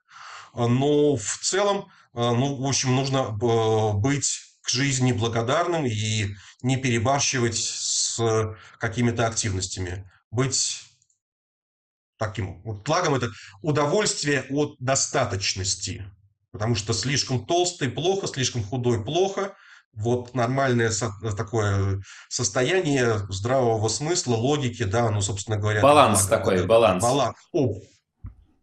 Но 0.53 1.15
в 1.15 1.39
целом, 1.41 1.91
э, 2.13 2.19
ну, 2.19 2.55
в 2.55 2.65
общем, 2.65 2.95
нужно 2.95 3.17
э, 3.29 3.93
быть 3.93 4.39
к 4.61 4.69
жизни 4.69 5.11
благодарным 5.11 5.85
и 5.85 6.35
не 6.61 6.77
перебарщивать 6.77 7.57
с 7.57 8.19
какими-то 8.79 9.27
активностями. 9.27 10.09
Быть 10.31 10.86
таким 12.18 12.61
вот 12.63 12.88
лагом– 12.88 13.15
это 13.15 13.30
удовольствие 13.61 14.45
от 14.49 14.76
достаточности. 14.80 16.05
Потому 16.51 16.76
что 16.76 16.93
слишком 16.93 17.45
толстый– 17.45 17.89
плохо, 17.91 18.28
слишком 18.28 18.63
худой– 18.63 19.03
плохо– 19.05 19.55
вот 19.93 20.36
нормальное 20.36 20.91
со- 20.91 21.13
такое 21.36 22.01
состояние 22.30 23.18
здравого 23.30 23.88
смысла, 23.88 24.36
логики, 24.36 24.84
да, 24.84 25.09
ну, 25.09 25.22
собственно 25.22 25.57
говоря. 25.57 25.82
Баланс 25.82 26.26
да, 26.26 26.38
такой, 26.38 26.59
да, 26.59 26.65
баланс. 26.65 27.03
Баланс. 27.03 27.36
О, 27.51 27.74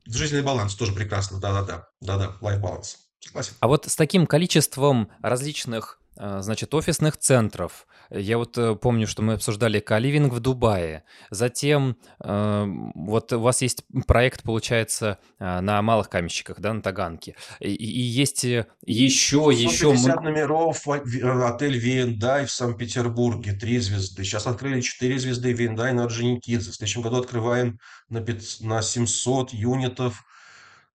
жизненный 0.07 0.43
баланс 0.45 0.75
тоже 0.77 0.93
прекрасно, 0.93 1.41
да-да-да, 1.41 1.87
да-да, 2.01 2.37
life 2.41 2.61
balance. 2.61 2.97
Согласен. 3.19 3.55
А 3.59 3.67
вот 3.67 3.87
с 3.87 3.97
таким 3.97 4.27
количеством 4.27 5.11
различных 5.23 5.99
значит, 6.17 6.75
офисных 6.75 7.17
центров. 7.17 7.87
Я 8.11 8.39
вот 8.39 8.57
э, 8.59 8.75
помню, 8.77 9.07
что 9.07 9.23
мы 9.23 9.35
обсуждали 9.35 9.81
каливинг 9.81 10.33
в 10.33 10.41
Дубае. 10.41 11.05
Затем 11.31 11.97
э, 12.23 12.67
вот 12.95 13.33
у 13.33 13.41
вас 13.41 13.63
есть 13.63 13.85
проект, 14.07 14.43
получается, 14.43 15.19
а, 15.39 15.61
на 15.61 15.81
малых 15.83 16.09
каменщиках, 16.09 16.61
да, 16.61 16.73
на 16.73 16.83
Таганке. 16.83 17.37
И, 17.61 17.75
и 17.75 18.01
есть 18.01 18.45
еще, 18.45 18.69
еще... 18.87 19.97
150 19.97 20.23
номеров 20.23 20.87
отель 20.87 21.79
Виендай 21.79 22.47
в 22.47 22.51
Санкт-Петербурге, 22.51 23.53
три 23.53 23.79
звезды. 23.79 24.25
Сейчас 24.25 24.47
открыли 24.47 24.81
четыре 24.81 25.19
звезды 25.19 25.53
Виендай 25.53 25.93
на 25.93 26.05
Орджоникидзе. 26.05 26.71
В 26.71 26.75
следующем 26.75 27.03
году 27.03 27.17
открываем 27.17 27.79
на, 28.09 28.21
5, 28.21 28.59
на 28.61 28.83
700 28.83 29.53
юнитов 29.53 30.23
а, 30.23 30.34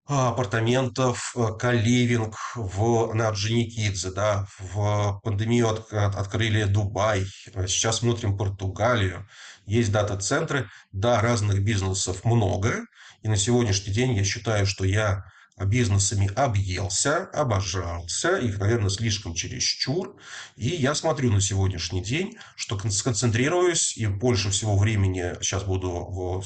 апартаментов, 0.09 1.33
э, 1.35 1.53
каливинг 1.59 2.35
в, 2.55 3.13
на 3.13 3.27
Орджоникидзе, 3.27 4.11
да, 4.11 4.47
в 4.57 5.21
пандемию 5.23 5.69
от, 5.69 5.93
от, 5.93 6.15
открыли 6.15 6.63
Дубай, 6.63 7.25
сейчас 7.67 7.97
смотрим 7.99 8.35
Португалию, 8.35 9.27
есть 9.67 9.91
дата-центры, 9.91 10.67
да, 10.91 11.21
разных 11.21 11.63
бизнесов 11.63 12.25
много, 12.25 12.85
и 13.21 13.27
на 13.27 13.37
сегодняшний 13.37 13.93
день 13.93 14.13
я 14.13 14.23
считаю, 14.23 14.65
что 14.65 14.83
я 14.83 15.25
бизнесами 15.65 16.31
объелся, 16.35 17.25
обожался, 17.33 18.37
их, 18.37 18.59
наверное, 18.59 18.89
слишком 18.89 19.33
чересчур. 19.33 20.15
И 20.55 20.69
я 20.69 20.95
смотрю 20.95 21.31
на 21.33 21.41
сегодняшний 21.41 22.01
день, 22.01 22.37
что 22.55 22.79
сконцентрируюсь 22.89 23.97
и 23.97 24.07
больше 24.07 24.51
всего 24.51 24.77
времени 24.77 25.35
сейчас 25.41 25.63
буду 25.63 25.89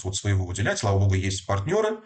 вот 0.04 0.16
своего 0.16 0.48
уделять. 0.48 0.80
Слава 0.80 0.98
богу, 0.98 1.14
есть 1.14 1.46
партнеры, 1.46 1.90
а, 1.90 2.02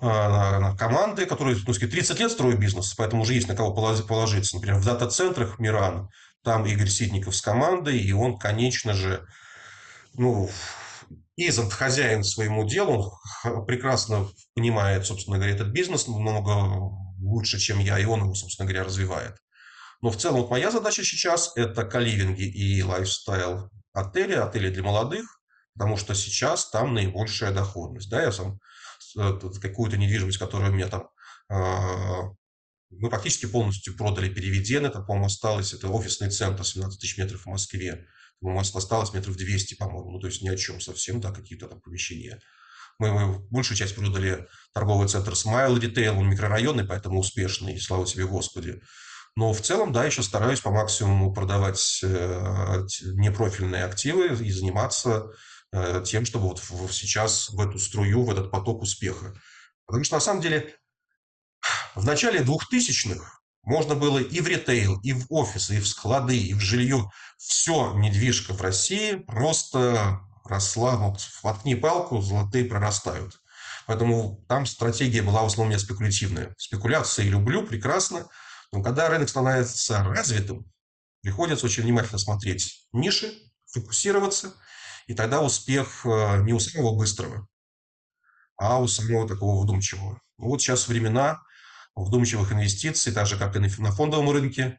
команды, 0.00 1.26
которые 1.26 1.56
ну, 1.66 1.72
30 1.74 2.18
лет 2.18 2.30
строят 2.30 2.58
бизнес, 2.58 2.94
поэтому 2.94 3.22
уже 3.22 3.34
есть 3.34 3.48
на 3.48 3.54
кого 3.54 3.72
положиться. 3.72 4.56
Например, 4.56 4.78
в 4.80 4.84
дата-центрах 4.84 5.58
Миран, 5.58 6.08
там 6.42 6.64
Игорь 6.64 6.88
Ситников 6.88 7.36
с 7.36 7.42
командой, 7.42 7.98
и 7.98 8.12
он, 8.12 8.38
конечно 8.38 8.94
же, 8.94 9.26
ну, 10.14 10.50
Изант 11.36 11.72
хозяин 11.72 12.24
своему 12.24 12.66
делу, 12.66 13.18
он 13.44 13.64
прекрасно 13.64 14.28
понимает, 14.54 15.06
собственно 15.06 15.36
говоря, 15.36 15.54
этот 15.54 15.68
бизнес 15.68 16.06
намного 16.06 16.50
лучше, 17.18 17.58
чем 17.58 17.78
я, 17.78 17.98
и 17.98 18.04
он 18.04 18.22
его, 18.22 18.34
собственно 18.34 18.68
говоря, 18.68 18.84
развивает. 18.84 19.36
Но 20.02 20.10
в 20.10 20.16
целом 20.16 20.40
вот 20.40 20.50
моя 20.50 20.70
задача 20.70 21.04
сейчас– 21.04 21.52
это 21.56 21.84
каливинги 21.84 22.42
и 22.42 22.82
лайфстайл 22.82 23.70
отели, 23.92 24.34
отели 24.34 24.70
для 24.70 24.82
молодых, 24.82 25.26
потому 25.74 25.96
что 25.96 26.14
сейчас 26.14 26.70
там 26.70 26.94
наибольшая 26.94 27.52
доходность. 27.52 28.10
Да, 28.10 28.22
я 28.22 28.32
сам 28.32 28.58
какую-то 29.14 29.96
недвижимость, 29.96 30.38
которая 30.38 30.70
у 30.70 30.74
меня 30.74 30.88
там 30.88 31.08
а, 31.48 32.30
мы 32.90 33.08
практически 33.08 33.46
полностью 33.46 33.96
продали 33.96 34.32
Переведен, 34.32 34.86
это, 34.86 35.00
по-моему, 35.00 35.26
осталось, 35.26 35.72
это 35.72 35.88
офисный 35.88 36.30
центр, 36.30 36.64
17 36.64 37.00
тысяч 37.00 37.18
метров 37.18 37.42
в 37.42 37.46
Москве, 37.46 38.06
по-моему, 38.40 38.60
осталось 38.60 39.12
метров 39.12 39.36
200, 39.36 39.74
по-моему, 39.74 40.12
ну, 40.12 40.18
то 40.18 40.26
есть 40.26 40.42
ни 40.42 40.48
о 40.48 40.56
чем 40.56 40.80
совсем, 40.80 41.20
да, 41.20 41.30
какие-то 41.30 41.68
там 41.68 41.80
помещения. 41.80 42.40
Мы, 42.98 43.12
мы 43.12 43.38
большую 43.50 43.78
часть 43.78 43.94
продали 43.94 44.46
торговый 44.74 45.08
центр 45.08 45.32
Smile 45.32 45.78
Retail, 45.78 46.18
он 46.18 46.28
микрорайонный, 46.28 46.84
поэтому 46.84 47.20
успешный, 47.20 47.80
слава 47.80 48.06
тебе 48.06 48.26
Господи. 48.26 48.80
Но 49.36 49.52
в 49.52 49.60
целом, 49.60 49.92
да, 49.92 50.04
еще 50.04 50.22
стараюсь 50.22 50.60
по 50.60 50.70
максимуму 50.70 51.32
продавать 51.32 52.00
э, 52.02 52.86
непрофильные 53.14 53.84
активы 53.84 54.34
и 54.44 54.50
заниматься 54.50 55.10
э, 55.10 55.32
тем, 56.04 56.24
чтобы 56.24 56.48
вот 56.48 56.60
сейчас 56.92 57.50
в 57.50 57.60
эту 57.60 57.78
струю, 57.78 58.24
в 58.24 58.30
этот 58.30 58.50
поток 58.50 58.82
успеха. 58.82 59.34
Потому 59.86 60.04
что 60.04 60.16
на 60.16 60.20
самом 60.20 60.42
деле 60.42 60.76
в 61.94 62.04
начале 62.04 62.40
2000-х 62.40 63.40
можно 63.62 63.94
было 63.94 64.18
и 64.18 64.40
в 64.40 64.46
ритейл, 64.46 64.98
и 65.00 65.12
в 65.12 65.26
офисы, 65.28 65.76
и 65.76 65.80
в 65.80 65.86
склады, 65.86 66.36
и 66.36 66.54
в 66.54 66.60
жилье. 66.60 67.10
Все 67.38 67.92
недвижка 67.94 68.54
в 68.54 68.60
России 68.60 69.16
просто 69.16 70.20
росла, 70.44 70.96
вот 70.96 71.20
воткни 71.42 71.74
палку, 71.74 72.20
золотые 72.20 72.64
прорастают. 72.64 73.40
Поэтому 73.86 74.44
там 74.48 74.66
стратегия 74.66 75.22
была 75.22 75.42
в 75.42 75.46
основном 75.46 75.72
не 75.72 75.78
спекулятивная. 75.78 76.54
Спекуляции 76.58 77.24
люблю, 77.24 77.66
прекрасно, 77.66 78.28
но 78.72 78.82
когда 78.82 79.08
рынок 79.08 79.28
становится 79.28 80.02
развитым, 80.04 80.70
приходится 81.22 81.66
очень 81.66 81.82
внимательно 81.82 82.18
смотреть 82.18 82.88
ниши, 82.92 83.32
фокусироваться, 83.66 84.54
и 85.06 85.14
тогда 85.14 85.40
успех 85.40 86.04
э, 86.04 86.42
не 86.42 86.52
у 86.52 86.60
самого 86.60 86.96
быстрого, 86.96 87.46
а 88.56 88.78
у 88.78 88.88
самого 88.88 89.28
такого 89.28 89.62
вдумчивого. 89.62 90.20
Вот 90.38 90.60
сейчас 90.60 90.88
времена 90.88 91.40
вдумчивых 91.96 92.52
инвестиций, 92.52 93.12
так 93.12 93.26
же, 93.26 93.36
как 93.36 93.56
и 93.56 93.58
на 93.58 93.92
фондовом 93.92 94.30
рынке. 94.30 94.78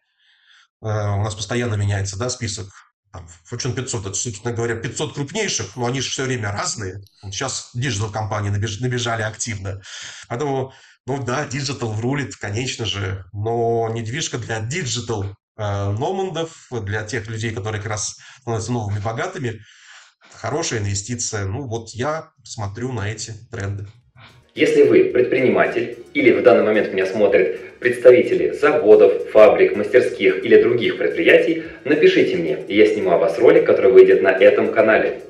Э, 0.81 1.09
у 1.11 1.23
нас 1.23 1.35
постоянно 1.35 1.75
меняется 1.75 2.17
да, 2.17 2.29
список 2.29 2.69
там, 3.11 3.27
Fortune 3.49 3.73
500, 3.73 4.05
это, 4.07 4.13
собственно 4.13 4.53
говоря, 4.53 4.75
500 4.75 5.13
крупнейших, 5.13 5.75
но 5.75 5.85
они 5.85 6.01
же 6.01 6.09
все 6.09 6.23
время 6.23 6.51
разные. 6.51 7.01
Сейчас 7.23 7.71
digital-компании 7.73 8.49
набежали 8.49 9.21
активно. 9.21 9.81
Поэтому, 10.27 10.73
ну 11.05 11.21
да, 11.21 11.45
digital 11.45 11.99
рулит, 11.99 12.35
конечно 12.37 12.85
же, 12.85 13.25
но 13.33 13.89
недвижка 13.89 14.37
для 14.37 14.61
digital 14.61 15.25
э, 15.25 15.91
номадов, 15.91 16.67
для 16.71 17.03
тех 17.03 17.27
людей, 17.27 17.51
которые 17.51 17.81
как 17.81 17.91
раз 17.91 18.17
становятся 18.41 18.71
новыми 18.71 18.99
богатыми, 18.99 19.61
хорошая 20.41 20.79
инвестиция. 20.79 21.45
Ну 21.45 21.67
вот 21.67 21.89
я 21.89 22.31
смотрю 22.43 22.91
на 22.91 23.11
эти 23.11 23.33
тренды. 23.51 23.85
Если 24.55 24.81
вы 24.83 25.05
предприниматель 25.05 25.99
или 26.13 26.31
в 26.31 26.43
данный 26.43 26.63
момент 26.63 26.91
меня 26.91 27.05
смотрят 27.05 27.79
представители 27.79 28.51
заводов, 28.51 29.29
фабрик, 29.31 29.77
мастерских 29.77 30.43
или 30.43 30.61
других 30.61 30.97
предприятий, 30.97 31.63
напишите 31.85 32.37
мне, 32.37 32.57
и 32.67 32.75
я 32.75 32.87
сниму 32.87 33.11
о 33.11 33.17
вас 33.17 33.37
ролик, 33.37 33.65
который 33.65 33.91
выйдет 33.91 34.23
на 34.23 34.29
этом 34.29 34.73
канале. 34.73 35.21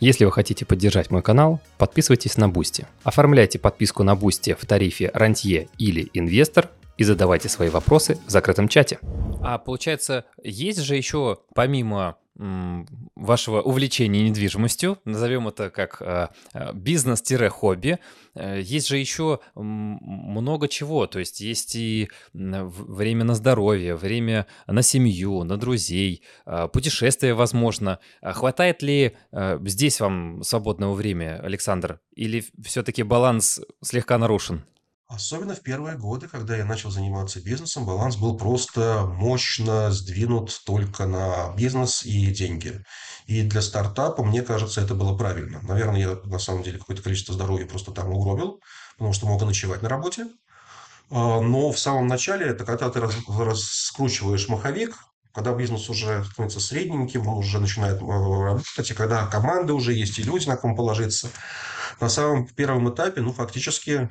Если 0.00 0.24
вы 0.24 0.30
хотите 0.30 0.64
поддержать 0.64 1.10
мой 1.10 1.22
канал, 1.22 1.60
подписывайтесь 1.76 2.36
на 2.36 2.48
Boosty. 2.48 2.86
Оформляйте 3.02 3.58
подписку 3.58 4.04
на 4.04 4.14
Boosty 4.14 4.54
в 4.56 4.64
тарифе 4.64 5.10
«Рантье» 5.12 5.68
или 5.78 6.08
«Инвестор» 6.12 6.68
и 6.98 7.04
задавайте 7.04 7.48
свои 7.48 7.68
вопросы 7.68 8.18
в 8.26 8.30
закрытом 8.30 8.68
чате. 8.68 8.98
А 9.42 9.58
получается, 9.58 10.26
есть 10.42 10.80
же 10.80 10.94
еще 10.94 11.38
помимо 11.54 12.16
вашего 12.38 13.60
увлечения 13.60 14.22
недвижимостью, 14.22 14.98
назовем 15.04 15.48
это 15.48 15.70
как 15.70 16.00
э, 16.00 16.28
э, 16.54 16.72
бизнес-хобби, 16.72 17.98
э, 18.34 18.60
есть 18.62 18.86
же 18.86 18.96
еще 18.96 19.40
много 19.54 20.68
чего, 20.68 21.06
то 21.06 21.18
есть 21.18 21.40
есть 21.40 21.74
и 21.74 22.08
время 22.32 23.24
на 23.24 23.34
здоровье, 23.34 23.96
время 23.96 24.46
на 24.66 24.82
семью, 24.82 25.42
на 25.42 25.56
друзей, 25.56 26.22
путешествия, 26.72 27.34
возможно. 27.34 27.98
А 28.20 28.32
хватает 28.32 28.82
ли 28.82 29.16
здесь 29.62 30.00
вам 30.00 30.42
свободного 30.42 30.94
времени, 30.94 31.38
Александр, 31.42 32.00
или 32.14 32.44
все-таки 32.62 33.02
баланс 33.02 33.60
слегка 33.82 34.16
нарушен? 34.18 34.64
Особенно 35.08 35.54
в 35.54 35.62
первые 35.62 35.96
годы, 35.96 36.28
когда 36.28 36.54
я 36.54 36.66
начал 36.66 36.90
заниматься 36.90 37.40
бизнесом, 37.40 37.86
баланс 37.86 38.16
был 38.16 38.36
просто 38.36 39.06
мощно 39.06 39.90
сдвинут 39.90 40.60
только 40.66 41.06
на 41.06 41.54
бизнес 41.56 42.02
и 42.04 42.26
деньги. 42.26 42.84
И 43.24 43.40
для 43.40 43.62
стартапа, 43.62 44.22
мне 44.22 44.42
кажется, 44.42 44.82
это 44.82 44.94
было 44.94 45.16
правильно. 45.16 45.60
Наверное, 45.62 46.00
я 46.00 46.14
на 46.24 46.38
самом 46.38 46.62
деле 46.62 46.78
какое-то 46.78 47.02
количество 47.02 47.32
здоровья 47.32 47.64
просто 47.64 47.92
там 47.92 48.10
угробил, 48.12 48.60
потому 48.98 49.14
что 49.14 49.26
мог 49.26 49.40
ночевать 49.40 49.80
на 49.80 49.88
работе. 49.88 50.26
А, 51.10 51.40
но 51.40 51.72
в 51.72 51.78
самом 51.78 52.06
начале, 52.06 52.44
это 52.44 52.66
когда 52.66 52.90
ты 52.90 53.00
раскручиваешь 53.00 54.48
маховик, 54.48 54.94
когда 55.32 55.54
бизнес 55.54 55.88
уже 55.88 56.22
становится 56.24 56.60
средненьким, 56.60 57.26
он 57.28 57.38
уже 57.38 57.60
начинает 57.60 58.02
э, 58.02 58.04
работать, 58.04 58.90
и 58.90 58.94
когда 58.94 59.26
команды 59.26 59.72
уже 59.72 59.94
есть, 59.94 60.18
и 60.18 60.22
люди, 60.22 60.46
на 60.48 60.56
ком 60.56 60.76
положиться. 60.76 61.30
На 61.98 62.10
самом 62.10 62.46
первом 62.46 62.92
этапе, 62.92 63.22
ну, 63.22 63.32
фактически 63.32 64.10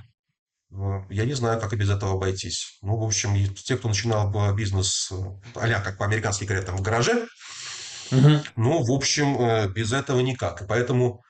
я 1.10 1.26
не 1.26 1.34
знаю, 1.34 1.60
как 1.60 1.74
и 1.74 1.78
без 1.78 1.90
этого 1.90 2.14
обойтись. 2.14 2.78
Ну, 2.82 2.98
в 2.98 3.04
общем, 3.04 3.54
те, 3.56 3.78
кто 3.78 3.88
начинал 3.88 4.54
бизнес, 4.54 5.12
а 5.56 5.82
как 5.82 5.98
по-американски 5.98 6.44
говорят, 6.44 6.66
там, 6.66 6.78
в 6.78 6.82
гараже, 6.82 7.28
угу. 8.12 8.42
ну, 8.56 8.84
в 8.84 8.92
общем, 8.92 9.40
э, 9.40 9.70
без 9.70 9.94
этого 9.94 10.20
никак. 10.20 10.62
И 10.62 10.66
поэтому 10.66 11.24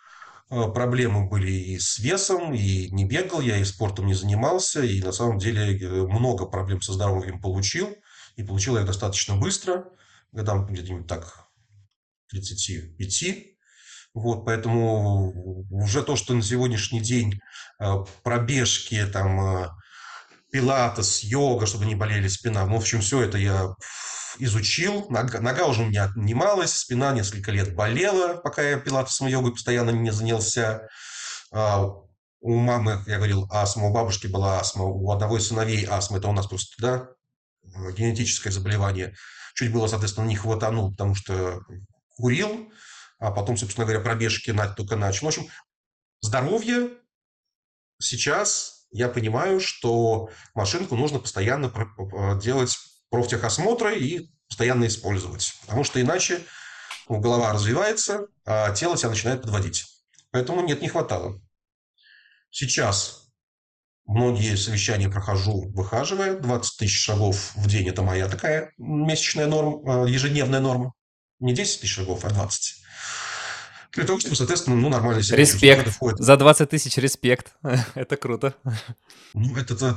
э, 0.49 0.63
проблемы 0.73 1.29
были 1.29 1.51
и 1.51 1.79
с 1.79 1.99
весом, 1.99 2.53
и 2.53 2.89
не 2.89 3.05
бегал 3.05 3.41
я, 3.41 3.57
и 3.57 3.63
спортом 3.63 4.07
не 4.07 4.13
занимался, 4.13 4.83
и 4.83 5.01
на 5.01 5.11
самом 5.11 5.37
деле 5.37 5.77
э, 5.77 5.87
много 6.07 6.45
проблем 6.45 6.81
со 6.81 6.93
здоровьем 6.93 7.39
получил, 7.39 7.95
и 8.35 8.43
получил 8.43 8.75
я 8.75 8.81
их 8.81 8.87
достаточно 8.87 9.35
быстро, 9.35 9.85
годам 10.31 10.65
где-нибудь 10.65 11.07
так 11.07 11.47
35, 12.29 13.56
вот, 14.19 14.45
поэтому 14.45 15.65
уже 15.69 16.03
то, 16.03 16.15
что 16.15 16.33
на 16.33 16.41
сегодняшний 16.41 17.01
день 17.01 17.39
э, 17.79 17.93
пробежки, 18.23 19.05
там, 19.05 19.39
э, 19.39 19.69
пилатес, 20.51 21.23
йога, 21.23 21.65
чтобы 21.65 21.85
не 21.85 21.95
болели 21.95 22.27
спина, 22.27 22.65
ну, 22.65 22.75
в 22.75 22.79
общем, 22.79 23.01
все 23.01 23.21
это 23.21 23.37
я 23.37 23.75
изучил. 24.39 25.05
Нога, 25.09 25.39
нога 25.39 25.65
уже 25.65 25.83
у 25.83 25.85
меня 25.85 26.05
отнималась, 26.05 26.73
спина 26.73 27.11
несколько 27.11 27.51
лет 27.51 27.75
болела, 27.75 28.35
пока 28.35 28.61
я 28.61 28.77
пилатесом 28.77 29.27
и 29.27 29.31
йогой 29.31 29.51
постоянно 29.51 29.91
не 29.91 30.11
занялся. 30.11 30.87
А, 31.51 31.85
у 32.39 32.55
мамы, 32.55 33.03
я 33.07 33.17
говорил, 33.17 33.47
астма, 33.51 33.87
у 33.87 33.93
бабушки 33.93 34.27
была 34.27 34.59
астма, 34.59 34.85
у 34.85 35.11
одного 35.11 35.37
из 35.37 35.47
сыновей 35.47 35.85
астма, 35.85 36.17
это 36.17 36.27
у 36.27 36.33
нас 36.33 36.47
просто, 36.47 36.73
да, 36.79 37.09
генетическое 37.93 38.51
заболевание. 38.51 39.15
Чуть 39.55 39.71
было, 39.71 39.87
соответственно, 39.87 40.25
не 40.25 40.35
хватанул, 40.35 40.91
потому 40.91 41.15
что 41.15 41.61
курил, 42.15 42.69
а 43.19 43.31
потом, 43.31 43.57
собственно 43.57 43.85
говоря, 43.85 44.03
пробежки 44.03 44.55
только 44.75 44.95
начал. 44.95 45.25
В 45.25 45.29
общем, 45.29 45.47
здоровье 46.21 46.89
сейчас 47.99 48.87
я 48.91 49.09
понимаю, 49.09 49.59
что 49.59 50.29
машинку 50.53 50.95
нужно 50.95 51.19
постоянно 51.19 51.71
делать 52.41 52.77
профтехосмотры 53.09 53.99
и 53.99 54.31
постоянно 54.47 54.87
использовать, 54.87 55.53
потому 55.61 55.83
что 55.83 56.01
иначе 56.01 56.43
голова 57.09 57.53
развивается, 57.53 58.27
а 58.45 58.71
тело 58.71 58.97
тебя 58.97 59.09
начинает 59.09 59.41
подводить. 59.41 59.85
Поэтому 60.31 60.61
нет, 60.61 60.81
не 60.81 60.89
хватало. 60.89 61.41
Сейчас 62.49 63.29
многие 64.05 64.55
совещания 64.55 65.09
прохожу, 65.09 65.69
выхаживая. 65.71 66.37
20 66.37 66.77
тысяч 66.79 67.01
шагов 67.03 67.55
в 67.55 67.67
день– 67.67 67.87
это 67.89 68.01
моя 68.03 68.27
такая 68.27 68.73
месячная 68.77 69.47
норма, 69.47 70.05
ежедневная 70.05 70.59
норма. 70.59 70.93
Не 71.39 71.53
10 71.53 71.81
тысяч 71.81 71.93
шагов, 71.93 72.25
а 72.25 72.29
20. 72.29 72.75
Для 73.93 74.05
того, 74.05 74.19
чтобы, 74.19 74.35
соответственно, 74.35 74.75
ну, 74.75 74.89
нормально 74.89 75.23
себя 75.23 75.37
Респект. 75.37 75.89
Входит. 75.89 76.19
За 76.19 76.37
20 76.37 76.69
тысяч 76.69 76.97
респект. 76.97 77.53
это 77.95 78.17
круто. 78.17 78.53
Ну, 79.33 79.55
это, 79.55 79.75
да, 79.75 79.95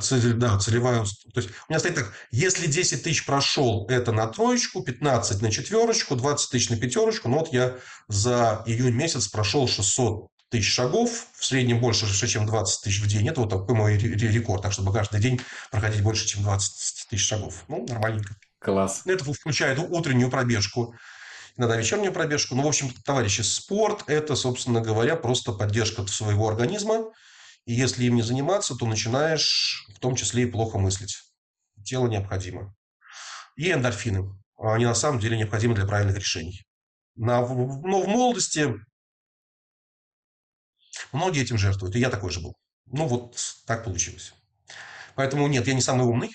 целевая... 0.59 1.05
То 1.35 1.41
есть 1.41 1.51
у 1.51 1.73
меня 1.73 1.79
стоит 1.79 1.97
так, 1.97 2.13
если 2.31 2.67
10 2.67 3.03
тысяч 3.03 3.27
прошел, 3.27 3.87
это 3.89 4.13
на 4.13 4.27
троечку, 4.27 4.83
15 4.83 5.43
на 5.43 5.51
четверочку, 5.51 6.17
20 6.17 6.51
тысяч 6.51 6.71
на 6.71 6.77
пятерочку. 6.77 7.29
Ну, 7.29 7.41
вот 7.41 7.53
я 7.53 7.77
за 8.09 8.63
июнь 8.67 8.95
месяц 8.95 9.29
прошел 9.29 9.69
600 9.69 10.29
тысяч 10.51 10.73
шагов, 10.73 11.27
в 11.37 11.45
среднем 11.45 11.81
больше, 11.81 12.07
чем 12.27 12.47
20 12.47 12.83
тысяч 12.83 13.01
в 13.01 13.07
день. 13.07 13.29
Это 13.29 13.41
вот 13.41 13.51
такой 13.51 13.75
мой 13.75 13.97
рекорд, 13.97 14.63
так 14.63 14.73
чтобы 14.73 14.93
каждый 14.93 15.21
день 15.21 15.41
проходить 15.71 16.03
больше, 16.03 16.27
чем 16.27 16.43
20 16.43 17.09
тысяч 17.09 17.27
шагов. 17.27 17.65
Ну, 17.69 17.87
нормальненько. 17.87 18.35
Класс. 18.59 19.03
Это 19.07 19.25
включает 19.25 19.79
утреннюю 19.79 20.31
пробежку, 20.31 20.95
иногда 21.57 21.77
вечернюю 21.77 22.13
пробежку. 22.13 22.55
Ну, 22.55 22.63
в 22.63 22.69
общем, 22.69 22.91
товарищи, 23.05 23.43
спорт– 23.43 24.05
это, 24.07 24.37
собственно 24.37 24.81
говоря, 24.81 25.17
просто 25.17 25.53
поддержка 25.53 26.07
своего 26.07 26.49
организма. 26.49 27.13
И 27.67 27.75
если 27.75 28.05
им 28.05 28.17
не 28.17 28.23
заниматься, 28.23 28.75
то 28.75 28.87
начинаешь 28.87 29.87
в 29.95 30.01
том 30.01 30.17
числе 30.17 30.45
и 30.45 30.51
плохо 30.51 30.79
мыслить. 30.79 31.17
Тело 31.85 32.09
необходимо. 32.09 32.75
И 33.57 33.71
эндорфины. 33.71 34.35
Они 34.59 34.85
на 34.85 34.95
самом 34.95 35.21
деле 35.21 35.37
необходимы 35.37 35.75
для 35.75 35.87
правильных 35.87 36.17
решений. 36.17 36.65
Но 37.17 37.45
в 37.45 37.83
молодости 37.87 38.75
Многие 41.13 41.43
этим 41.43 41.59
жертвуют, 41.59 41.97
и 41.97 42.01
я 42.01 42.11
такой 42.11 42.31
же 42.31 42.41
был. 42.41 42.55
Ну, 42.87 43.07
вот 43.07 43.37
так 43.67 43.85
получилось. 43.85 44.35
Поэтому 45.15 45.47
нет, 45.49 45.67
я 45.67 45.75
не 45.75 45.81
самый 45.81 46.07
умный, 46.07 46.31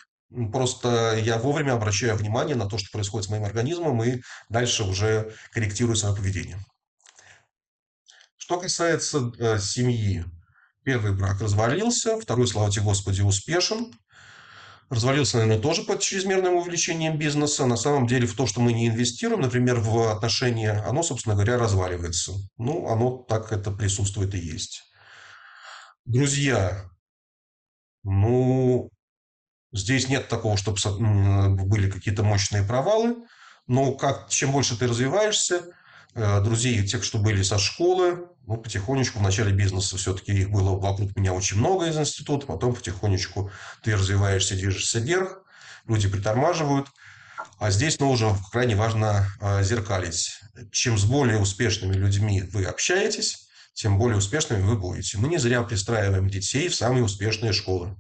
Просто 0.51 1.17
я 1.17 1.37
вовремя 1.37 1.73
обращаю 1.73 2.15
внимание 2.15 2.55
на 2.55 2.67
то, 2.67 2.77
что 2.77 2.89
происходит 2.91 3.27
с 3.27 3.29
моим 3.29 3.43
организмом, 3.43 4.03
и 4.03 4.21
дальше 4.49 4.83
уже 4.83 5.33
корректирую 5.51 5.95
свое 5.95 6.15
поведение. 6.15 6.59
Что 8.35 8.59
касается 8.59 9.31
э, 9.39 9.59
семьи, 9.59 10.25
первый 10.83 11.13
брак 11.13 11.41
развалился, 11.41 12.19
второй, 12.19 12.47
слава 12.47 12.71
тебе 12.71 12.83
Господи, 12.83 13.21
успешен. 13.21 13.91
Развалился, 14.89 15.37
наверное, 15.37 15.61
тоже 15.61 15.81
под 15.83 16.01
чрезмерным 16.01 16.55
увеличением 16.55 17.17
бизнеса. 17.17 17.65
На 17.65 17.75
самом 17.75 18.05
деле 18.05 18.27
в 18.27 18.35
то, 18.35 18.45
что 18.45 18.61
мы 18.61 18.71
не 18.71 18.87
инвестируем, 18.87 19.41
например, 19.41 19.79
в 19.79 20.11
отношения, 20.11 20.83
оно, 20.85 21.01
собственно 21.01 21.33
говоря, 21.33 21.57
разваливается. 21.57 22.33
Ну, 22.57 22.87
оно 22.87 23.17
так 23.17 23.51
это 23.51 23.71
присутствует 23.71 24.35
и 24.35 24.37
есть. 24.37 24.83
Друзья, 26.05 26.87
ну, 28.03 28.91
Здесь 29.75 30.07
нет 30.07 30.29
такого, 30.29 30.55
чтобы 30.55 30.77
были 31.49 31.91
какие-то 31.91 32.23
мощные 32.23 32.63
провалы, 32.63 33.17
но 33.67 33.91
как, 33.91 34.29
чем 34.29 34.53
больше 34.53 34.77
ты 34.77 34.87
развиваешься, 34.87 35.63
э, 36.13 36.41
друзей, 36.41 36.87
тех, 36.87 37.03
что 37.03 37.17
были 37.17 37.43
со 37.43 37.59
школы, 37.59 38.29
ну, 38.47 38.55
потихонечку 38.55 39.19
в 39.19 39.21
начале 39.21 39.51
бизнеса 39.51 39.97
все-таки 39.97 40.31
их 40.31 40.49
было 40.49 40.79
вокруг 40.79 41.13
меня 41.17 41.33
очень 41.33 41.57
много 41.57 41.87
из 41.87 41.97
института, 41.97 42.45
потом 42.45 42.73
потихонечку 42.73 43.51
ты 43.83 43.93
развиваешься, 43.95 44.55
движешься 44.55 44.99
вверх, 44.99 45.41
люди 45.87 46.07
притормаживают. 46.07 46.87
А 47.59 47.69
здесь, 47.69 47.99
ну, 47.99 48.09
уже 48.11 48.33
крайне 48.53 48.77
важно 48.77 49.27
э, 49.41 49.61
зеркалить. 49.63 50.39
Чем 50.71 50.97
с 50.97 51.03
более 51.03 51.37
успешными 51.37 51.93
людьми 51.93 52.43
вы 52.53 52.63
общаетесь, 52.63 53.49
тем 53.73 53.97
более 53.97 54.17
успешными 54.17 54.61
вы 54.61 54.77
будете. 54.77 55.17
Мы 55.17 55.27
не 55.27 55.37
зря 55.37 55.63
пристраиваем 55.63 56.29
детей 56.29 56.69
в 56.69 56.75
самые 56.75 57.03
успешные 57.03 57.51
школы. 57.51 57.97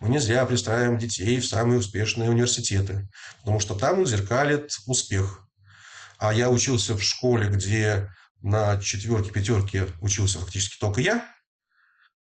Мы 0.00 0.10
не 0.10 0.18
зря 0.18 0.46
пристраиваем 0.46 0.98
детей 0.98 1.40
в 1.40 1.46
самые 1.46 1.80
успешные 1.80 2.30
университеты, 2.30 3.08
потому 3.40 3.58
что 3.58 3.74
там 3.74 4.06
зеркалит 4.06 4.72
успех. 4.86 5.44
А 6.18 6.32
я 6.32 6.50
учился 6.50 6.96
в 6.96 7.02
школе, 7.02 7.48
где 7.48 8.08
на 8.40 8.80
четверке, 8.80 9.32
пятерке 9.32 9.86
учился 10.00 10.38
фактически 10.38 10.78
только 10.78 11.00
я. 11.00 11.24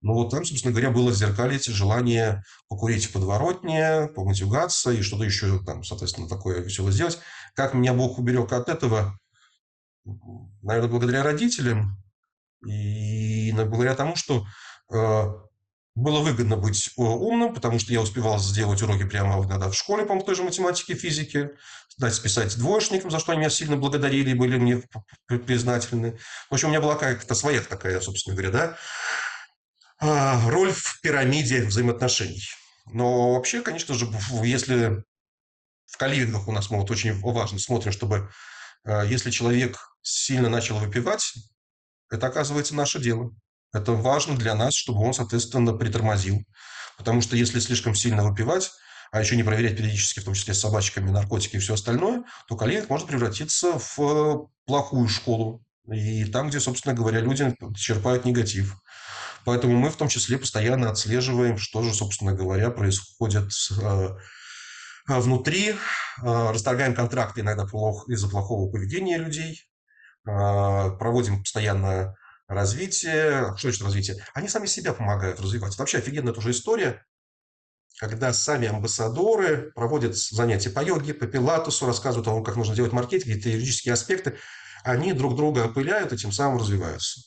Ну 0.03 0.15
вот 0.15 0.31
там, 0.31 0.45
собственно 0.45 0.73
говоря, 0.73 0.91
было 0.91 1.13
зеркалить 1.13 1.65
желание 1.65 2.43
покурить 2.69 3.07
в 3.07 3.13
подворотне, 3.13 4.09
поматюгаться 4.15 4.93
и 4.93 5.03
что-то 5.03 5.25
еще 5.25 5.63
там, 5.65 5.83
соответственно, 5.83 6.29
такое 6.29 6.61
веселое 6.61 6.93
сделать. 6.93 7.19
Как 7.55 7.75
меня 7.75 7.95
Бог 7.95 8.19
уберег 8.19 8.53
от 8.53 8.69
этого? 8.69 9.19
Наверное, 10.63 10.91
благодаря 10.91 11.23
родителям 11.23 11.97
и 12.67 13.51
благодаря 13.53 13.95
тому, 13.95 14.15
что 14.15 14.45
э, 14.93 15.25
было 15.95 16.21
выгодно 16.21 16.57
быть 16.57 16.89
э, 16.89 17.03
умным, 17.03 17.55
потому 17.55 17.79
что 17.79 17.93
я 17.93 18.01
успевал 18.01 18.39
сделать 18.39 18.83
уроки 18.83 19.05
прямо 19.05 19.43
иногда 19.45 19.71
в 19.71 19.75
школе, 19.75 20.05
по-моему, 20.05 20.27
той 20.27 20.35
же 20.35 20.43
математике, 20.43 20.95
физике, 20.95 21.53
дать 21.99 22.15
списать 22.15 22.57
двоечникам, 22.59 23.11
за 23.11 23.21
что 23.21 23.33
они 23.33 23.41
меня 23.41 23.51
сильно 23.51 23.77
благодарили 23.77 24.31
и 24.31 24.35
были 24.35 24.59
мне 24.59 24.83
признательны. 25.29 26.19
В 26.51 26.55
общем, 26.55 26.69
у 26.69 26.71
меня 26.71 26.81
была 26.81 26.95
какая-то 26.95 27.35
своя 27.35 27.61
такая, 27.61 28.01
собственно 28.01 28.35
говоря, 28.35 28.51
да, 28.51 28.79
а, 30.01 30.51
роль 30.51 30.73
в 30.73 31.01
пирамиде 31.01 31.65
взаимоотношений. 31.65 32.43
Но 32.87 33.35
вообще, 33.35 33.63
конечно 33.63 33.95
же, 33.95 34.09
если 34.43 35.05
в 35.87 35.97
каливингах 35.97 36.49
у 36.49 36.53
нас 36.53 36.71
мы 36.71 36.79
вот 36.79 36.91
очень 36.91 37.19
важно 37.21 37.59
смотрим, 37.59 37.93
чтобы 37.93 38.31
э, 38.85 39.05
если 39.07 39.31
человек 39.31 39.97
сильно 40.03 40.49
начал 40.49 40.77
выпивать, 40.79 41.35
это 42.11 42.27
оказывается 42.27 42.75
наше 42.75 43.01
дело. 43.01 43.31
Это 43.75 43.93
важно 43.93 44.37
для 44.37 44.55
нас, 44.55 44.73
чтобы 44.75 45.01
он, 45.01 45.13
соответственно, 45.13 45.73
притормозил. 45.73 46.45
Потому 46.97 47.21
что 47.21 47.37
если 47.37 47.59
слишком 47.59 47.95
сильно 47.95 48.23
выпивать, 48.23 48.71
а 49.11 49.21
еще 49.21 49.37
не 49.37 49.43
проверять 49.43 49.77
периодически, 49.77 50.21
в 50.21 50.25
том 50.25 50.35
числе 50.35 50.55
с 50.55 50.61
собачками, 50.61 51.11
наркотики 51.11 51.57
и 51.57 51.59
все 51.59 51.75
остальное, 51.75 52.23
то 52.47 52.57
калининг 52.57 52.89
может 52.89 53.09
превратиться 53.09 53.79
в 53.79 53.99
э, 53.99 54.37
плохую 54.67 55.09
школу. 55.09 55.65
И 55.93 56.25
там, 56.27 56.49
где, 56.49 56.61
собственно 56.61 56.95
говоря, 56.95 57.21
люди 57.21 57.55
черпают 57.77 58.25
негатив. 58.25 58.77
Поэтому 59.45 59.77
мы 59.77 59.91
в 59.91 59.97
том 59.97 60.09
числе 60.09 60.39
постоянно 60.39 60.89
отслеживаем, 60.89 61.59
что 61.59 61.83
же, 61.83 61.93
собственно 61.93 62.33
говоря, 62.33 62.71
происходит 62.71 63.51
э, 63.81 64.09
внутри, 65.09 65.71
э, 65.71 65.75
расторгаем 66.23 66.95
контракты 66.95 67.41
иногда 67.41 67.65
из-за 68.07 68.29
плохого 68.29 68.71
поведения 68.71 69.19
людей, 69.19 69.63
проводим 70.25 71.41
постоянно 71.41 72.17
развитие, 72.49 73.55
что 73.57 73.69
значит 73.69 73.83
развитие? 73.83 74.27
Они 74.35 74.49
сами 74.49 74.67
себя 74.67 74.93
помогают 74.93 75.41
развивать. 75.41 75.73
Это 75.73 75.83
вообще 75.83 75.99
офигенная 75.99 76.33
тоже 76.33 76.51
история, 76.51 77.05
когда 77.99 78.33
сами 78.33 78.69
амбассадоры 78.69 79.73
проводят 79.75 80.17
занятия 80.17 80.71
по 80.71 80.85
йоге, 80.85 81.15
по 81.15 81.27
пилатусу, 81.27 81.87
рассказывают 81.87 82.27
о 82.27 82.33
том, 82.33 82.45
как 82.45 82.57
нужно 82.57 82.75
делать 82.75 82.93
маркетинг, 82.93 83.25
какие-то 83.27 83.51
юридические 83.51 83.95
аспекты, 83.95 84.37
они 84.83 85.13
друг 85.13 85.37
друга 85.37 85.67
опыляют 85.67 86.13
и 86.13 86.17
тем 86.17 86.33
самым 86.33 86.59
развиваются. 86.59 87.21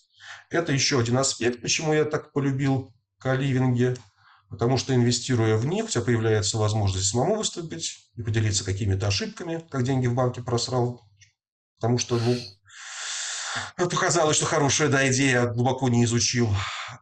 Это 0.49 0.71
еще 0.71 0.99
один 0.99 1.17
аспект, 1.17 1.61
почему 1.61 1.93
я 1.93 2.05
так 2.05 2.31
полюбил 2.31 2.93
каливинги, 3.19 3.95
потому 4.49 4.77
что 4.77 4.93
инвестируя 4.93 5.57
в 5.57 5.65
них, 5.65 5.85
у 5.85 5.87
тебя 5.87 6.03
появляется 6.03 6.57
возможность 6.57 7.09
самому 7.09 7.35
выступить 7.35 8.11
и 8.15 8.21
поделиться 8.21 8.63
какими-то 8.63 9.07
ошибками, 9.07 9.65
как 9.69 9.83
деньги 9.83 10.07
в 10.07 10.13
банке 10.13 10.41
просрал, 10.41 11.01
потому 11.79 11.97
что, 11.97 12.17
ну, 12.17 12.37
показалось, 13.77 14.37
что 14.37 14.45
хорошая 14.45 14.89
да, 14.89 15.07
идея, 15.09 15.45
глубоко 15.45 15.89
не 15.89 16.03
изучил. 16.03 16.49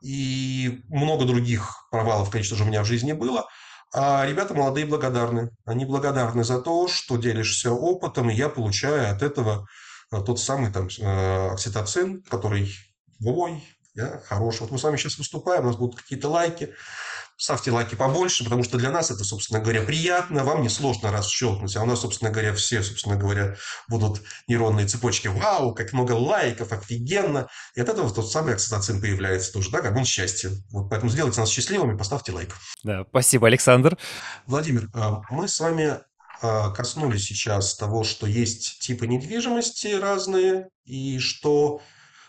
И 0.02 0.82
много 0.90 1.26
других 1.26 1.88
провалов, 1.92 2.30
конечно 2.30 2.58
же, 2.58 2.64
у 2.64 2.68
меня 2.68 2.84
в 2.84 2.88
жизни 2.88 3.14
было. 3.14 3.48
А 3.94 4.26
ребята 4.26 4.54
молодые 4.54 4.86
благодарны. 4.86 5.52
Они 5.66 5.86
благодарны 5.86 6.44
за 6.44 6.60
то, 6.60 6.88
что 6.88 7.18
делишься 7.18 7.72
опытом, 7.72 8.30
и 8.30 8.36
я 8.36 8.50
получаю 8.50 9.12
от 9.12 9.22
этого 9.22 9.68
э, 10.12 10.22
тот 10.22 10.40
самый 10.40 10.72
там 10.72 10.88
э, 10.88 11.50
окситоцин, 11.52 12.22
который, 12.24 12.76
ой, 13.24 13.64
я 13.94 14.22
хороший. 14.26 14.62
Вот 14.62 14.72
мы 14.72 14.78
с 14.78 14.84
вами 14.84 14.98
сейчас 14.98 15.18
выступаем, 15.18 15.64
у 15.64 15.68
нас 15.68 15.78
будут 15.78 16.02
какие-то 16.02 16.28
лайки, 16.30 16.74
Ставьте 17.38 17.72
лайки 17.72 17.96
побольше, 17.96 18.46
потому 18.46 18.64
что 18.64 18.78
для 18.78 18.92
нас 18.92 19.12
это, 19.12 19.26
собственно 19.26 19.60
говоря, 19.60 19.82
приятно. 19.82 20.46
Вам 20.46 20.62
не 20.62 20.70
сложно 20.70 21.12
раз 21.12 21.28
щелкнуть. 21.28 21.76
А 21.76 21.84
у 21.84 21.86
нас, 21.86 22.00
собственно 22.00 22.32
говоря, 22.32 22.54
все, 22.54 22.82
собственно 22.82 23.18
говоря, 23.18 23.56
будут 23.90 24.22
нейронные 24.48 24.88
цепочки. 24.88 25.28
Вау, 25.28 25.74
как 25.74 25.92
много 25.92 26.14
лайков, 26.14 26.72
офигенно. 26.72 27.50
И 27.76 27.82
от 27.82 27.90
этого 27.90 28.10
тот 28.14 28.32
самый 28.32 28.54
окситоцин 28.54 29.02
появляется 29.02 29.52
тоже, 29.52 29.70
да, 29.70 29.82
гормон 29.82 30.06
счастья. 30.06 30.50
Вот 30.72 30.90
поэтому 30.90 31.12
сделайте 31.12 31.42
нас 31.42 31.50
счастливыми, 31.50 31.98
поставьте 31.98 32.32
лайк. 32.32 32.56
Да, 32.84 33.04
спасибо, 33.10 33.48
Александр. 33.48 33.98
Владимир, 34.46 34.90
а, 34.94 35.22
мы 35.30 35.50
с 35.50 35.60
вами 35.60 36.00
а, 36.42 36.70
коснулись 36.72 37.26
сейчас 37.26 37.76
того, 37.76 38.04
что 38.04 38.28
есть 38.28 38.80
типы 38.80 39.08
недвижимости 39.08 39.88
разные, 39.88 40.70
и 40.86 41.20
что 41.20 41.82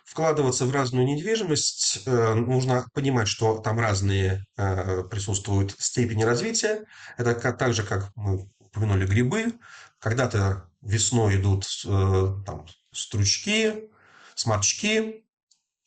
вкладываться 0.07 0.64
в 0.64 0.72
разную 0.72 1.04
недвижимость, 1.04 2.02
э, 2.07 2.34
нужно 2.34 2.86
понимать, 2.94 3.28
что 3.28 3.59
там 3.59 3.78
разные 3.80 4.46
э, 4.57 5.02
присутствуют 5.11 5.72
степени 5.78 6.22
развития. 6.22 6.84
Это 7.18 7.34
так 7.34 7.74
же, 7.74 7.82
как 7.82 8.12
мы 8.14 8.48
упомянули 8.61 9.04
грибы. 9.07 9.59
Когда-то 9.98 10.70
весной 10.80 11.36
идут 11.36 11.66
э, 11.84 12.34
там, 12.46 12.66
стручки, 12.92 13.90
сморчки, 14.34 15.24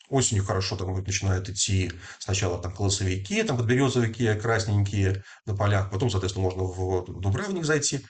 Осенью 0.09 0.43
хорошо 0.43 0.76
там 0.76 0.91
вот 0.95 1.05
начинают 1.05 1.49
идти 1.49 1.91
сначала 2.17 2.59
там 2.59 2.74
колосовики, 2.74 3.43
там 3.43 3.57
подберезовики 3.57 4.34
красненькие 4.34 5.24
на 5.45 5.55
полях, 5.55 5.91
потом, 5.91 6.09
соответственно, 6.09 6.45
можно 6.45 6.63
в 6.63 7.22
дубравник 7.22 7.63
зайти. 7.63 8.07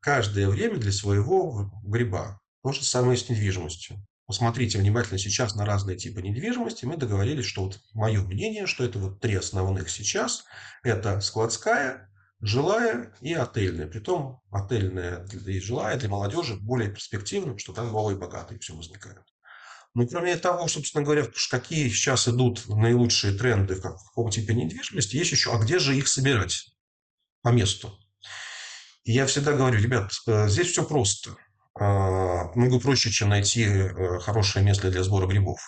Каждое 0.00 0.48
время 0.48 0.76
для 0.76 0.92
своего 0.92 1.72
гриба. 1.82 2.38
То 2.62 2.72
же 2.72 2.84
самое 2.84 3.16
с 3.16 3.26
недвижимостью 3.26 3.96
посмотрите 4.28 4.78
внимательно 4.78 5.18
сейчас 5.18 5.54
на 5.54 5.64
разные 5.64 5.96
типы 5.96 6.20
недвижимости. 6.20 6.84
Мы 6.84 6.98
договорились, 6.98 7.46
что 7.46 7.64
вот 7.64 7.80
мое 7.94 8.20
мнение, 8.20 8.66
что 8.66 8.84
это 8.84 8.98
вот 8.98 9.20
три 9.20 9.34
основных 9.34 9.88
сейчас. 9.88 10.44
Это 10.82 11.22
складская, 11.22 12.10
жилая 12.38 13.14
и 13.22 13.32
отельная. 13.32 13.86
Притом 13.86 14.42
отельная 14.50 15.26
и 15.46 15.60
жилая 15.60 15.98
для 15.98 16.10
молодежи 16.10 16.56
более 16.56 16.90
перспективным, 16.90 17.56
что 17.56 17.72
там 17.72 17.90
новые 17.90 18.18
богатые 18.18 18.60
все 18.60 18.74
возникают. 18.74 19.26
Но 19.94 20.06
кроме 20.06 20.36
того, 20.36 20.68
собственно 20.68 21.02
говоря, 21.02 21.26
какие 21.50 21.88
сейчас 21.88 22.28
идут 22.28 22.68
наилучшие 22.68 23.32
тренды 23.32 23.76
в 23.76 23.80
каком 23.80 24.28
типе 24.28 24.52
недвижимости, 24.52 25.16
есть 25.16 25.32
еще, 25.32 25.54
а 25.54 25.58
где 25.58 25.78
же 25.78 25.96
их 25.96 26.06
собирать 26.06 26.66
по 27.40 27.48
месту? 27.48 27.98
И 29.04 29.12
я 29.12 29.24
всегда 29.24 29.54
говорю, 29.54 29.80
ребят, 29.80 30.12
э, 30.26 30.48
здесь 30.50 30.68
все 30.68 30.84
просто– 30.84 31.34
много 31.80 32.80
проще, 32.80 33.10
чем 33.10 33.28
найти 33.28 33.64
э, 33.64 34.18
хорошее 34.20 34.64
место 34.64 34.90
для 34.90 35.02
сбора 35.02 35.26
грибов. 35.26 35.60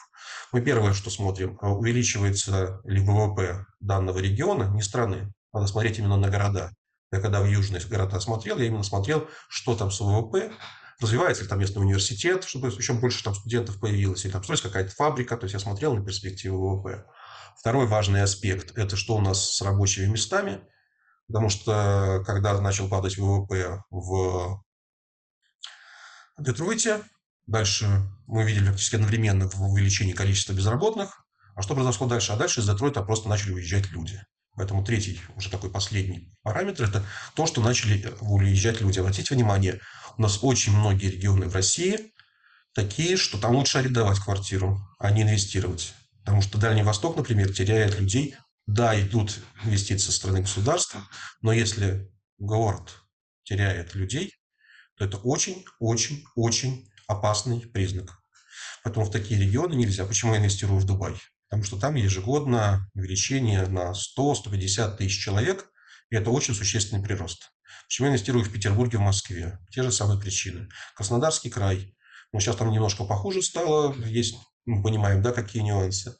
Мы 0.52 0.60
первое, 0.62 0.92
что 0.92 1.10
смотрим, 1.10 1.58
а, 1.60 1.70
увеличивается 1.72 2.80
ли 2.84 3.00
ВВП 3.00 3.66
данного 3.78 4.18
региона, 4.18 4.64
не 4.74 4.82
страны. 4.82 5.32
Надо 5.52 5.66
смотреть 5.66 5.98
именно 5.98 6.16
на 6.16 6.28
города. 6.28 6.72
Я 7.12 7.20
когда 7.20 7.40
в 7.40 7.46
южные 7.46 7.82
города 7.86 8.18
смотрел, 8.20 8.58
я 8.58 8.66
именно 8.66 8.82
смотрел, 8.82 9.28
что 9.48 9.76
там 9.76 9.90
с 9.90 10.00
ВВП, 10.00 10.52
развивается 11.00 11.42
ли 11.42 11.48
там 11.48 11.60
местный 11.60 11.82
университет, 11.82 12.44
чтобы 12.44 12.68
еще 12.68 12.94
больше 12.94 13.22
там 13.22 13.34
студентов 13.34 13.80
появилось, 13.80 14.24
или 14.24 14.32
там 14.32 14.42
строится 14.42 14.68
какая-то 14.68 14.90
фабрика. 14.92 15.36
То 15.36 15.44
есть 15.44 15.54
я 15.54 15.60
смотрел 15.60 15.94
на 15.94 16.04
перспективу 16.04 16.76
ВВП. 16.76 17.04
Второй 17.58 17.86
важный 17.86 18.22
аспект– 18.22 18.72
это 18.76 18.96
что 18.96 19.16
у 19.16 19.20
нас 19.20 19.56
с 19.56 19.62
рабочими 19.62 20.06
местами. 20.06 20.60
Потому 21.28 21.48
что 21.48 22.24
когда 22.26 22.60
начал 22.60 22.88
падать 22.88 23.16
ВВП 23.16 23.84
в 23.90 24.62
Детройте, 26.40 27.02
дальше 27.46 27.86
мы 28.26 28.44
видели 28.44 28.64
практически 28.64 28.94
одновременно 28.94 29.46
увеличение 29.58 30.14
количества 30.14 30.54
безработных. 30.54 31.22
А 31.54 31.60
что 31.60 31.74
произошло 31.74 32.06
дальше? 32.06 32.32
А 32.32 32.36
дальше 32.36 32.60
из 32.60 32.66
Детройта 32.66 33.02
просто 33.02 33.28
начали 33.28 33.52
уезжать 33.52 33.90
люди. 33.90 34.22
Поэтому 34.56 34.82
третий, 34.82 35.20
уже 35.36 35.50
такой 35.50 35.70
последний 35.70 36.34
параметр, 36.42 36.84
это 36.84 37.04
то, 37.34 37.46
что 37.46 37.60
начали 37.60 38.14
уезжать 38.20 38.80
люди. 38.80 38.98
Обратите 38.98 39.34
внимание, 39.34 39.80
у 40.16 40.22
нас 40.22 40.38
очень 40.42 40.74
многие 40.74 41.10
регионы 41.10 41.46
в 41.46 41.54
России 41.54 42.12
такие, 42.74 43.16
что 43.18 43.38
там 43.38 43.54
лучше 43.54 43.78
арендовать 43.78 44.18
квартиру, 44.18 44.80
а 44.98 45.10
не 45.10 45.22
инвестировать. 45.22 45.94
Потому 46.20 46.40
что 46.40 46.58
Дальний 46.58 46.82
Восток, 46.82 47.16
например, 47.16 47.52
теряет 47.52 48.00
людей. 48.00 48.36
Да, 48.66 48.98
идут 48.98 49.40
инвестиции 49.64 50.06
со 50.06 50.12
стороны 50.12 50.40
государства, 50.42 51.02
но 51.42 51.52
если 51.52 52.10
город 52.38 53.02
теряет 53.42 53.94
людей, 53.94 54.39
это 55.04 55.16
очень-очень-очень 55.18 56.88
опасный 57.06 57.60
признак. 57.60 58.18
Поэтому 58.82 59.06
в 59.06 59.10
такие 59.10 59.40
регионы 59.40 59.74
нельзя. 59.74 60.04
Почему 60.04 60.32
я 60.34 60.40
инвестирую 60.40 60.78
в 60.80 60.84
Дубай? 60.84 61.14
Потому 61.48 61.64
что 61.64 61.78
там 61.78 61.96
ежегодно 61.96 62.88
увеличение 62.94 63.66
на 63.66 63.92
100-150 63.92 64.96
тысяч 64.96 65.22
человек, 65.22 65.68
и 66.10 66.16
это 66.16 66.30
очень 66.30 66.54
существенный 66.54 67.02
прирост. 67.02 67.50
Почему 67.86 68.06
я 68.06 68.12
инвестирую 68.12 68.44
в 68.44 68.52
Петербурге, 68.52 68.98
в 68.98 69.02
Москве? 69.02 69.58
Те 69.70 69.82
же 69.82 69.90
самые 69.90 70.20
причины. 70.20 70.68
Краснодарский 70.94 71.50
край. 71.50 71.96
Ну, 72.32 72.38
сейчас 72.38 72.56
там 72.56 72.70
немножко 72.70 73.04
похуже 73.04 73.42
стало, 73.42 73.94
есть, 74.04 74.36
мы 74.64 74.82
понимаем, 74.82 75.22
да, 75.22 75.32
какие 75.32 75.62
нюансы. 75.62 76.16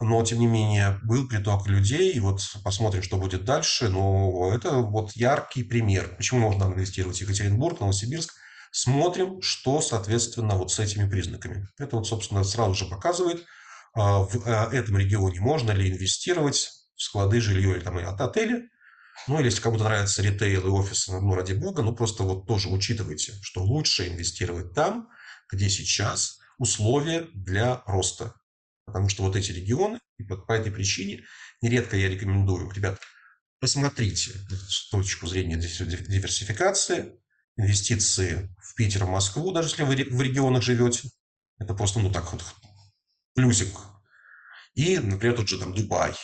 Но, 0.00 0.22
тем 0.24 0.40
не 0.40 0.46
менее, 0.46 0.98
был 1.02 1.28
приток 1.28 1.66
людей, 1.66 2.12
и 2.12 2.20
вот 2.20 2.40
посмотрим, 2.62 3.02
что 3.02 3.16
будет 3.16 3.44
дальше. 3.44 3.88
Но 3.88 4.50
это 4.52 4.78
вот 4.78 5.12
яркий 5.12 5.62
пример. 5.62 6.14
Почему 6.16 6.40
можно 6.40 6.64
инвестировать 6.64 7.18
в 7.18 7.20
Екатеринбург, 7.20 7.80
Новосибирск? 7.80 8.32
Смотрим, 8.72 9.40
что, 9.40 9.80
соответственно, 9.80 10.56
вот 10.56 10.72
с 10.72 10.80
этими 10.80 11.08
признаками. 11.08 11.68
Это 11.78 11.96
вот, 11.96 12.08
собственно, 12.08 12.42
сразу 12.42 12.74
же 12.74 12.86
показывает, 12.86 13.44
а, 13.94 14.20
в 14.24 14.42
а, 14.46 14.68
этом 14.72 14.98
регионе 14.98 15.40
можно 15.40 15.70
ли 15.70 15.90
инвестировать 15.90 16.70
в 16.96 17.02
склады 17.02 17.40
жилье 17.40 17.76
или 17.76 17.80
там 17.80 17.96
от 17.98 18.20
отеля. 18.20 18.68
Ну, 19.28 19.38
или 19.38 19.46
если 19.46 19.60
кому-то 19.60 19.84
нравится 19.84 20.22
ритейл 20.22 20.66
и 20.66 20.70
офис, 20.70 21.06
ну, 21.06 21.34
ради 21.34 21.52
бога, 21.52 21.82
ну, 21.82 21.94
просто 21.94 22.24
вот 22.24 22.46
тоже 22.46 22.68
учитывайте, 22.68 23.34
что 23.42 23.62
лучше 23.62 24.08
инвестировать 24.08 24.74
там, 24.74 25.08
где 25.50 25.70
сейчас 25.70 26.40
условия 26.58 27.28
для 27.32 27.82
роста. 27.86 28.34
Потому 28.86 29.08
что 29.08 29.22
вот 29.22 29.36
эти 29.36 29.52
регионы, 29.52 29.98
и 30.18 30.24
по, 30.24 30.36
по 30.36 30.52
этой 30.52 30.70
причине, 30.70 31.24
нередко 31.62 31.96
я 31.96 32.08
рекомендую, 32.08 32.70
ребят, 32.70 33.00
посмотрите 33.60 34.32
с 34.68 34.90
точки 34.90 35.26
зрения 35.26 35.56
диверсификации, 35.56 37.18
инвестиции 37.56 38.54
в 38.60 38.74
Питер, 38.74 39.04
в 39.04 39.08
Москву, 39.08 39.52
даже 39.52 39.68
если 39.68 39.84
вы 39.84 39.94
в 39.94 40.22
регионах 40.22 40.62
живете. 40.62 41.08
Это 41.58 41.74
просто, 41.74 42.00
ну, 42.00 42.10
так 42.10 42.32
вот, 42.32 42.44
плюсик. 43.34 43.74
И, 44.74 44.98
например, 44.98 45.36
тот 45.36 45.48
же 45.48 45.58
там 45.58 45.72
Дубай. 45.72 46.14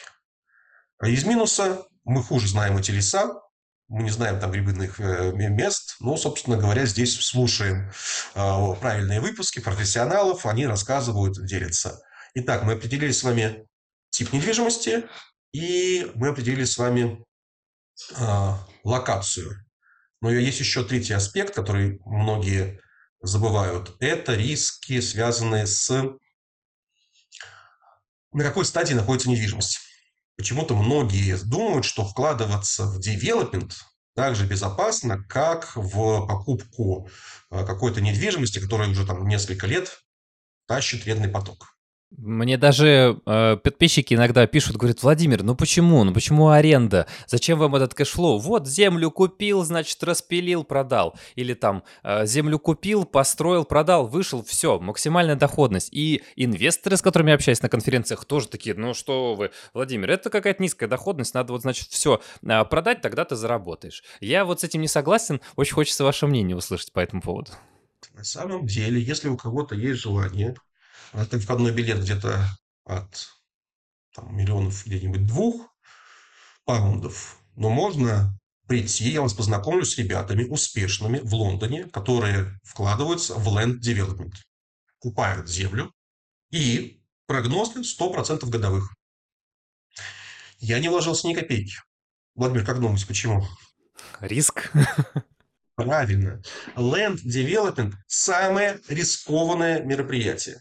А 0.99 1.09
из 1.09 1.25
минуса 1.25 1.87
мы 2.05 2.23
хуже 2.23 2.49
знаем 2.49 2.77
эти 2.77 2.91
леса, 2.91 3.41
мы 3.89 4.05
не 4.05 4.11
знаем 4.11 4.39
там 4.39 4.53
грибных 4.53 5.01
э, 5.01 5.33
мест, 5.33 5.97
но, 6.01 6.17
собственно 6.17 6.57
говоря, 6.57 6.85
здесь 6.87 7.19
слушаем 7.21 7.91
э, 8.35 8.75
правильные 8.81 9.21
выпуски 9.21 9.61
профессионалов, 9.61 10.47
они 10.47 10.67
рассказывают, 10.67 11.45
делятся. 11.45 12.01
Итак, 12.35 12.63
мы 12.63 12.75
определили 12.75 13.11
с 13.11 13.23
вами 13.25 13.67
тип 14.11 14.33
недвижимости, 14.33 15.05
и 15.53 16.11
мы 16.15 16.29
определили 16.29 16.65
с 16.65 16.79
вами 16.79 17.25
э, 18.17 18.53
локацию. 18.85 19.65
Но 20.21 20.31
есть 20.31 20.61
еще 20.61 20.85
третий 20.85 21.15
аспект, 21.15 21.55
который 21.55 22.01
многие 22.05 22.81
забывают. 23.21 23.97
Это 24.01 24.35
риски, 24.35 25.01
связанные 25.01 25.67
с 25.67 25.91
на 28.33 28.45
какой 28.45 28.65
стадии 28.65 28.95
находится 28.95 29.29
недвижимость. 29.29 29.81
Почему-то 30.37 30.77
многие 30.77 31.37
думают, 31.37 31.85
что 31.85 32.05
вкладываться 32.05 32.87
в 32.87 33.01
девелопмент 33.01 33.75
так 34.15 34.37
же 34.37 34.47
безопасно, 34.47 35.23
как 35.25 35.75
в 35.75 36.27
покупку 36.27 37.09
э, 37.51 37.67
какой-то 37.67 38.01
недвижимости, 38.01 38.61
которая 38.61 38.89
уже 38.89 39.05
там 39.05 39.27
несколько 39.27 39.67
лет 39.67 40.01
тащит 40.67 41.05
денежный 41.05 41.29
поток. 41.29 41.80
Мне 42.17 42.59
даже 42.59 43.21
э, 43.25 43.57
подписчики 43.57 44.15
иногда 44.15 44.45
пишут, 44.49 44.77
говорят, 44.77 45.03
Владимир, 45.03 45.45
ну 45.45 45.55
почему? 45.55 46.03
Ну 46.03 46.13
почему 46.13 46.49
аренда? 46.49 47.07
Зачем 47.27 47.57
вам 47.59 47.77
этот 47.77 47.95
cash 47.95 48.14
flow? 48.14 48.39
Вот 48.39 48.67
землю 48.67 49.13
купил, 49.13 49.63
значит, 49.63 50.03
распилил, 50.03 50.65
продал. 50.65 51.17
Или 51.37 51.55
там 51.55 51.85
э, 52.03 52.27
землю 52.27 52.59
купил, 52.59 53.05
построил, 53.05 53.65
продал, 53.65 54.09
вышел, 54.09 54.43
все, 54.43 54.81
максимальная 54.81 55.37
доходность. 55.37 55.89
И 55.93 56.23
инвесторы, 56.35 56.97
с 56.97 57.03
которыми 57.03 57.31
я 57.31 57.37
общаюсь 57.37 57.63
на 57.63 57.69
конференциях, 57.69 58.25
тоже 58.25 58.49
такие, 58.49 58.75
ну 58.75 58.93
что 58.93 59.37
вы, 59.37 59.53
Владимир, 59.73 60.11
это 60.11 60.31
какая-то 60.31 60.61
низкая 60.61 60.89
доходность, 60.89 61.35
надо 61.35 61.53
вот, 61.53 61.63
значит, 61.63 61.89
все 61.91 62.21
э, 62.43 62.65
продать, 62.65 63.03
тогда 63.03 63.25
ты 63.25 63.37
заработаешь. 63.37 64.03
Я 64.21 64.45
вот 64.45 64.61
с 64.61 64.65
этим 64.65 64.81
не 64.81 64.89
согласен, 64.89 65.41
очень 65.55 65.75
хочется 65.75 66.03
ваше 66.03 66.27
мнение 66.27 66.57
услышать 66.57 66.93
по 66.93 66.99
этому 66.99 67.23
поводу. 67.23 67.53
На 68.15 68.25
самом 68.25 68.67
деле, 68.67 69.01
если 69.01 69.29
у 69.29 69.37
кого-то 69.37 69.77
есть 69.77 70.01
желание 70.01 70.57
это 71.13 71.39
входной 71.39 71.73
билет 71.73 72.01
где-то 72.01 72.45
от 72.85 73.29
там, 74.15 74.37
миллионов 74.37 74.85
где-нибудь 74.87 75.27
двух 75.27 75.75
паундов. 76.65 77.39
Но 77.57 77.71
можно 77.71 78.39
прийти, 78.67 79.11
я 79.11 79.23
вас 79.23 79.35
познакомлю 79.35 79.85
с 79.85 79.99
ребятами 79.99 80.45
успешными 80.45 81.19
в 81.19 81.35
Лондоне, 81.35 81.85
которые 81.85 82.59
вкладываются 82.65 83.35
в 83.35 83.49
land 83.49 83.81
development. 83.81 84.35
Купают 84.99 85.49
землю 85.49 85.93
и 86.51 87.03
прогнозы 87.27 87.81
100% 87.81 88.49
годовых. 88.49 88.95
Я 90.59 90.79
не 90.79 90.89
вложился 90.89 91.27
ни 91.27 91.35
копейки. 91.35 91.75
Владимир, 92.35 92.65
как 92.65 92.81
думаете, 92.81 93.07
почему? 93.07 93.47
Риск. 94.21 94.71
Правильно. 95.75 96.43
Land 96.77 97.21
Development– 97.25 97.95
самое 98.07 98.81
рискованное 98.89 99.83
мероприятие. 99.83 100.61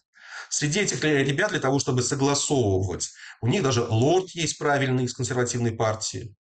Среди 0.50 0.80
этих 0.80 1.04
ребят 1.04 1.52
для 1.52 1.60
того, 1.60 1.80
чтобы 1.80 2.02
согласовывать, 2.02 3.12
у 3.41 3.47
них 3.47 3.62
даже 3.62 3.84
лорд 3.84 4.30
есть 4.32 4.58
правильный 4.58 5.06
из 5.06 5.14
консервативной 5.14 5.72
партии. 5.72 6.36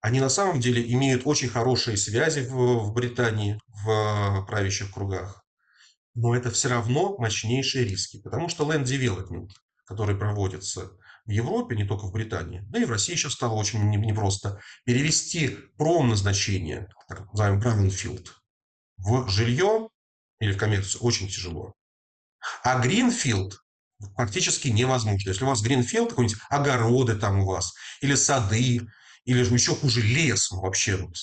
Они 0.00 0.18
на 0.18 0.30
самом 0.30 0.60
деле 0.60 0.82
имеют 0.92 1.22
очень 1.26 1.48
хорошие 1.48 1.96
связи 1.96 2.40
в, 2.40 2.86
в 2.86 2.92
Британии, 2.92 3.60
в 3.68 4.44
правящих 4.48 4.90
кругах. 4.92 5.44
Но 6.14 6.34
это 6.34 6.50
все 6.50 6.68
равно 6.68 7.16
мощнейшие 7.18 7.84
риски, 7.84 8.20
потому 8.20 8.48
что 8.48 8.64
land 8.64 8.84
development, 8.84 9.50
который 9.84 10.16
проводится 10.16 10.90
в 11.24 11.30
Европе, 11.30 11.76
не 11.76 11.84
только 11.84 12.06
в 12.06 12.12
Британии, 12.12 12.64
да 12.68 12.80
и 12.80 12.84
в 12.84 12.90
России 12.90 13.14
сейчас 13.14 13.34
стало 13.34 13.54
очень 13.54 13.88
непросто, 13.90 14.60
перевести 14.84 15.56
промназначение, 15.76 16.88
так 17.08 17.30
называемый 17.32 17.62
brownfield, 17.62 18.26
в 18.96 19.28
жилье 19.28 19.88
или 20.40 20.52
в 20.52 20.56
коммерцию 20.56 21.02
очень 21.02 21.28
тяжело. 21.28 21.74
А 22.62 22.78
Гринфилд 22.80 23.58
практически 24.16 24.68
невозможно. 24.68 25.28
Если 25.28 25.44
у 25.44 25.48
вас 25.48 25.62
Гринфилд, 25.62 26.10
какой-нибудь 26.10 26.38
огороды 26.48 27.14
там 27.14 27.40
у 27.40 27.46
вас, 27.46 27.72
или 28.00 28.14
сады, 28.14 28.86
или 29.24 29.42
же 29.42 29.54
еще 29.54 29.74
хуже 29.74 30.00
лес 30.00 30.50
вообще 30.50 30.96
вот. 30.96 31.16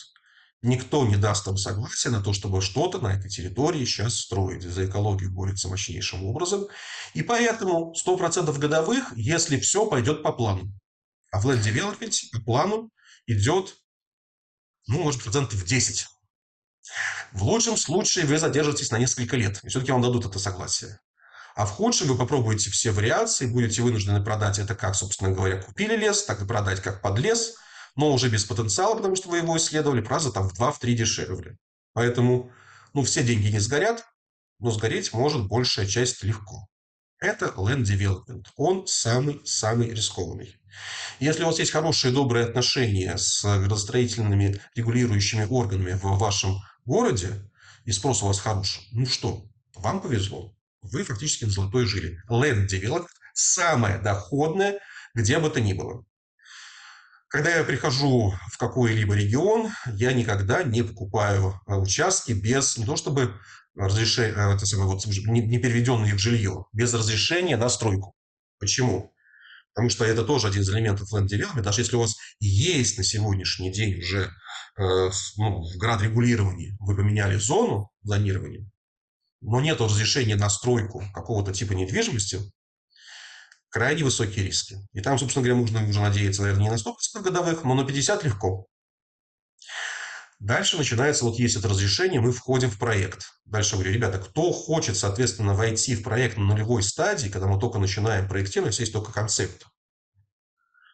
Никто 0.61 1.05
не 1.05 1.15
даст 1.15 1.47
вам 1.47 1.55
согласия 1.55 2.09
на 2.09 2.22
то, 2.22 2.34
чтобы 2.34 2.61
что-то 2.61 2.99
на 2.99 3.13
этой 3.13 3.30
территории 3.30 3.86
сейчас 3.86 4.15
строить. 4.15 4.63
За 4.63 4.86
экологию 4.86 5.32
борется 5.32 5.70
мощнейшим 5.70 6.26
образом. 6.26 6.67
И 7.13 7.24
поэтому 7.24 7.93
100% 7.95 8.57
годовых, 8.57 9.13
если 9.15 9.57
все 9.57 9.86
пойдет 9.86 10.22
по 10.22 10.34
плану. 10.34 10.70
А 11.32 11.39
в 11.39 11.47
Land 11.47 11.63
Development 11.63 12.13
по 12.34 12.41
плану 12.41 12.91
идет, 13.26 13.78
ну, 14.88 15.03
может, 15.03 15.24
процентов 15.24 15.63
10. 15.63 16.07
В 17.32 17.43
лучшем 17.43 17.78
случае 17.78 18.26
вы 18.26 18.38
задержитесь 18.38 18.91
на 18.91 18.97
несколько 18.97 19.38
лет, 19.38 19.59
и 19.63 19.70
все-таки 19.70 19.93
вам 19.93 20.01
дадут 20.01 20.26
это 20.26 20.39
согласие. 20.39 20.99
А 21.55 21.65
в 21.65 21.71
худшем 21.71 22.07
вы 22.07 22.17
попробуете 22.17 22.69
все 22.69 22.91
вариации, 22.91 23.47
будете 23.47 23.81
вынуждены 23.81 24.23
продать 24.23 24.59
это 24.59 24.75
как, 24.75 24.95
собственно 24.95 25.31
говоря, 25.31 25.61
купили 25.61 25.95
лес, 25.95 26.23
так 26.23 26.41
и 26.41 26.45
продать 26.45 26.81
как 26.81 27.01
под 27.01 27.19
лес, 27.19 27.55
но 27.95 28.13
уже 28.13 28.29
без 28.29 28.45
потенциала, 28.45 28.95
потому 28.95 29.15
что 29.15 29.29
вы 29.29 29.37
его 29.37 29.57
исследовали, 29.57 30.01
правда, 30.01 30.31
там 30.31 30.47
в 30.49 30.59
2-3 30.59 30.93
дешевле. 30.93 31.57
Поэтому, 31.93 32.51
ну, 32.93 33.03
все 33.03 33.23
деньги 33.23 33.47
не 33.47 33.59
сгорят, 33.59 34.05
но 34.59 34.71
сгореть 34.71 35.13
может 35.13 35.47
большая 35.47 35.85
часть 35.85 36.23
легко. 36.23 36.67
Это 37.19 37.47
land 37.57 37.83
development. 37.83 38.45
Он 38.55 38.87
самый-самый 38.87 39.89
рискованный. 39.89 40.55
Если 41.19 41.43
у 41.43 41.47
вас 41.47 41.59
есть 41.59 41.71
хорошие, 41.71 42.13
добрые 42.13 42.45
отношения 42.45 43.17
с 43.17 43.43
градостроительными 43.43 44.61
регулирующими 44.75 45.45
органами 45.49 45.93
в 45.93 46.17
вашем 46.17 46.59
городе, 46.85 47.49
и 47.83 47.91
спрос 47.91 48.23
у 48.23 48.27
вас 48.27 48.39
хороший, 48.39 48.87
ну 48.91 49.05
что, 49.05 49.43
вам 49.75 50.01
повезло. 50.01 50.55
Вы 50.82 51.03
фактически 51.03 51.45
на 51.45 51.51
золотой 51.51 51.86
жили. 51.86 52.21
Land 52.30 52.67
Development– 52.67 53.07
самое 53.34 53.97
доходное, 53.99 54.80
где 55.13 55.39
бы 55.39 55.49
то 55.49 55.59
ни 55.59 55.73
было. 55.73 56.05
Когда 57.30 57.55
я 57.55 57.63
прихожу 57.63 58.34
в 58.51 58.57
какой-либо 58.57 59.13
регион, 59.13 59.69
я 59.93 60.13
никогда 60.13 60.63
не 60.63 60.84
покупаю 60.84 61.61
э, 61.67 61.75
участки 61.75 62.32
без, 62.32 62.77
не 62.77 62.86
то 62.86 62.95
чтобы 62.95 63.36
разрешения, 63.75 64.34
э, 64.36 64.55
это 64.55 64.65
самое, 64.65 64.89
вот, 64.89 65.05
не, 65.05 65.59
переведенные 65.59 66.15
в 66.15 66.19
жилье, 66.19 66.65
без 66.73 66.91
разрешения 66.93 67.55
на 67.55 67.69
стройку. 67.69 68.15
Почему? 68.59 69.13
Потому 69.73 69.89
что 69.89 70.05
это 70.05 70.23
тоже 70.23 70.47
один 70.47 70.63
из 70.63 70.69
элементов 70.69 71.13
land 71.13 71.27
development. 71.27 71.61
Даже 71.61 71.82
если 71.82 71.95
у 71.97 71.99
вас 71.99 72.15
есть 72.39 72.97
на 72.97 73.03
сегодняшний 73.03 73.71
день 73.71 73.99
уже 73.99 74.32
э, 74.77 75.09
ну, 75.38 75.61
в 75.61 75.77
град 75.77 76.01
регулировании, 76.01 76.75
вы 76.80 76.95
поменяли 76.95 77.38
зону 77.38 77.91
зонирования, 78.01 78.67
но 79.41 79.61
нет 79.61 79.79
разрешения 79.81 80.35
на 80.35 80.49
стройку 80.49 81.03
какого-то 81.13 81.53
типа 81.53 81.73
недвижимости, 81.73 82.39
крайне 83.69 84.03
высокие 84.03 84.45
риски. 84.45 84.77
И 84.93 85.01
там, 85.01 85.17
собственно 85.17 85.43
говоря, 85.43 85.61
можно 85.61 85.87
уже 85.87 86.01
надеяться, 86.01 86.41
наверное, 86.41 86.63
не 86.63 86.69
на 86.71 86.75
100% 86.75 87.21
годовых, 87.21 87.63
но 87.63 87.75
на 87.75 87.85
50 87.85 88.23
легко. 88.23 88.67
Дальше 90.39 90.77
начинается, 90.77 91.25
вот 91.25 91.37
есть 91.37 91.57
это 91.57 91.67
разрешение, 91.67 92.21
мы 92.21 92.31
входим 92.31 92.71
в 92.71 92.79
проект. 92.79 93.25
Дальше 93.43 93.75
говорю, 93.75 93.91
ребята, 93.91 94.19
кто 94.19 94.53
хочет, 94.53 94.95
соответственно, 94.95 95.53
войти 95.53 95.95
в 95.95 96.03
проект 96.03 96.37
на 96.37 96.45
нулевой 96.45 96.81
стадии, 96.81 97.27
когда 97.27 97.47
мы 97.47 97.59
только 97.59 97.77
начинаем 97.77 98.27
проектировать, 98.27 98.79
есть 98.79 98.93
только 98.93 99.11
концепт. 99.11 99.65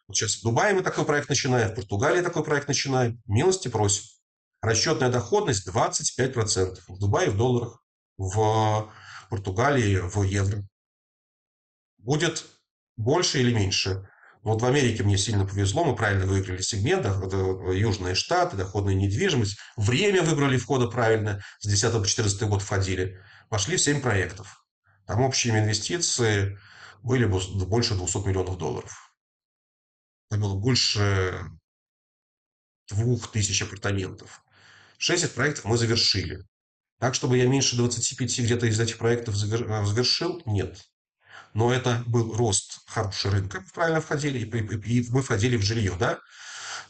Вот 0.08 0.16
сейчас 0.16 0.36
в 0.36 0.42
Дубае 0.42 0.74
мы 0.74 0.82
такой 0.82 1.04
проект 1.04 1.28
начинаем, 1.28 1.70
в 1.70 1.74
Португалии 1.76 2.22
такой 2.22 2.44
проект 2.44 2.66
начинаем. 2.66 3.22
Милости 3.26 3.68
просим. 3.68 4.04
Расчетная 4.60 5.10
доходность 5.10 5.68
25%. 5.68 6.80
В 6.88 6.98
Дубае 6.98 7.30
в 7.30 7.36
долларах, 7.36 7.84
в 8.16 8.92
Португалии 9.30 9.98
в 9.98 10.22
евро. 10.22 10.62
Будет 11.98 12.46
больше 12.96 13.40
или 13.40 13.52
меньше. 13.52 14.08
Вот 14.42 14.62
в 14.62 14.64
Америке 14.64 15.02
мне 15.02 15.18
сильно 15.18 15.44
повезло, 15.44 15.84
мы 15.84 15.96
правильно 15.96 16.24
выиграли 16.24 16.60
сегмент, 16.62 17.04
Южные 17.74 18.14
Штаты, 18.14 18.56
доходная 18.56 18.94
недвижимость. 18.94 19.58
Время 19.76 20.22
выбрали 20.22 20.56
входа 20.56 20.86
правильно, 20.86 21.42
с 21.58 21.66
10 21.66 21.92
по 21.92 22.06
14 22.06 22.42
год 22.44 22.62
входили. 22.62 23.20
Пошли 23.48 23.76
в 23.76 23.80
7 23.80 24.00
проектов. 24.00 24.64
Там 25.06 25.20
общие 25.22 25.58
инвестиции 25.58 26.58
были 27.02 27.24
больше 27.26 27.94
200 27.94 28.26
миллионов 28.26 28.56
долларов. 28.56 29.12
Там 30.30 30.40
было 30.40 30.54
больше 30.54 31.40
двух 32.88 33.32
тысяч 33.32 33.62
апартаментов. 33.62 34.42
6 34.98 35.34
проектов 35.34 35.64
мы 35.64 35.76
завершили. 35.76 36.44
Так, 36.98 37.14
чтобы 37.14 37.38
я 37.38 37.46
меньше 37.46 37.76
25 37.76 38.40
где-то 38.40 38.66
из 38.66 38.80
этих 38.80 38.98
проектов 38.98 39.34
завершил, 39.34 40.42
нет 40.46 40.78
но 41.56 41.72
это 41.72 42.04
был 42.06 42.34
рост 42.36 42.80
хороший 42.86 43.30
рынка, 43.30 43.64
правильно 43.72 44.02
входили, 44.02 44.40
и, 44.40 45.10
мы 45.10 45.22
входили 45.22 45.56
в 45.56 45.62
жилье, 45.62 45.96
да, 45.98 46.18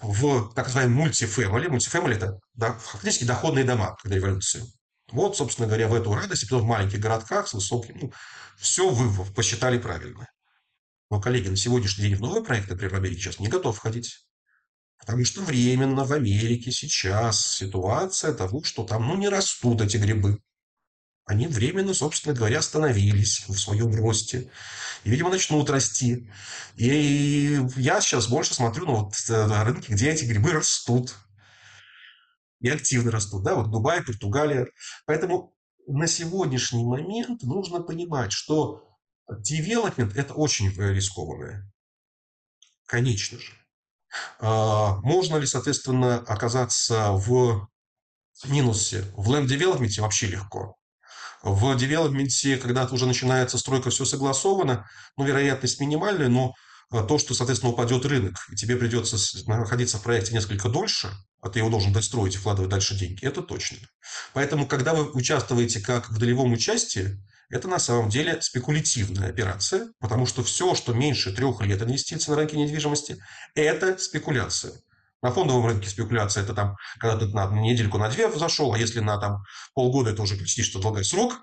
в 0.00 0.52
так 0.54 0.66
называемый 0.66 0.96
мультифэмили. 0.96 1.68
Мультифэмили– 1.68 2.16
это 2.16 2.40
да, 2.54 2.72
фактически 2.72 3.22
доходные 3.22 3.64
дома, 3.64 3.96
когда 4.02 4.16
революция. 4.16 4.64
Вот, 5.12 5.36
собственно 5.36 5.68
говоря, 5.68 5.86
в 5.86 5.94
эту 5.94 6.12
радость, 6.12 6.42
и 6.42 6.46
потом 6.46 6.62
в 6.62 6.68
маленьких 6.68 6.98
городках 6.98 7.46
с 7.46 7.54
высоким, 7.54 7.96
ну, 7.96 8.12
все 8.58 8.90
вы 8.90 9.24
посчитали 9.32 9.78
правильно. 9.78 10.26
Но, 11.10 11.20
коллеги, 11.20 11.48
на 11.48 11.56
сегодняшний 11.56 12.08
день 12.08 12.16
в 12.16 12.20
новые 12.20 12.42
проекты, 12.42 12.74
в 12.74 12.92
Америке 12.92 13.20
сейчас 13.20 13.38
не 13.38 13.46
готов 13.46 13.76
входить. 13.76 14.25
Потому 14.98 15.24
что 15.24 15.42
временно 15.42 16.04
в 16.04 16.12
Америке 16.12 16.70
сейчас 16.70 17.56
ситуация 17.56 18.32
того, 18.32 18.62
что 18.64 18.84
там 18.84 19.06
ну, 19.06 19.16
не 19.16 19.28
растут 19.28 19.80
эти 19.80 19.96
грибы 19.96 20.40
они 21.26 21.48
временно, 21.48 21.92
собственно 21.92 22.34
говоря, 22.34 22.60
остановились 22.60 23.44
в 23.48 23.58
своем 23.58 23.92
росте. 23.96 24.48
И, 25.02 25.10
видимо, 25.10 25.28
начнут 25.28 25.68
расти. 25.68 26.30
И 26.76 27.60
я 27.76 28.00
сейчас 28.00 28.28
больше 28.28 28.54
смотрю 28.54 28.86
на, 28.86 28.92
вот, 28.92 29.14
э, 29.28 29.46
на 29.46 29.64
рынки, 29.64 29.90
где 29.90 30.10
эти 30.10 30.24
грибы 30.24 30.52
растут. 30.52 31.16
И 32.60 32.68
активно 32.68 33.10
растут. 33.10 33.42
Да, 33.42 33.56
вот 33.56 33.72
Дубай, 33.72 34.04
Португалия. 34.04 34.68
Поэтому 35.04 35.52
на 35.88 36.06
сегодняшний 36.06 36.84
момент 36.84 37.42
нужно 37.42 37.80
понимать, 37.82 38.30
что 38.30 38.88
девелопмент– 39.28 40.16
это 40.16 40.32
очень 40.32 40.68
э, 40.68 40.92
рискованное. 40.92 41.68
Конечно 42.86 43.40
же. 43.40 43.52
А, 44.38 44.96
можно 45.02 45.36
ли, 45.36 45.46
соответственно, 45.46 46.18
оказаться 46.18 47.12
в 47.12 47.68
минусе? 48.44 49.04
В 49.16 49.32
ленд-девелопменте 49.32 50.02
вообще 50.02 50.26
легко. 50.26 50.76
В 51.42 51.76
девелопменте, 51.76 52.56
когда 52.56 52.86
уже 52.86 53.06
начинается 53.06 53.58
стройка, 53.58 53.90
все 53.90 54.04
согласовано, 54.04 54.88
ну, 55.16 55.24
вероятность 55.24 55.80
минимальная, 55.80 56.28
но 56.28 56.54
э, 56.92 57.04
то, 57.06 57.18
что, 57.18 57.34
соответственно, 57.34 57.72
упадет 57.72 58.04
рынок, 58.04 58.34
и 58.50 58.56
тебе 58.56 58.76
придется 58.76 59.16
находиться 59.46 59.98
в 59.98 60.02
проекте 60.02 60.34
несколько 60.34 60.68
дольше, 60.68 61.10
а 61.40 61.48
ты 61.48 61.60
его 61.60 61.70
должен 61.70 61.92
достроить 61.92 62.34
и 62.34 62.38
вкладывать 62.38 62.70
дальше 62.70 62.96
деньги, 62.96 63.24
это 63.24 63.42
точно. 63.42 63.78
Поэтому, 64.32 64.66
когда 64.66 64.94
вы 64.94 65.10
участвуете 65.12 65.80
как 65.80 66.10
в 66.10 66.18
долевом 66.18 66.52
участии, 66.52 67.16
это 67.50 67.68
на 67.68 67.78
самом 67.78 68.08
деле 68.08 68.40
спекулятивная 68.40 69.28
операция, 69.28 69.92
потому 70.00 70.26
что 70.26 70.42
все, 70.42 70.74
что 70.74 70.92
меньше 70.92 71.32
трех 71.34 71.60
лет 71.60 71.82
инвестиций 71.82 72.30
на 72.30 72.36
рынке 72.36 72.56
недвижимости, 72.56 73.18
это 73.54 73.96
спекуляция. 73.98 74.72
На 75.22 75.32
фондовом 75.32 75.66
рынке 75.66 75.88
спекуляция– 75.88 76.42
это 76.44 76.54
там, 76.54 76.76
когда 76.98 77.18
ты 77.18 77.26
на 77.26 77.46
недельку, 77.50 77.98
на 77.98 78.08
две 78.08 78.30
зашел, 78.30 78.72
а 78.72 78.78
если 78.78 79.00
на 79.00 79.18
там, 79.18 79.42
полгода, 79.74 80.10
это 80.10 80.22
уже 80.22 80.36
почти 80.36 80.62
что 80.62 80.78
долгий 80.78 81.04
срок. 81.04 81.40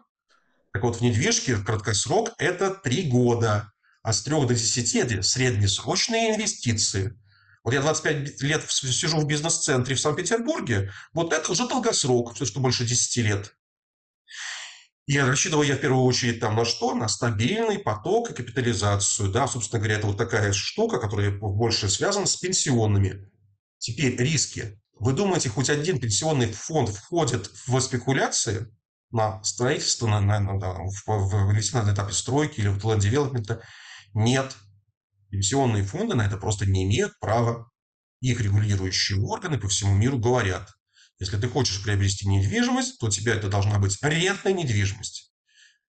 Так 0.71 0.83
вот, 0.83 0.97
в 0.97 1.01
недвижке 1.01 1.57
краткосрок– 1.57 2.31
это 2.37 2.71
три 2.71 3.09
года, 3.09 3.71
а 4.01 4.13
с 4.13 4.23
трех 4.23 4.47
до 4.47 4.53
десяти– 4.53 4.97
это 4.99 5.21
среднесрочные 5.21 6.35
инвестиции. 6.35 7.17
Вот 7.63 7.73
я 7.73 7.81
25 7.81 8.41
лет 8.41 8.63
сижу 8.69 9.19
в 9.19 9.25
бизнес-центре 9.25 9.95
в 9.95 10.01
Санкт-Петербурге, 10.01 10.91
вот 11.13 11.31
это 11.31 11.51
уже 11.51 11.67
долгосрок, 11.67 12.35
все, 12.35 12.45
что 12.45 12.59
больше 12.59 12.85
10 12.85 13.17
лет. 13.17 13.55
И 15.05 15.19
рассчитываю 15.19 15.67
я 15.67 15.75
в 15.75 15.81
первую 15.81 16.05
очередь 16.05 16.39
там 16.39 16.55
на 16.55 16.63
что? 16.63 16.95
На 16.95 17.09
стабильный 17.09 17.77
поток 17.77 18.31
и 18.31 18.33
капитализацию. 18.33 19.29
Да, 19.29 19.47
собственно 19.47 19.79
говоря, 19.79 19.97
это 19.97 20.07
вот 20.07 20.17
такая 20.17 20.53
штука, 20.53 20.99
которая 20.99 21.31
больше 21.31 21.89
связана 21.89 22.25
с 22.25 22.37
пенсионными 22.37 23.29
Теперь 23.83 24.15
риски. 24.15 24.81
Вы 24.97 25.11
думаете, 25.11 25.49
хоть 25.49 25.69
один 25.69 25.99
пенсионный 25.99 26.49
фонд 26.49 26.87
входит 26.87 27.51
в 27.67 27.81
спекуляции 27.81 28.73
на 29.11 29.43
строительство, 29.43 30.07
на, 30.07 30.21
на, 30.21 30.39
на, 30.39 30.57
в, 30.57 31.73
на 31.73 31.93
этапе 31.93 32.13
стройки 32.13 32.61
или 32.61 32.69
в 32.69 32.77
land 32.77 33.61
Нет. 34.13 34.55
Пенсионные 35.29 35.83
фонды 35.83 36.15
на 36.15 36.25
это 36.25 36.37
просто 36.37 36.65
не 36.65 36.85
имеют 36.85 37.19
права. 37.19 37.69
Их 38.21 38.39
регулирующие 38.39 39.19
органы 39.19 39.57
по 39.57 39.67
всему 39.67 39.93
миру 39.93 40.17
говорят, 40.17 40.71
если 41.19 41.37
ты 41.37 41.47
хочешь 41.47 41.81
приобрести 41.83 42.27
недвижимость, 42.27 42.99
то 42.99 43.07
у 43.07 43.09
тебя 43.09 43.35
это 43.35 43.47
должна 43.47 43.79
быть 43.79 43.97
арендная 44.01 44.53
недвижимость. 44.53 45.31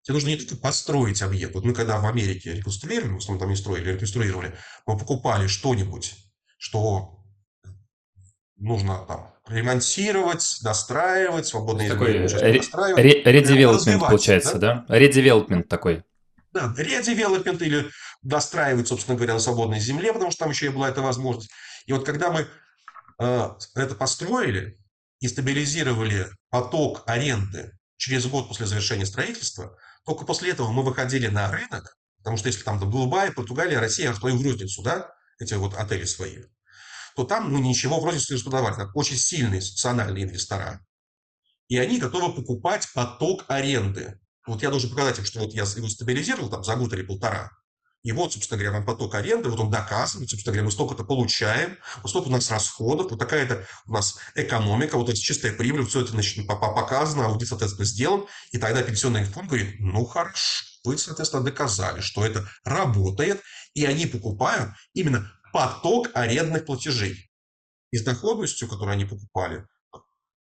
Тебе 0.03 0.15
нужно 0.15 0.29
не 0.29 0.37
только 0.37 0.57
построить 0.57 1.23
объект. 1.23 1.55
Вот 1.55 1.65
мы 1.65 1.75
когда 1.75 1.99
в 2.01 2.07
Америке 2.07 2.55
реконструировали, 2.55 3.13
в 3.13 3.19
основном 3.19 3.41
там 3.41 3.51
не 3.51 3.57
строили, 3.57 3.93
реконструировали, 3.93 4.57
мы 4.85 4.99
покупали 4.99 5.47
что-нибудь, 5.47 6.15
что 6.59 7.25
нужно 8.57 9.05
там 9.07 9.33
ремонтировать, 9.47 10.59
достраивать, 10.63 11.47
свободные 11.47 11.89
такой 11.89 12.13
редевелопмент 12.13 14.01
получается, 14.01 14.59
да? 14.59 14.85
да? 14.89 14.99
Редевелопмент 14.99 15.69
такой. 15.69 16.03
Да, 16.53 16.75
редевелопмент 16.77 17.63
или 17.63 17.89
достраивать, 18.23 18.89
собственно 18.89 19.17
говоря, 19.17 19.35
на 19.35 19.41
свободной 19.41 19.81
земле, 19.81 20.13
потому 20.13 20.31
что 20.31 20.41
там 20.41 20.51
еще 20.51 20.67
и 20.67 20.71
была 20.71 20.89
эта 20.89 21.01
возможность. 21.01 21.51
И 21.87 21.93
вот 21.93 22.05
когда 22.05 22.31
мы 22.31 22.47
э, 23.19 23.51
это 23.75 23.95
построили 23.95 24.79
и 25.23 25.29
стабилизировали 25.29 26.27
поток 26.51 27.05
аренды 27.07 27.79
через 27.97 28.27
год 28.27 28.49
после 28.49 28.67
завершения 28.67 29.07
строительства, 29.07 29.79
только 30.05 30.25
после 30.25 30.51
этого 30.51 30.73
мы 30.73 30.83
выходили 30.83 31.29
на 31.29 31.49
рынок, 31.49 31.97
потому 32.19 32.37
что 32.37 32.49
если 32.49 32.65
там 32.65 32.81
Дубай, 32.81 33.31
Португалия, 33.31 33.79
Россия, 33.79 34.13
свою 34.15 34.37
в 34.37 34.43
розницу, 34.43 34.83
да, 34.83 35.15
эти 35.39 35.55
вот 35.55 35.75
отели 35.75 36.05
свои, 36.07 36.43
то 37.15 37.23
там 37.23 37.53
ну, 37.53 37.59
ничего 37.59 38.01
вроде 38.01 38.19
существовать. 38.19 38.75
Как 38.75 38.97
очень 38.97 39.17
сильные 39.17 39.61
социальные 39.61 40.25
инвестора. 40.25 40.85
И 41.69 41.79
они 41.79 42.01
готовы 42.01 42.35
покупать 42.35 42.89
поток 42.93 43.45
аренды. 43.47 44.19
Вот 44.45 44.61
я 44.61 44.71
должен 44.71 44.91
показать 44.91 45.21
им, 45.21 45.25
что 45.25 45.39
вот 45.39 45.53
я 45.53 45.63
его 45.63 45.89
стабилизировал 45.89 46.51
там 46.51 46.65
за 46.65 46.75
год 46.75 46.93
или 46.95 47.03
полтора. 47.03 47.53
И 48.03 48.11
вот, 48.11 48.33
собственно 48.33 48.59
говоря, 48.59 48.79
вам 48.79 48.85
поток 48.85 49.15
аренды, 49.15 49.49
вот 49.49 49.61
он 49.61 49.71
доказывает, 49.71 50.29
собственно 50.29 50.53
говоря, 50.53 50.65
мы 50.65 50.73
столько-то 50.73 51.05
получаем, 51.05 51.79
вот 52.03 52.09
столько 52.09 52.29
у 52.29 52.31
нас 52.33 52.51
расходов, 52.51 53.11
вот 53.11 53.19
такая-то 53.19 53.65
у 53.87 53.93
нас 53.93 54.19
экономика, 54.35 54.97
вот 54.99 55.09
эта 55.09 55.19
чистая 55.19 55.53
прибыль, 55.53 55.87
все 55.87 56.01
это 56.01 56.11
значит, 56.11 56.45
показано, 56.47 57.27
аудит, 57.27 57.49
соответственно, 57.49 57.85
сделан, 57.85 58.27
и 58.51 58.59
тогда 58.59 58.83
пенсионный 58.83 59.25
фонд 59.25 59.49
говорит, 59.49 59.77
ну 59.79 60.05
хорошо, 60.05 60.65
вы, 60.85 60.99
соответственно, 60.99 61.45
доказали, 61.45 62.01
что 62.01 62.27
это 62.27 62.49
работает, 62.65 63.41
и 63.75 63.85
они 63.85 64.07
покупают 64.07 64.73
именно 64.95 65.33
поток 65.53 66.09
арендных 66.15 66.67
платежей. 66.67 67.31
И 67.93 67.99
с 67.99 68.03
доходностью, 68.03 68.69
которую 68.69 68.95
они 68.95 69.05
покупали, 69.05 69.67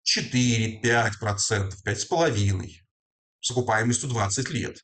4, 0.02 0.80
5 0.80 1.18
процентов, 1.18 1.80
5,5 1.84 2.70
с 3.40 3.50
окупаемостью 3.50 4.08
20 4.08 4.50
лет. 4.50 4.78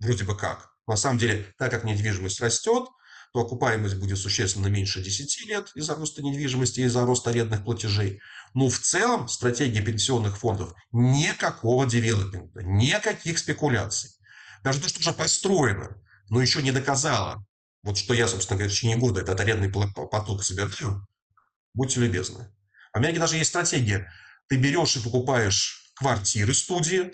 Вроде 0.00 0.24
бы 0.24 0.36
как. 0.36 0.70
На 0.90 0.96
самом 0.96 1.18
деле, 1.18 1.46
так 1.56 1.70
как 1.70 1.84
недвижимость 1.84 2.40
растет, 2.40 2.88
то 3.32 3.40
окупаемость 3.42 3.94
будет 3.94 4.18
существенно 4.18 4.66
меньше 4.66 5.00
10 5.00 5.46
лет 5.46 5.70
из-за 5.76 5.94
роста 5.94 6.20
недвижимости, 6.20 6.80
из-за 6.80 7.06
роста 7.06 7.30
арендных 7.30 7.62
платежей. 7.62 8.20
Но 8.54 8.68
в 8.68 8.76
целом 8.80 9.28
стратегия 9.28 9.82
пенсионных 9.82 10.36
фондов 10.36 10.74
никакого 10.90 11.86
девелопмента, 11.86 12.64
никаких 12.64 13.38
спекуляций. 13.38 14.10
Даже 14.64 14.80
то, 14.80 14.88
что 14.88 14.98
уже 14.98 15.12
построено, 15.12 15.96
но 16.28 16.42
еще 16.42 16.60
не 16.60 16.72
доказало, 16.72 17.46
вот 17.84 17.96
что 17.96 18.12
я, 18.12 18.26
собственно 18.26 18.58
говоря, 18.58 18.72
в 18.72 18.74
течение 18.74 18.96
года 18.96 19.20
этот 19.20 19.38
арендный 19.38 19.70
поток 19.70 20.42
собираю, 20.42 21.06
будьте 21.72 22.00
любезны. 22.00 22.52
В 22.92 22.96
Америке 22.96 23.20
даже 23.20 23.36
есть 23.36 23.50
стратегия. 23.50 24.12
Ты 24.48 24.56
берешь 24.56 24.96
и 24.96 25.00
покупаешь 25.00 25.92
квартиры 25.94 26.52
студии, 26.52 27.12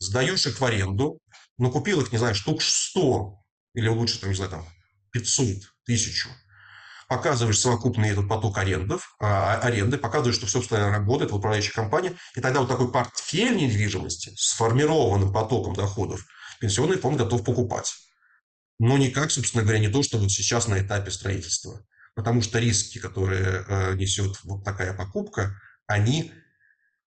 сдаешь 0.00 0.46
их 0.46 0.60
в 0.60 0.64
аренду, 0.64 1.20
но 1.58 1.70
купил 1.70 2.00
их, 2.00 2.12
не 2.12 2.18
знаю, 2.18 2.34
штук 2.34 2.62
100, 2.62 3.38
или 3.74 3.88
лучше, 3.88 4.20
там, 4.20 4.30
не 4.30 4.36
знаю, 4.36 4.50
там, 4.50 4.66
500, 5.12 5.46
1000. 5.84 6.28
Показываешь 7.08 7.58
совокупный 7.58 8.10
этот 8.10 8.28
поток 8.28 8.58
арендов, 8.58 9.14
а, 9.18 9.58
аренды, 9.60 9.96
показываешь, 9.96 10.36
что 10.36 10.46
все 10.46 10.60
постоянно 10.60 10.92
работает 10.92 11.30
в 11.30 11.36
управляющей 11.36 11.72
компании, 11.72 12.16
и 12.34 12.40
тогда 12.40 12.60
вот 12.60 12.68
такой 12.68 12.92
портфель 12.92 13.56
недвижимости 13.56 14.34
с 14.36 14.50
сформированным 14.50 15.32
потоком 15.32 15.74
доходов 15.74 16.24
пенсионный 16.60 16.98
фонд 16.98 17.18
готов 17.18 17.44
покупать. 17.44 17.94
Но 18.78 18.96
никак, 18.98 19.30
собственно 19.30 19.62
говоря, 19.62 19.80
не 19.80 19.88
то, 19.88 20.02
что 20.02 20.18
вот 20.18 20.30
сейчас 20.30 20.68
на 20.68 20.80
этапе 20.80 21.10
строительства. 21.10 21.84
Потому 22.14 22.42
что 22.42 22.58
риски, 22.58 22.98
которые 22.98 23.64
э, 23.66 23.94
несет 23.94 24.38
вот 24.44 24.64
такая 24.64 24.92
покупка, 24.92 25.60
они 25.86 26.32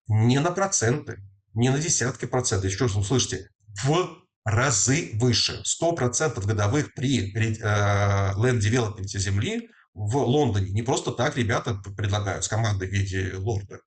не 0.08 0.40
на 0.40 0.52
проценты, 0.52 1.18
не 1.54 1.70
на 1.70 1.80
десятки 1.80 2.26
процентов. 2.26 2.72
Еще 2.72 2.86
раз 2.86 2.96
услышите, 2.96 3.50
в 3.84 4.21
разы 4.44 5.12
выше. 5.16 5.64
100% 5.82 6.46
годовых 6.46 6.94
при 6.94 7.32
ленд-девелопменте 7.32 9.20
земли 9.20 9.70
в 9.94 10.18
Лондоне. 10.18 10.72
Не 10.72 10.84
просто 10.84 11.12
так 11.12 11.38
ребята 11.38 11.76
предлагают 11.76 12.44
с 12.44 12.48
командой 12.48 12.88
в 12.88 12.92
виде 12.92 13.34
лорда. 13.36 13.80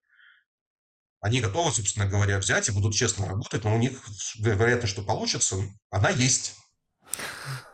Они 1.20 1.40
готовы, 1.40 1.72
собственно 1.72 2.06
говоря, 2.06 2.38
взять 2.38 2.68
и 2.68 2.72
будут 2.72 2.94
честно 2.94 3.26
работать, 3.26 3.64
но 3.64 3.74
у 3.74 3.78
них 3.78 3.92
вероятность, 4.38 4.92
что 4.92 5.02
получится, 5.02 5.56
она 5.90 6.10
есть. 6.10 6.54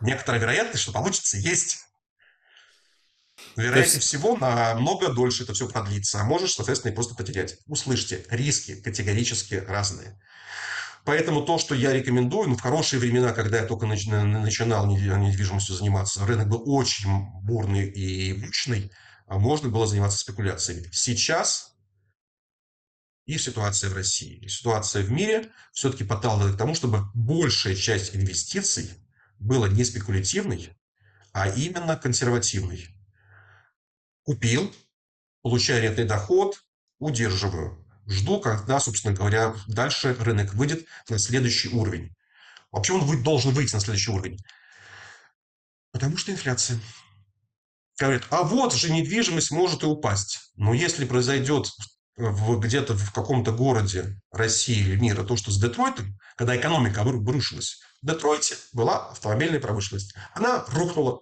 Некоторая 0.00 0.40
вероятность, 0.40 0.82
что 0.82 0.92
получится, 0.92 1.36
есть. 1.36 1.78
Вероятнее 3.56 3.94
есть... 3.94 4.06
всего, 4.06 4.36
намного 4.36 5.12
дольше 5.12 5.42
это 5.42 5.52
все 5.52 5.68
продлится, 5.68 6.20
а 6.20 6.24
можешь, 6.24 6.54
соответственно, 6.54 6.92
и 6.92 6.94
просто 6.94 7.16
потерять. 7.16 7.56
Услышьте, 7.66 8.24
риски 8.30 8.80
категорически 8.80 9.54
разные. 9.54 10.16
Поэтому 11.04 11.42
то, 11.42 11.58
что 11.58 11.74
я 11.74 11.92
рекомендую, 11.92 12.50
ну, 12.50 12.56
в 12.56 12.60
хорошие 12.60 13.00
времена, 13.00 13.32
когда 13.32 13.58
я 13.58 13.66
только 13.66 13.86
начинал 13.86 14.86
недвижимостью 14.86 15.74
заниматься, 15.74 16.24
рынок 16.26 16.48
был 16.48 16.62
очень 16.66 17.08
бурный 17.42 17.88
и 17.90 18.34
мощный, 18.34 18.92
а 19.26 19.38
можно 19.38 19.68
было 19.68 19.86
заниматься 19.86 20.18
спекуляциями. 20.18 20.88
Сейчас 20.92 21.74
и 23.26 23.38
ситуация 23.38 23.90
в 23.90 23.94
России, 23.94 24.38
и 24.38 24.48
ситуация 24.48 25.02
в 25.02 25.10
мире 25.10 25.50
все-таки 25.72 26.04
подталкивает 26.04 26.56
к 26.56 26.58
тому, 26.58 26.74
чтобы 26.74 27.04
большая 27.14 27.76
часть 27.76 28.14
инвестиций 28.14 28.90
была 29.38 29.68
не 29.68 29.84
спекулятивной, 29.84 30.76
а 31.32 31.48
именно 31.48 31.96
консервативной. 31.96 32.88
Купил, 34.24 34.74
получаю 35.42 35.78
арендный 35.78 36.04
доход, 36.04 36.62
удерживаю 36.98 37.86
жду, 38.10 38.40
когда, 38.40 38.80
собственно 38.80 39.14
говоря, 39.14 39.54
дальше 39.66 40.16
рынок 40.20 40.54
выйдет 40.54 40.86
на 41.08 41.18
следующий 41.18 41.68
уровень. 41.68 42.14
Почему 42.70 42.98
он 42.98 43.22
должен 43.22 43.52
выйти 43.52 43.74
на 43.74 43.80
следующий 43.80 44.10
уровень? 44.10 44.38
Потому 45.92 46.16
что 46.16 46.32
инфляция. 46.32 46.78
Говорят, 47.98 48.24
а 48.30 48.42
вот 48.42 48.74
же 48.74 48.92
недвижимость 48.92 49.50
может 49.50 49.82
и 49.82 49.86
упасть. 49.86 50.52
Но 50.56 50.72
если 50.72 51.04
произойдет 51.04 51.70
где-то 52.16 52.94
в 52.94 53.12
каком-то 53.12 53.52
городе 53.52 54.20
России 54.30 54.78
или 54.78 54.96
мира 54.96 55.24
то, 55.24 55.36
что 55.36 55.50
с 55.50 55.58
Детройтом, 55.58 56.18
когда 56.36 56.56
экономика 56.56 57.02
обрушилась, 57.02 57.80
в 58.02 58.06
Детройте 58.06 58.56
была 58.72 59.10
автомобильная 59.10 59.60
промышленность. 59.60 60.14
Она 60.34 60.64
рухнула. 60.68 61.20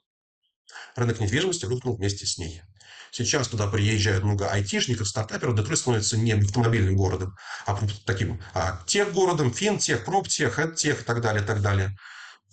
Рынок 0.94 1.20
недвижимости 1.20 1.64
рухнул 1.66 1.96
вместе 1.96 2.26
с 2.26 2.38
ней. 2.38 2.62
Сейчас 3.10 3.48
туда 3.48 3.66
приезжают 3.66 4.24
много 4.24 4.50
айтишников, 4.50 5.08
стартаперов. 5.08 5.56
Детройт 5.56 5.78
становится 5.78 6.16
не 6.16 6.32
автомобильным 6.32 6.96
городом, 6.96 7.36
а 7.66 7.78
таким 8.04 8.40
а 8.54 8.82
тех 8.86 9.12
городом, 9.12 9.52
финтех, 9.52 10.04
проптех, 10.04 10.58
эдтех 10.58 11.02
и 11.02 11.04
так 11.04 11.20
далее, 11.20 11.42
и 11.42 11.46
так 11.46 11.62
далее. 11.62 11.96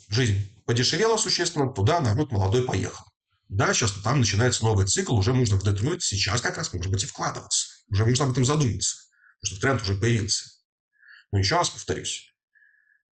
Жизнь 0.09 0.51
подешевела 0.65 1.17
существенно, 1.17 1.71
туда 1.71 1.99
народ 1.99 2.31
молодой 2.31 2.63
поехал. 2.63 3.05
Да, 3.49 3.73
сейчас 3.73 3.91
там 3.91 4.19
начинается 4.19 4.63
новый 4.63 4.87
цикл, 4.87 5.15
уже 5.15 5.33
можно 5.33 5.57
в 5.57 5.63
Детройт 5.63 6.01
сейчас 6.01 6.41
как 6.41 6.57
раз, 6.57 6.73
может 6.73 6.91
быть, 6.91 7.03
и 7.03 7.07
вкладываться. 7.07 7.67
Уже 7.89 8.05
можно 8.05 8.25
об 8.25 8.31
этом 8.31 8.45
задуматься, 8.45 8.97
потому 9.39 9.51
что 9.51 9.61
тренд 9.61 9.81
уже 9.81 9.95
появился. 9.95 10.45
Но 11.31 11.39
еще 11.39 11.55
раз 11.55 11.69
повторюсь. 11.69 12.33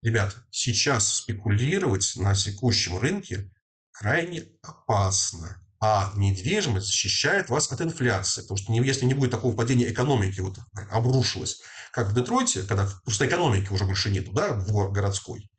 Ребята, 0.01 0.35
сейчас 0.51 1.17
спекулировать 1.17 2.13
на 2.15 2.35
текущем 2.35 2.97
рынке 2.97 3.51
крайне 3.91 4.45
опасно. 4.61 5.62
А 5.85 6.13
недвижимость 6.15 6.87
защищает 6.87 7.49
вас 7.49 7.69
от 7.69 7.81
инфляции. 7.81 8.41
Потому 8.43 8.57
что 8.57 8.71
если 8.71 9.03
не 9.03 9.13
будет 9.13 9.31
такого 9.31 9.53
падения 9.53 9.91
экономики, 9.91 10.39
вот 10.39 10.57
обрушилось, 10.89 11.59
как 11.91 12.07
в 12.07 12.13
Детройте, 12.15 12.63
когда 12.63 12.89
просто 13.03 13.27
экономики 13.27 13.67
уже 13.69 13.83
больше 13.83 14.09
нету, 14.09 14.31
да, 14.31 14.53
в 14.53 14.93
городской, 14.93 15.51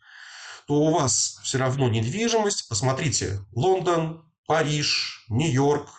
то 0.67 0.77
у 0.77 0.95
вас 0.95 1.39
все 1.43 1.59
равно 1.59 1.91
недвижимость. 1.91 2.71
Посмотрите, 2.71 3.45
Лондон, 3.53 4.25
Париж, 4.47 5.27
Нью-Йорк, 5.29 5.91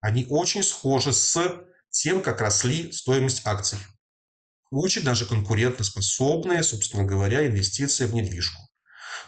они 0.00 0.26
очень 0.30 0.62
схожи 0.62 1.12
с 1.12 1.36
тем, 1.90 2.22
как 2.22 2.40
росли 2.40 2.92
стоимость 2.92 3.44
акций. 3.44 3.78
Очень 4.70 5.02
даже 5.02 5.26
конкурентоспособные, 5.26 6.62
собственно 6.62 7.02
говоря, 7.02 7.44
инвестиции 7.48 8.06
в 8.06 8.14
недвижку. 8.14 8.62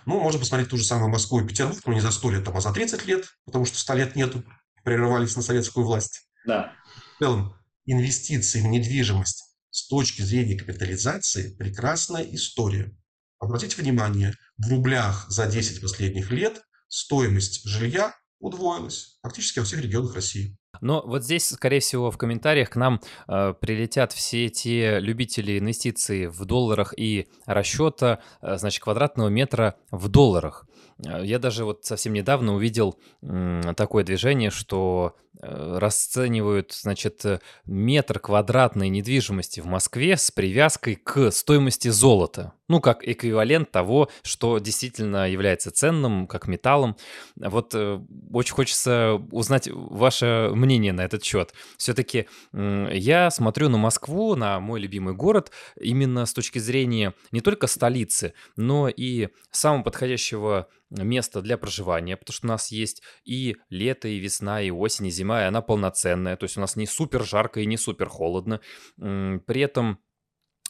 Ну, 0.06 0.20
можно 0.20 0.38
посмотреть 0.38 0.70
ту 0.70 0.76
же 0.76 0.84
самую 0.84 1.10
Москву 1.10 1.40
и 1.40 1.46
Петербург, 1.46 1.80
но 1.84 1.92
не 1.92 2.00
за 2.00 2.12
100 2.12 2.30
лет, 2.30 2.44
там, 2.44 2.56
а 2.56 2.60
за 2.60 2.72
30 2.72 3.04
лет, 3.06 3.26
потому 3.44 3.64
что 3.64 3.76
100 3.76 3.94
лет 3.94 4.16
нету, 4.16 4.44
прерывались 4.84 5.34
на 5.34 5.42
советскую 5.42 5.84
власть. 5.84 6.28
Да. 6.46 6.72
В 7.16 7.18
целом, 7.18 7.56
инвестиции 7.86 8.60
в 8.60 8.66
недвижимость 8.66 9.58
с 9.70 9.88
точки 9.88 10.22
зрения 10.22 10.56
капитализации– 10.56 11.54
прекрасная 11.58 12.22
история. 12.22 12.96
Обратите 13.40 13.82
внимание, 13.82 14.34
в 14.56 14.68
рублях 14.70 15.26
за 15.28 15.46
10 15.46 15.82
последних 15.82 16.30
лет 16.30 16.62
стоимость 16.88 17.66
жилья 17.66 18.14
удвоилась 18.40 19.18
практически 19.22 19.58
во 19.58 19.64
всех 19.64 19.80
регионах 19.82 20.14
России. 20.14 20.56
Но 20.80 21.02
вот 21.06 21.24
здесь, 21.24 21.48
скорее 21.48 21.80
всего, 21.80 22.10
в 22.10 22.18
комментариях 22.18 22.70
к 22.70 22.76
нам 22.76 23.00
э, 23.28 23.54
прилетят 23.60 24.12
все 24.12 24.48
те 24.48 25.00
любители 25.00 25.58
инвестиций 25.58 26.26
в 26.26 26.44
долларах 26.44 26.92
и 26.96 27.28
расчета, 27.46 28.20
э, 28.42 28.58
значит, 28.58 28.82
квадратного 28.82 29.28
метра 29.28 29.76
в 29.90 30.08
долларах. 30.08 30.66
Э, 31.04 31.24
я 31.24 31.38
даже 31.38 31.64
вот 31.64 31.84
совсем 31.84 32.12
недавно 32.12 32.54
увидел 32.54 32.98
м, 33.22 33.74
такое 33.74 34.04
движение, 34.04 34.50
что 34.50 35.16
э, 35.18 35.25
расценивают, 35.40 36.72
значит, 36.72 37.24
э, 37.24 37.40
метр 37.66 38.18
квадратной 38.18 38.88
недвижимости 38.88 39.60
в 39.60 39.66
Москве 39.66 40.16
с 40.16 40.30
привязкой 40.30 40.96
к 40.96 41.30
стоимости 41.30 41.88
золота. 41.88 42.52
Ну, 42.68 42.80
как 42.80 43.06
эквивалент 43.06 43.70
того, 43.70 44.10
что 44.22 44.58
действительно 44.58 45.30
является 45.30 45.70
ценным, 45.70 46.26
как 46.26 46.48
металлом. 46.48 46.96
Вот 47.36 47.74
э, 47.74 48.00
очень 48.32 48.54
хочется 48.54 49.20
узнать 49.30 49.68
ваше 49.70 50.50
мнение 50.54 50.92
на 50.92 51.02
этот 51.02 51.22
счет. 51.22 51.52
Все-таки 51.76 52.26
э, 52.52 52.88
я 52.92 53.30
смотрю 53.30 53.68
на 53.68 53.78
Москву, 53.78 54.34
на 54.36 54.58
мой 54.58 54.80
любимый 54.80 55.14
город, 55.14 55.52
именно 55.78 56.26
с 56.26 56.32
точки 56.32 56.58
зрения 56.58 57.14
не 57.30 57.40
только 57.40 57.66
столицы, 57.66 58.32
но 58.56 58.88
и 58.88 59.28
самого 59.50 59.82
подходящего 59.82 60.68
места 60.90 61.42
для 61.42 61.58
проживания, 61.58 62.16
потому 62.16 62.34
что 62.34 62.46
у 62.46 62.48
нас 62.48 62.70
есть 62.70 63.02
и 63.24 63.56
лето, 63.70 64.08
и 64.08 64.18
весна, 64.18 64.62
и 64.62 64.70
осень, 64.70 65.06
и 65.06 65.10
зима, 65.10 65.25
и 65.32 65.44
она 65.44 65.62
полноценная, 65.62 66.36
то 66.36 66.44
есть 66.44 66.56
у 66.56 66.60
нас 66.60 66.76
не 66.76 66.86
супер 66.86 67.24
жарко 67.24 67.60
и 67.60 67.66
не 67.66 67.76
супер 67.76 68.08
холодно. 68.08 68.60
При 68.96 69.60
этом 69.60 69.98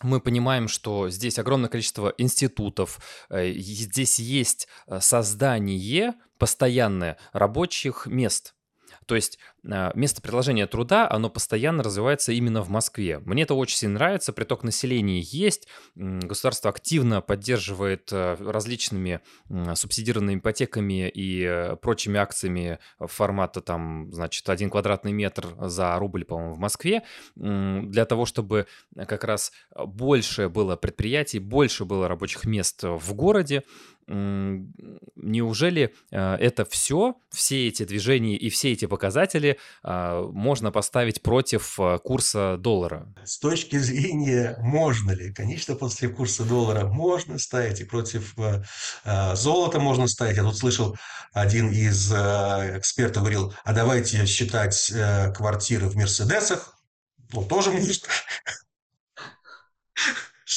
мы 0.02 0.20
понимаем, 0.20 0.68
что 0.68 1.08
здесь 1.08 1.38
огромное 1.38 1.70
количество 1.70 2.12
институтов, 2.18 2.98
э, 3.30 3.52
здесь 3.52 4.18
есть 4.18 4.68
э, 4.86 5.00
создание 5.00 6.14
постоянное 6.38 7.16
рабочих 7.32 8.06
мест. 8.06 8.55
То 9.06 9.14
есть 9.14 9.38
а, 9.68 9.92
место 9.94 10.20
предложения 10.20 10.66
труда, 10.66 11.08
оно 11.08 11.30
постоянно 11.30 11.82
развивается 11.82 12.32
именно 12.32 12.62
в 12.62 12.68
Москве. 12.68 13.20
Мне 13.20 13.44
это 13.44 13.54
очень 13.54 13.76
сильно 13.76 13.94
нравится, 13.94 14.32
приток 14.32 14.64
населения 14.64 15.20
есть, 15.20 15.68
государство 15.94 16.70
активно 16.70 17.20
поддерживает 17.20 18.10
э, 18.12 18.36
различными 18.38 19.20
субсидированными 19.74 20.38
ипотеками 20.38 21.08
и 21.08 21.42
э, 21.42 21.76
прочими 21.76 22.18
акциями 22.18 22.78
формата 22.98 23.60
там, 23.60 24.12
значит, 24.12 24.48
один 24.48 24.70
квадратный 24.70 25.12
метр 25.12 25.46
за 25.60 25.96
рубль, 25.98 26.24
по-моему, 26.24 26.54
в 26.54 26.58
Москве, 26.58 27.02
для 27.34 28.04
того, 28.04 28.26
чтобы 28.26 28.66
как 29.06 29.24
раз 29.24 29.52
больше 29.74 30.48
было 30.48 30.76
предприятий, 30.76 31.38
больше 31.38 31.84
было 31.84 32.08
рабочих 32.08 32.44
мест 32.44 32.82
в 32.82 33.14
городе, 33.14 33.62
неужели 34.08 35.94
э, 36.10 36.34
это 36.34 36.64
все, 36.64 37.14
все 37.30 37.68
эти 37.68 37.84
движения 37.84 38.36
и 38.36 38.50
все 38.50 38.72
эти 38.72 38.86
показатели 38.86 39.58
а, 39.82 40.22
можно 40.22 40.70
поставить 40.70 41.22
против 41.22 41.78
э, 41.80 41.98
курса 41.98 42.56
доллара? 42.56 43.12
С 43.24 43.38
точки 43.38 43.78
зрения 43.78 44.56
можно 44.60 45.10
ли? 45.10 45.32
Конечно, 45.32 45.74
после 45.74 46.08
курса 46.08 46.44
доллара 46.44 46.86
можно 46.86 47.38
ставить, 47.38 47.80
и 47.80 47.84
против 47.84 48.34
золота 49.34 49.80
можно 49.80 50.06
ставить. 50.06 50.36
Я 50.36 50.42
тут 50.42 50.56
слышал, 50.56 50.96
один 51.32 51.70
из 51.70 52.12
экспертов 52.12 53.22
говорил, 53.22 53.54
а 53.64 53.72
давайте 53.72 54.24
считать 54.26 54.92
квартиры 55.34 55.88
в 55.88 55.96
Мерседесах. 55.96 56.78
Ну, 57.32 57.44
тоже 57.44 57.72
можно. 57.72 58.08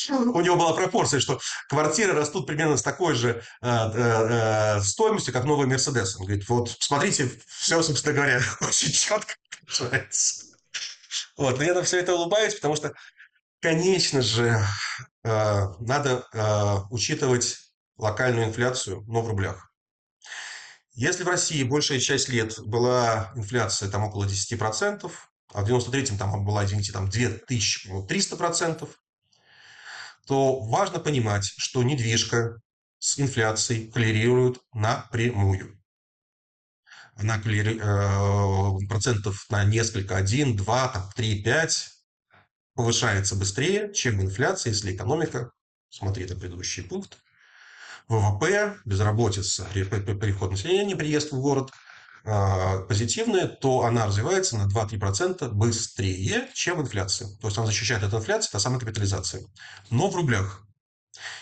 У 0.10 0.42
него 0.42 0.56
была 0.56 0.74
пропорция, 0.74 1.20
что 1.20 1.40
квартиры 1.68 2.14
растут 2.14 2.46
примерно 2.46 2.78
с 2.78 2.84
такой 2.84 3.16
же 3.16 3.44
э, 3.62 3.68
э, 3.68 4.78
э 4.78 4.82
стоимостью, 4.82 5.34
как 5.34 5.46
новый 5.46 5.68
Мерседес. 5.68 6.16
Он 6.18 6.26
говорит, 6.26 6.48
вот 6.48 6.76
смотрите, 6.80 7.30
все, 7.48 7.82
собственно 7.82 8.14
говоря, 8.14 8.42
очень 8.62 8.92
четко 8.92 9.34
получается. 9.66 10.46
Вот, 11.38 11.58
но 11.58 11.64
я 11.64 11.74
на 11.74 11.84
все 11.84 12.00
это 12.00 12.14
улыбаюсь, 12.14 12.56
потому 12.56 12.76
что, 12.76 12.94
конечно 13.62 14.22
же, 14.22 14.60
э, 15.24 15.68
надо 15.80 16.28
э, 16.34 16.76
учитывать 16.92 17.58
локальную 17.98 18.48
инфляцию, 18.48 19.04
но 19.08 19.22
в 19.22 19.28
рублях. 19.28 19.72
Если 20.94 21.24
в 21.24 21.28
России 21.28 21.64
большая 21.64 22.00
часть 22.00 22.30
лет 22.30 22.60
была 22.60 23.32
инфляция 23.36 23.90
там 23.90 24.04
около 24.04 24.26
10%, 24.26 25.12
а 25.54 25.62
в 25.64 25.68
93-м 25.70 26.18
там 26.18 26.44
была, 26.44 26.66
извините, 26.66 26.92
там 26.92 27.08
2300%, 27.08 28.90
то 30.30 30.60
важно 30.60 31.00
понимать, 31.00 31.44
что 31.58 31.82
недвижка 31.82 32.62
с 33.00 33.20
инфляцией 33.20 33.92
коллерирует 33.92 34.60
напрямую. 34.74 35.82
Она 37.16 37.40
коллери... 37.40 37.80
э, 37.82 38.88
процентов 38.88 39.44
на 39.50 39.64
несколько, 39.64 40.16
1, 40.18 40.56
2, 40.56 40.88
там, 40.90 41.10
3, 41.16 41.42
5 41.42 41.90
повышается 42.76 43.36
быстрее, 43.36 43.92
чем 43.92 44.22
инфляция, 44.22 44.70
если 44.70 44.96
экономика, 44.96 45.52
смотри, 45.90 46.26
это 46.26 46.36
предыдущий 46.36 46.84
пункт, 46.84 47.18
ВВП, 48.08 48.78
безработица, 48.86 49.68
переход 49.74 50.52
населения, 50.52 50.96
приезд 50.96 51.32
в 51.32 51.42
город– 51.42 51.72
позитивная, 52.24 53.48
то 53.48 53.84
она 53.84 54.06
развивается 54.06 54.58
на 54.58 54.68
2-3% 54.68 55.50
быстрее, 55.50 56.48
чем 56.54 56.82
инфляция. 56.82 57.30
То 57.42 57.48
есть 57.48 57.58
она 57.58 57.68
защищает 57.68 58.04
от 58.04 58.14
инфляции, 58.14 58.52
та 58.52 58.60
самая 58.60 58.80
капитализация. 58.80 59.44
Но 59.90 60.10
в 60.10 60.16
рублях. 60.16 60.64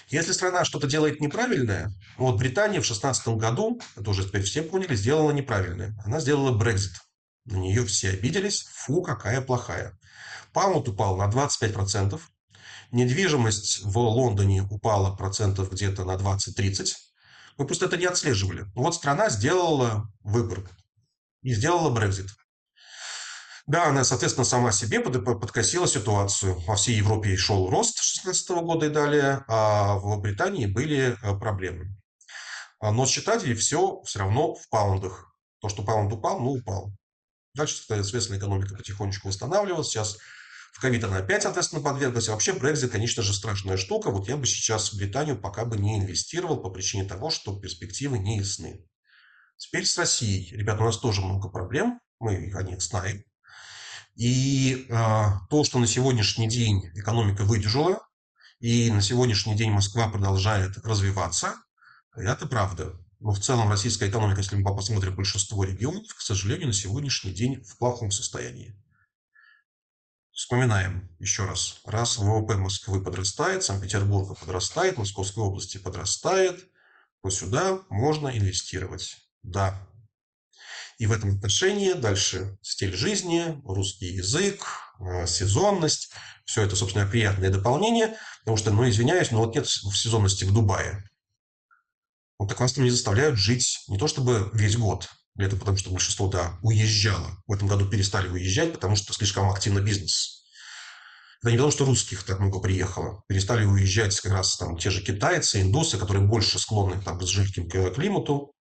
Если 0.09 0.31
страна 0.31 0.65
что-то 0.65 0.87
делает 0.87 1.19
неправильное, 1.19 1.91
вот 2.17 2.37
Британия 2.37 2.79
в 2.79 2.85
2016 2.85 3.27
году, 3.29 3.79
это 3.95 4.09
уже 4.09 4.25
теперь 4.25 4.43
все 4.43 4.61
поняли, 4.61 4.95
сделала 4.95 5.31
неправильное. 5.31 5.95
Она 6.05 6.19
сделала 6.19 6.51
Брекзит. 6.51 6.93
На 7.45 7.57
нее 7.57 7.85
все 7.85 8.11
обиделись. 8.11 8.67
Фу, 8.73 9.01
какая 9.01 9.41
плохая. 9.41 9.97
Паунд 10.53 10.87
упал 10.87 11.17
на 11.17 11.29
25%. 11.29 12.19
Недвижимость 12.91 13.83
в 13.83 13.97
Лондоне 13.97 14.63
упала 14.63 15.15
процентов 15.15 15.71
где-то 15.71 16.05
на 16.05 16.15
20-30%. 16.15 16.93
Мы 17.57 17.65
просто 17.65 17.85
это 17.85 17.97
не 17.97 18.05
отслеживали. 18.05 18.65
Вот 18.75 18.95
страна 18.95 19.29
сделала 19.29 20.11
выбор 20.21 20.69
и 21.41 21.53
сделала 21.53 21.89
Брекзит. 21.89 22.27
Да, 23.65 23.87
она, 23.87 24.05
соответственно, 24.05 24.45
сама 24.45 24.71
себе 24.71 25.01
подкосила 25.01 25.87
ситуацию. 25.87 26.57
Во 26.61 26.75
всей 26.75 26.95
Европе 26.95 27.35
шел 27.35 27.69
рост 27.69 27.97
с 27.97 28.21
2016 28.23 28.49
года 28.63 28.85
и 28.85 28.89
далее, 28.89 29.43
а 29.47 29.95
в 29.97 30.21
Британии 30.21 30.67
были 30.67 31.17
э, 31.21 31.37
проблемы. 31.37 31.93
А, 32.79 32.91
но 32.91 33.05
считать 33.05 33.43
все 33.57 34.01
все 34.03 34.19
равно 34.19 34.55
в 34.55 34.69
паундах. 34.69 35.33
То, 35.59 35.67
что 35.67 35.83
паунд 35.83 36.13
упал, 36.13 36.39
ну 36.39 36.51
упал. 36.51 36.93
Дальше, 37.55 37.83
соответственно, 37.85 38.37
экономика 38.37 38.75
потихонечку 38.75 39.27
восстанавливалась. 39.27 39.89
Сейчас 39.89 40.17
в 40.77 40.79
ковид 40.79 41.03
она 41.03 41.17
опять, 41.17 41.41
соответственно, 41.41 41.81
подверглась. 41.81 42.29
А 42.29 42.33
вообще 42.33 42.51
Brexit, 42.51 42.89
конечно 42.89 43.23
же, 43.23 43.33
страшная 43.33 43.77
штука. 43.77 44.11
Вот 44.11 44.29
я 44.29 44.37
бы 44.37 44.45
сейчас 44.45 44.93
в 44.93 44.97
Британию 44.97 45.35
пока 45.35 45.65
бы 45.65 45.75
не 45.75 45.97
инвестировал 45.97 46.57
по 46.57 46.69
причине 46.69 47.05
того, 47.05 47.31
что 47.31 47.59
перспективы 47.59 48.19
не 48.19 48.37
ясны. 48.37 48.85
Теперь 49.55 49.87
с 49.87 49.97
Россией. 49.97 50.55
Ребята, 50.55 50.83
у 50.83 50.85
нас 50.85 50.99
тоже 50.99 51.21
много 51.21 51.49
проблем. 51.49 51.99
Мы 52.19 52.51
о 52.53 52.61
них 52.61 52.79
знаем. 52.83 53.23
И 54.13 54.85
э, 54.87 54.93
то, 55.49 55.63
что 55.63 55.79
на 55.79 55.87
сегодняшний 55.87 56.47
день 56.47 56.91
экономика 56.93 57.43
выдержала, 57.43 57.99
и 58.59 58.91
на 58.91 59.01
сегодняшний 59.01 59.55
день 59.55 59.71
Москва 59.71 60.07
продолжает 60.09 60.77
развиваться, 60.85 61.55
это 62.15 62.45
правда. 62.45 62.93
Но 63.19 63.31
в 63.31 63.39
целом 63.39 63.71
российская 63.71 64.09
экономика, 64.09 64.41
если 64.41 64.55
мы 64.55 64.75
посмотрим 64.75 65.15
большинство 65.15 65.63
регионов, 65.63 66.13
к 66.13 66.21
сожалению, 66.21 66.67
на 66.67 66.73
сегодняшний 66.73 67.31
день 67.31 67.63
в 67.63 67.79
плохом 67.79 68.11
состоянии. 68.11 68.75
Вспоминаем 70.37 71.09
еще 71.17 71.45
раз. 71.45 71.81
Раз 71.83 72.19
ВВП 72.19 72.57
Москвы 72.57 73.03
подрастает, 73.03 73.63
Санкт-Петербурга 73.63 74.35
подрастает, 74.35 74.99
Московской 74.99 75.43
области 75.43 75.79
подрастает, 75.79 76.63
то 77.23 77.31
сюда 77.31 77.79
можно 77.89 78.27
инвестировать. 78.27 79.17
Да. 79.41 79.89
И 80.99 81.07
в 81.07 81.11
этом 81.11 81.35
отношении 81.35 81.93
дальше 81.93 82.55
стиль 82.61 82.95
жизни, 82.95 83.59
русский 83.65 84.13
язык, 84.13 84.63
э, 84.99 85.25
сезонность. 85.25 86.11
Все 86.45 86.61
это, 86.61 86.75
собственно, 86.75 87.07
приятное 87.07 87.49
дополнение. 87.49 88.15
Потому 88.41 88.57
что, 88.57 88.71
ну, 88.71 88.87
извиняюсь, 88.87 89.31
но 89.31 89.39
вот 89.39 89.55
нет 89.55 89.67
сезонности 89.67 90.43
в 90.43 90.53
Дубае. 90.53 91.03
Вот 92.37 92.49
так 92.49 92.59
вас 92.59 92.73
там 92.73 92.83
не 92.83 92.91
заставляют 92.91 93.39
жить 93.39 93.79
не 93.87 93.97
то 93.97 94.07
чтобы 94.07 94.51
весь 94.53 94.77
год, 94.77 95.09
это 95.37 95.55
потому, 95.55 95.77
что 95.77 95.91
большинство, 95.91 96.27
да, 96.27 96.57
уезжало. 96.61 97.37
В 97.45 97.53
этом 97.53 97.67
году 97.67 97.87
перестали 97.87 98.27
уезжать, 98.27 98.73
потому 98.73 98.95
что 98.95 99.13
слишком 99.13 99.49
активно 99.49 99.79
бизнес. 99.79 100.45
Это 101.41 101.51
не 101.51 101.57
потому, 101.57 101.71
что 101.71 101.85
русских 101.85 102.23
так 102.23 102.39
много 102.39 102.59
приехало. 102.59 103.23
Перестали 103.27 103.65
уезжать 103.65 104.19
как 104.19 104.31
раз 104.31 104.57
там 104.57 104.77
те 104.77 104.89
же 104.89 105.03
китайцы, 105.03 105.61
индусы, 105.61 105.97
которые 105.97 106.25
больше 106.25 106.57
склонны 106.57 106.99
там, 107.01 107.19
к 107.19 107.23
жидким 107.23 107.69
климату. 107.69 108.53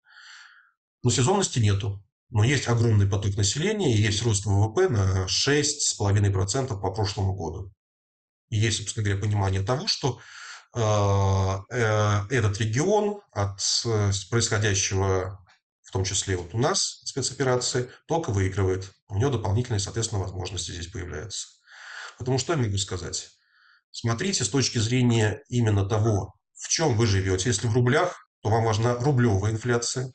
Но 1.03 1.11
сезонности 1.11 1.59
нету. 1.59 2.03
Но 2.31 2.45
есть 2.45 2.69
огромный 2.69 3.07
поток 3.07 3.37
населения, 3.37 3.95
и 3.95 4.03
есть 4.03 4.23
рост 4.23 4.45
ВВП 4.45 4.89
на 4.89 5.27
6,5% 5.27 6.81
по 6.81 6.91
прошлому 6.91 7.35
году. 7.35 7.73
И 8.51 8.59
есть, 8.59 8.79
собственно 8.79 9.05
говоря, 9.05 9.23
понимание 9.23 9.63
того, 9.63 9.87
что 9.87 10.21
э, 10.75 10.81
э, 11.71 12.27
этот 12.31 12.59
регион 12.61 13.21
от 13.33 13.61
э, 13.87 14.11
происходящего 14.31 15.46
в 15.87 15.93
том 15.93 16.05
числе 16.05 16.37
вот 16.37 16.53
у 16.53 16.59
нас 16.59 17.01
спецоперации, 17.05 17.89
только 18.07 18.31
выигрывает. 18.31 18.93
У 19.09 19.19
него 19.19 19.31
дополнительные, 19.31 19.79
соответственно, 19.79 20.21
возможности 20.21 20.73
здесь 20.73 20.89
появляются. 20.89 21.47
Потому 22.19 22.39
что 22.39 22.55
я 22.55 22.59
могу 22.59 22.77
сказать? 22.77 23.31
Смотрите 23.93 24.45
с 24.45 24.49
точки 24.49 24.79
зрения 24.79 25.43
именно 25.49 25.89
того, 25.89 26.35
в 26.55 26.69
чем 26.69 26.97
вы 26.97 27.07
живете. 27.07 27.49
Если 27.49 27.69
в 27.69 27.75
рублях, 27.75 28.29
то 28.43 28.51
вам 28.51 28.65
важна 28.65 28.97
рублевая 28.97 29.53
инфляция. 29.53 30.13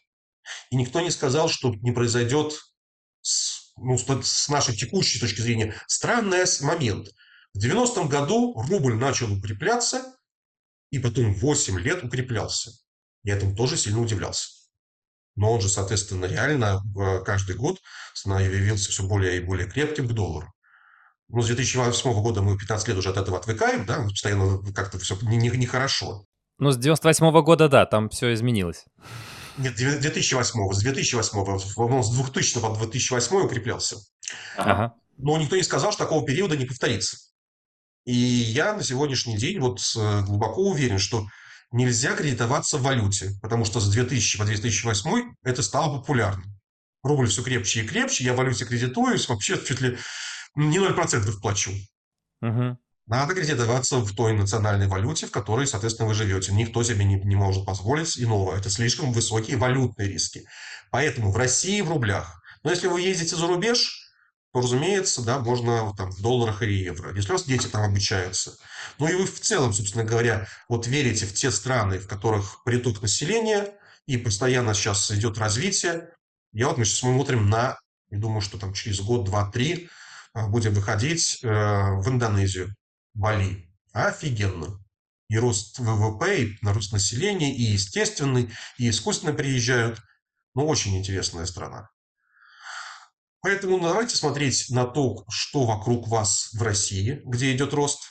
И 0.71 0.75
никто 0.75 0.99
не 0.99 1.09
сказал, 1.09 1.47
что 1.47 1.73
не 1.75 1.93
произойдет 1.93 2.53
с, 3.21 3.71
ну, 3.77 3.97
с 3.97 4.49
нашей 4.49 4.75
текущей 4.75 5.21
точки 5.21 5.39
зрения 5.39 5.73
странный 5.87 6.43
момент. 6.63 7.07
В 7.53 7.65
90-м 7.65 8.09
году 8.09 8.61
рубль 8.61 8.95
начал 8.95 9.31
укрепляться, 9.31 10.17
и 10.89 10.99
потом 10.99 11.33
8 11.33 11.79
лет 11.79 12.03
укреплялся. 12.03 12.71
Я 13.23 13.37
этому 13.37 13.55
тоже 13.55 13.77
сильно 13.77 14.01
удивлялся 14.01 14.60
но 15.35 15.51
он 15.51 15.61
же, 15.61 15.69
соответственно, 15.69 16.25
реально 16.25 16.81
каждый 17.25 17.55
год 17.55 17.79
становился 18.13 18.91
все 18.91 19.03
более 19.03 19.37
и 19.37 19.39
более 19.39 19.69
крепким 19.69 20.07
к 20.07 20.13
доллару. 20.13 20.51
Ну, 21.29 21.41
с 21.41 21.47
2008 21.47 22.21
года 22.21 22.41
мы 22.41 22.57
15 22.57 22.87
лет 22.89 22.97
уже 22.97 23.09
от 23.09 23.17
этого 23.17 23.37
отвыкаем, 23.37 23.85
да, 23.85 24.03
постоянно 24.03 24.61
как-то 24.73 24.99
все 24.99 25.15
нехорошо. 25.21 26.05
Не, 26.05 26.11
не 26.11 26.25
ну, 26.59 26.71
с 26.71 26.77
98 26.77 27.41
года, 27.41 27.69
да, 27.69 27.85
там 27.85 28.09
все 28.09 28.33
изменилось. 28.33 28.85
Нет, 29.57 29.75
2008, 29.75 30.73
с 30.73 30.79
2008, 30.79 32.03
с 32.03 32.09
2000 32.09 32.59
по 32.59 32.75
2008 32.75 33.35
укреплялся. 33.37 33.97
Ага. 34.57 34.93
Но 35.17 35.37
никто 35.37 35.55
не 35.55 35.63
сказал, 35.63 35.91
что 35.91 36.03
такого 36.03 36.25
периода 36.25 36.57
не 36.57 36.65
повторится. 36.65 37.17
И 38.05 38.13
я 38.13 38.73
на 38.73 38.83
сегодняшний 38.83 39.37
день 39.37 39.59
вот 39.59 39.79
э, 39.95 40.21
глубоко 40.21 40.63
уверен, 40.63 40.97
что 40.97 41.27
нельзя 41.71 42.15
кредитоваться 42.15 42.77
в 42.77 42.83
валюте, 42.83 43.31
потому 43.41 43.65
что 43.65 43.79
с 43.79 43.89
2000 43.89 44.37
по 44.37 44.45
2008 44.45 45.35
это 45.43 45.61
стало 45.61 45.99
популярным. 45.99 46.57
рубль 47.03 47.27
все 47.27 47.43
крепче 47.43 47.81
и 47.81 47.87
крепче, 47.87 48.23
я 48.23 48.33
в 48.33 48.37
валюте 48.37 48.65
кредитуюсь, 48.65 49.27
вообще 49.29 49.57
чуть 49.57 49.81
ли 49.81 49.97
не 50.55 50.77
0% 50.77 51.39
плачу. 51.41 51.71
Угу. 52.41 52.77
Надо 53.07 53.33
кредитоваться 53.33 53.97
в 53.97 54.15
той 54.15 54.33
национальной 54.33 54.87
валюте, 54.87 55.27
в 55.27 55.31
которой, 55.31 55.67
соответственно, 55.67 56.07
вы 56.07 56.13
живете. 56.13 56.53
Никто 56.53 56.83
себе 56.83 57.03
не, 57.03 57.15
не 57.15 57.35
может 57.35 57.65
позволить 57.65 58.17
иного. 58.17 58.55
Это 58.55 58.69
слишком 58.69 59.11
высокие 59.11 59.57
валютные 59.57 60.07
риски. 60.07 60.45
Поэтому 60.91 61.31
в 61.31 61.37
России 61.37 61.81
в 61.81 61.89
рублях. 61.89 62.41
Но 62.63 62.69
если 62.69 62.87
вы 62.87 63.01
ездите 63.01 63.35
за 63.35 63.47
рубеж, 63.47 64.00
то, 64.53 64.59
разумеется, 64.59 65.23
да, 65.23 65.39
можно 65.39 65.93
там, 65.95 66.11
в 66.11 66.21
долларах 66.21 66.61
или 66.61 66.73
евро. 66.73 67.15
Если 67.15 67.29
у 67.29 67.33
вас 67.33 67.45
дети 67.45 67.67
там 67.67 67.83
обучаются. 67.83 68.57
Ну 68.99 69.07
и 69.07 69.15
вы 69.15 69.25
в 69.25 69.39
целом, 69.39 69.71
собственно 69.73 70.03
говоря, 70.03 70.47
вот 70.67 70.87
верите 70.87 71.25
в 71.25 71.33
те 71.33 71.51
страны, 71.51 71.99
в 71.99 72.07
которых 72.07 72.63
приток 72.63 73.01
населения, 73.01 73.73
и 74.07 74.17
постоянно 74.17 74.73
сейчас 74.73 75.09
идет 75.11 75.37
развитие. 75.37 76.09
Я 76.51 76.67
вот 76.67 76.77
мы 76.77 76.83
сейчас 76.83 76.99
смотрим 76.99 77.49
на, 77.49 77.79
думаю, 78.09 78.41
что 78.41 78.57
там 78.57 78.73
через 78.73 78.99
год, 78.99 79.23
два, 79.23 79.49
три 79.49 79.89
а, 80.33 80.47
будем 80.47 80.73
выходить 80.73 81.39
э, 81.43 81.47
в 81.47 82.07
Индонезию. 82.09 82.75
Бали. 83.13 83.69
Офигенно. 83.93 84.79
И 85.29 85.37
рост 85.37 85.79
ВВП, 85.79 86.43
и 86.43 86.57
рост 86.61 86.91
населения, 86.91 87.55
и 87.55 87.61
естественный, 87.61 88.51
и 88.77 88.89
искусственно 88.89 89.33
приезжают. 89.33 90.01
Ну, 90.55 90.67
очень 90.67 90.97
интересная 90.97 91.45
страна. 91.45 91.89
Поэтому 93.41 93.79
давайте 93.79 94.15
смотреть 94.15 94.67
на 94.69 94.85
то, 94.85 95.25
что 95.29 95.65
вокруг 95.65 96.07
вас 96.07 96.49
в 96.53 96.61
России, 96.61 97.21
где 97.25 97.53
идет 97.55 97.73
рост. 97.73 98.01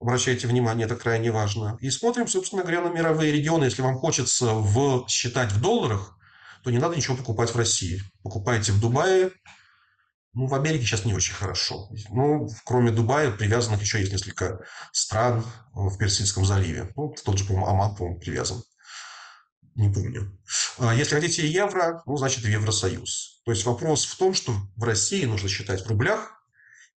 Обращайте 0.00 0.46
внимание, 0.46 0.86
это 0.86 0.96
крайне 0.96 1.30
важно. 1.30 1.76
И 1.80 1.90
смотрим, 1.90 2.26
собственно 2.26 2.62
говоря, 2.62 2.82
на 2.82 2.88
мировые 2.88 3.32
регионы. 3.32 3.64
Если 3.64 3.82
вам 3.82 3.96
хочется 3.96 4.54
в, 4.54 5.06
считать 5.08 5.52
в 5.52 5.60
долларах, 5.60 6.16
то 6.64 6.70
не 6.70 6.78
надо 6.78 6.96
ничего 6.96 7.16
покупать 7.16 7.50
в 7.50 7.56
России. 7.56 8.00
Покупайте 8.22 8.72
в 8.72 8.80
Дубае, 8.80 9.30
ну, 10.36 10.46
в 10.46 10.54
Америке 10.54 10.84
сейчас 10.84 11.06
не 11.06 11.14
очень 11.14 11.32
хорошо. 11.32 11.88
Ну, 12.10 12.46
кроме 12.66 12.90
Дубая, 12.90 13.30
привязанных 13.30 13.80
еще 13.80 14.00
есть 14.00 14.12
несколько 14.12 14.60
стран 14.92 15.42
в 15.72 15.96
Персидском 15.96 16.44
заливе. 16.44 16.92
Ну, 16.94 17.14
тот 17.24 17.38
же, 17.38 17.46
по-моему, 17.46 17.66
Оман, 17.66 17.96
по-моему, 17.96 18.20
привязан. 18.20 18.62
Не 19.76 19.90
помню. 19.90 20.32
А 20.78 20.94
если 20.94 21.14
хотите 21.16 21.46
евро, 21.46 22.02
ну, 22.06 22.16
значит, 22.16 22.42
в 22.42 22.48
Евросоюз. 22.48 23.42
То 23.44 23.50
есть 23.50 23.66
вопрос 23.66 24.06
в 24.06 24.16
том, 24.16 24.32
что 24.32 24.52
в 24.74 24.82
России 24.82 25.26
нужно 25.26 25.50
считать 25.50 25.84
в 25.84 25.88
рублях, 25.88 26.32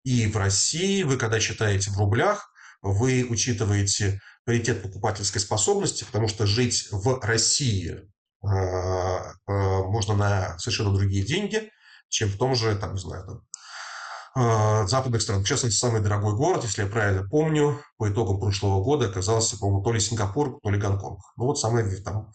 и 0.04 0.28
в 0.28 0.38
России 0.38 1.04
вы, 1.04 1.18
когда 1.18 1.42
считаете 1.42 1.92
в 1.92 1.98
рублях, 1.98 2.50
вы 2.82 3.28
учитываете 3.30 4.22
паритет 4.46 4.82
покупательской 4.82 5.42
способности, 5.42 6.06
потому 6.06 6.30
что 6.30 6.46
жить 6.46 6.88
в 6.92 7.20
России 7.22 7.92
э, 7.92 8.48
э, 8.48 9.32
можно 9.48 10.16
на 10.16 10.58
совершенно 10.58 10.94
другие 10.94 11.26
деньги, 11.26 11.70
чем 12.08 12.30
в 12.30 12.38
том 12.38 12.56
же, 12.56 12.74
там, 12.78 12.94
не 12.94 13.00
знаю, 13.02 13.26
там, 13.26 14.88
западных 14.88 15.22
странах. 15.22 15.44
В 15.44 15.48
частности, 15.48 15.78
самый 15.78 16.02
дорогой 16.02 16.34
город, 16.34 16.64
если 16.64 16.84
я 16.84 16.88
правильно 16.88 17.28
помню, 17.28 17.82
по 17.98 18.10
итогам 18.10 18.40
прошлого 18.40 18.82
года 18.82 19.08
оказался, 19.08 19.58
по-моему, 19.58 19.84
то 19.84 19.92
ли 19.92 20.00
Сингапур, 20.00 20.60
то 20.64 20.70
ли 20.70 20.80
Гонконг. 20.80 21.20
Ну 21.36 21.46
вот 21.46 21.60
самый 21.60 21.84
там 22.02 22.32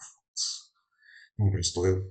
не 1.37 1.61
стоит. 1.63 2.03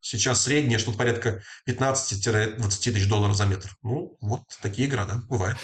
Сейчас 0.00 0.42
среднее 0.42 0.78
что-то 0.78 0.98
порядка 0.98 1.42
15-20 1.68 2.58
тысяч 2.58 3.08
долларов 3.08 3.36
за 3.36 3.46
метр. 3.46 3.76
Ну, 3.82 4.16
вот 4.20 4.42
такие 4.62 4.88
города 4.88 5.22
бывают. 5.28 5.58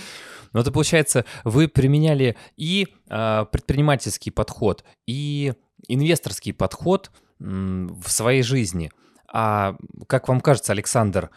Но 0.53 0.61
это 0.61 0.71
получается, 0.71 1.25
вы 1.45 1.69
применяли 1.69 2.37
и 2.57 2.89
э, 3.09 3.47
предпринимательский 3.51 4.31
подход, 4.31 4.85
и 5.07 5.55
инвесторский 5.89 6.53
подход 6.53 7.11
в 7.39 8.09
своей 8.09 8.43
жизни– 8.43 8.91
а 9.37 9.75
как 10.07 10.29
вам 10.29 10.41
кажется, 10.41 10.71
Александр, 10.71 11.29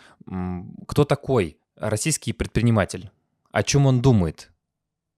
кто 0.87 1.03
такой 1.03 1.57
российский 1.75 2.31
предприниматель? 2.31 3.09
О 3.51 3.63
чем 3.63 3.87
он 3.87 4.03
думает? 4.03 4.51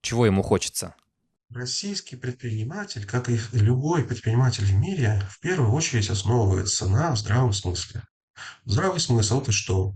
Чего 0.02 0.26
ему 0.26 0.44
хочется? 0.44 0.96
Российский 1.54 2.16
предприниматель, 2.16 3.08
как 3.08 3.28
и 3.28 3.40
любой 3.54 4.04
предприниматель 4.04 4.66
в 4.66 4.74
мире, 4.74 5.24
в 5.32 5.40
первую 5.40 5.72
очередь 5.72 6.12
основывается 6.12 6.88
на 6.88 7.16
здравом 7.16 7.54
смысле. 7.54 8.04
Здравый 8.66 9.00
смысл– 9.00 9.42
это 9.42 9.52
что? 9.52 9.96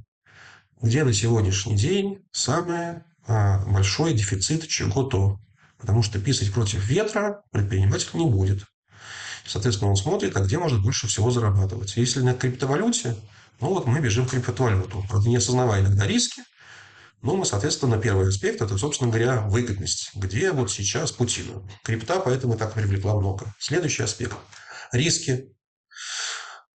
Где 0.81 1.03
на 1.03 1.13
сегодняшний 1.13 1.75
день 1.75 2.25
самый 2.31 3.03
а, 3.27 3.63
большой 3.67 4.15
дефицит 4.15 4.67
чего-то? 4.67 5.37
Потому 5.77 6.01
что 6.01 6.19
писать 6.19 6.51
против 6.51 6.83
ветра 6.87 7.43
предприниматель 7.51 8.09
не 8.15 8.25
будет. 8.25 8.65
Соответственно, 9.45 9.91
он 9.91 9.95
смотрит, 9.95 10.35
а 10.35 10.41
где 10.41 10.57
может 10.57 10.81
больше 10.81 11.05
всего 11.05 11.29
зарабатывать. 11.29 11.95
Если 11.97 12.21
на 12.21 12.33
криптовалюте, 12.33 13.15
ну 13.61 13.67
вот 13.67 13.85
мы 13.85 13.99
бежим 13.99 14.25
в 14.25 14.31
криптовалюту. 14.31 15.05
Правда, 15.07 15.29
не 15.29 15.35
осознавая 15.35 15.81
иногда 15.81 16.07
риски, 16.07 16.41
но 17.23 17.37
мы, 17.37 17.45
соответственно, 17.45 17.97
первый 17.97 18.27
аспект, 18.27 18.61
это, 18.61 18.77
собственно 18.77 19.09
говоря, 19.09 19.41
выгодность. 19.41 20.11
Где 20.13 20.51
вот 20.51 20.69
сейчас 20.69 21.11
Путину? 21.11 21.67
Крипта 21.83 22.19
поэтому 22.19 22.57
так 22.57 22.73
привлекла 22.73 23.15
много. 23.15 23.53
Следующий 23.59 24.03
аспект. 24.03 24.35
Риски. 24.91 25.49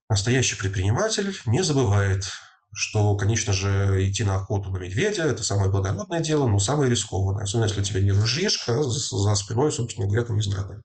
Настоящий 0.08 0.56
предприниматель 0.56 1.36
не 1.46 1.62
забывает 1.62 2.24
что, 2.70 3.16
конечно 3.16 3.52
же, 3.52 4.06
идти 4.08 4.24
на 4.24 4.36
охоту 4.36 4.70
на 4.70 4.78
медведя– 4.78 5.22
это 5.24 5.42
самое 5.42 5.70
благородное 5.70 6.20
дело, 6.20 6.46
но 6.46 6.58
самое 6.58 6.90
рискованное. 6.90 7.44
Особенно, 7.44 7.64
если 7.64 7.80
у 7.80 7.84
тебя 7.84 8.00
не 8.00 8.12
ружьишка, 8.12 8.78
а 8.78 8.82
за 8.82 9.34
спиной, 9.34 9.72
собственно 9.72 10.06
говоря, 10.06 10.24
там, 10.24 10.36
не 10.36 10.42
знаю, 10.42 10.82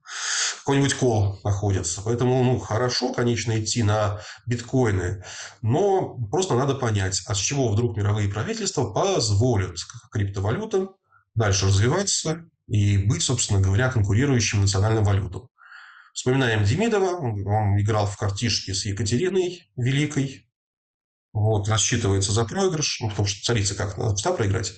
какой-нибудь 0.63 0.93
кол 0.93 1.39
находится. 1.43 2.01
Поэтому, 2.01 2.41
ну, 2.43 2.57
хорошо, 2.57 3.13
конечно, 3.13 3.59
идти 3.61 3.83
на 3.83 4.21
биткоины, 4.45 5.23
но 5.61 6.15
просто 6.31 6.55
надо 6.55 6.75
понять, 6.75 7.21
а 7.27 7.35
с 7.35 7.37
чего 7.37 7.69
вдруг 7.69 7.97
мировые 7.97 8.29
правительства 8.29 8.89
позволят 8.89 9.77
криптовалютам 10.11 10.95
дальше 11.35 11.67
развиваться 11.67 12.45
и 12.67 12.97
быть, 12.97 13.23
собственно 13.23 13.59
говоря, 13.59 13.91
конкурирующим 13.91 14.61
национальным 14.61 15.03
валютам. 15.03 15.49
Вспоминаем 16.13 16.63
Демидова, 16.63 17.17
он 17.17 17.79
играл 17.79 18.05
в 18.05 18.15
картишки 18.17 18.71
с 18.71 18.85
Екатериной 18.85 19.69
Великой, 19.75 20.47
вот, 21.33 21.67
рассчитывается 21.67 22.31
за 22.31 22.45
проигрыш, 22.45 22.99
ну, 23.01 23.09
потому 23.09 23.27
что 23.27 23.43
царица 23.43 23.75
как 23.75 23.97
надо 23.97 24.15
всегда 24.15 24.33
проиграть. 24.33 24.75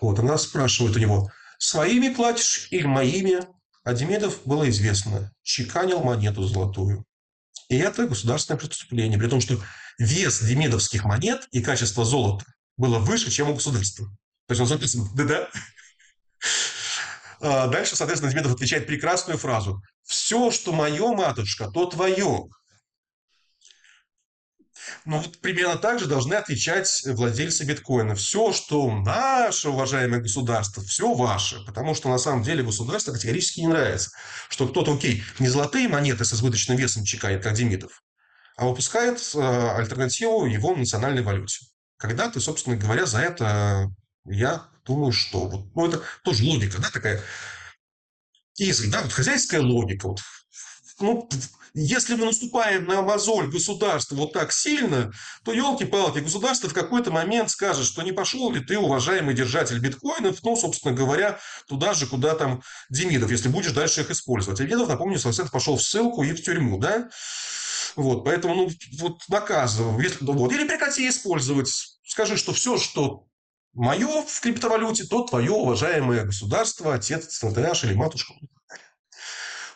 Вот, 0.00 0.18
она 0.20 0.38
спрашивает 0.38 0.96
у 0.96 1.00
него, 1.00 1.30
своими 1.58 2.14
платишь 2.14 2.68
или 2.70 2.86
моими? 2.86 3.40
А 3.88 3.94
Демидов 3.94 4.40
было 4.44 4.68
известно, 4.68 5.32
чеканил 5.42 6.00
монету 6.00 6.42
золотую. 6.42 7.06
И 7.70 7.78
это 7.78 8.06
государственное 8.06 8.58
преступление, 8.58 9.18
при 9.18 9.28
том, 9.28 9.40
что 9.40 9.58
вес 9.98 10.42
демидовских 10.42 11.04
монет 11.04 11.48
и 11.52 11.62
качество 11.62 12.04
золота 12.04 12.44
было 12.76 12.98
выше, 12.98 13.30
чем 13.30 13.48
у 13.48 13.54
государства. 13.54 14.04
То 14.46 14.52
есть 14.52 14.60
он 14.60 14.66
записан, 14.66 15.08
да-да. 15.14 15.48
Дальше, 17.40 17.96
соответственно, 17.96 18.30
Демидов 18.30 18.52
отвечает 18.52 18.86
прекрасную 18.86 19.38
фразу. 19.38 19.80
«Все, 20.02 20.50
что 20.50 20.74
мое, 20.74 21.14
матушка, 21.14 21.70
то 21.70 21.86
твое. 21.86 22.46
Ну, 25.08 25.20
вот 25.20 25.38
примерно 25.38 25.76
так 25.76 25.98
же 25.98 26.04
должны 26.04 26.34
отвечать 26.34 27.02
владельцы 27.06 27.64
биткоина. 27.64 28.14
Все, 28.14 28.52
что 28.52 28.90
наше, 28.94 29.70
уважаемое 29.70 30.20
государство, 30.20 30.82
все 30.82 31.14
ваше. 31.14 31.64
Потому 31.64 31.94
что 31.94 32.10
на 32.10 32.18
самом 32.18 32.42
деле 32.42 32.62
государству 32.62 33.14
категорически 33.14 33.60
не 33.60 33.68
нравится, 33.68 34.10
что 34.50 34.68
кто-то, 34.68 34.92
окей, 34.92 35.24
не 35.38 35.48
золотые 35.48 35.88
монеты 35.88 36.26
с 36.26 36.34
избыточным 36.34 36.76
весом 36.76 37.04
чекает, 37.04 37.42
как 37.42 37.54
Демидов, 37.54 38.02
а 38.58 38.66
выпускает 38.66 39.18
э, 39.34 39.38
альтернативу 39.78 40.44
его 40.44 40.76
национальной 40.76 41.22
валюте. 41.22 41.64
Когда 41.96 42.28
ты, 42.28 42.38
собственно 42.38 42.76
говоря, 42.76 43.06
за 43.06 43.20
это, 43.20 43.90
я 44.26 44.68
думаю, 44.84 45.12
что... 45.12 45.48
Вот, 45.48 45.74
ну, 45.74 45.86
это 45.88 46.02
тоже 46.22 46.44
логика, 46.44 46.82
да, 46.82 46.90
такая... 46.90 47.22
Если, 48.56 48.90
да, 48.90 49.00
вот 49.00 49.12
хозяйская 49.14 49.62
логика. 49.62 50.08
Вот, 50.08 50.20
ну, 51.00 51.30
если 51.80 52.16
мы 52.16 52.24
наступаем 52.24 52.86
на 52.86 53.02
мозоль 53.02 53.48
государства 53.48 54.16
вот 54.16 54.32
так 54.32 54.52
сильно, 54.52 55.12
то, 55.44 55.52
елки-палки, 55.52 56.18
государство 56.18 56.68
в 56.68 56.74
какой-то 56.74 57.10
момент 57.10 57.50
скажет, 57.50 57.86
что 57.86 58.02
не 58.02 58.12
пошел 58.12 58.50
ли 58.50 58.60
ты, 58.60 58.78
уважаемый 58.78 59.34
держатель 59.34 59.78
биткоинов, 59.78 60.42
ну, 60.42 60.56
собственно 60.56 60.94
говоря, 60.94 61.38
туда 61.68 61.94
же, 61.94 62.06
куда 62.06 62.34
там 62.34 62.62
Демидов, 62.90 63.30
если 63.30 63.48
будешь 63.48 63.72
дальше 63.72 64.00
их 64.00 64.10
использовать. 64.10 64.58
Демидов, 64.58 64.88
напомню, 64.88 65.18
соответственно, 65.18 65.50
пошел 65.50 65.76
в 65.76 65.82
ссылку 65.82 66.22
и 66.22 66.32
в 66.32 66.42
тюрьму, 66.42 66.78
да? 66.78 67.08
Вот, 67.96 68.24
поэтому, 68.24 68.54
ну, 68.54 68.70
вот 68.98 69.20
наказываю. 69.28 70.00
Если, 70.00 70.24
вот, 70.24 70.52
или 70.52 70.66
прекрати 70.66 71.08
использовать. 71.08 71.70
Скажи, 72.04 72.36
что 72.36 72.52
все, 72.52 72.78
что 72.78 73.26
мое 73.72 74.22
в 74.22 74.40
криптовалюте, 74.40 75.04
то 75.04 75.24
твое, 75.24 75.52
уважаемое 75.52 76.24
государство, 76.24 76.94
отец, 76.94 77.42
наш 77.42 77.84
или 77.84 77.94
матушка. 77.94 78.34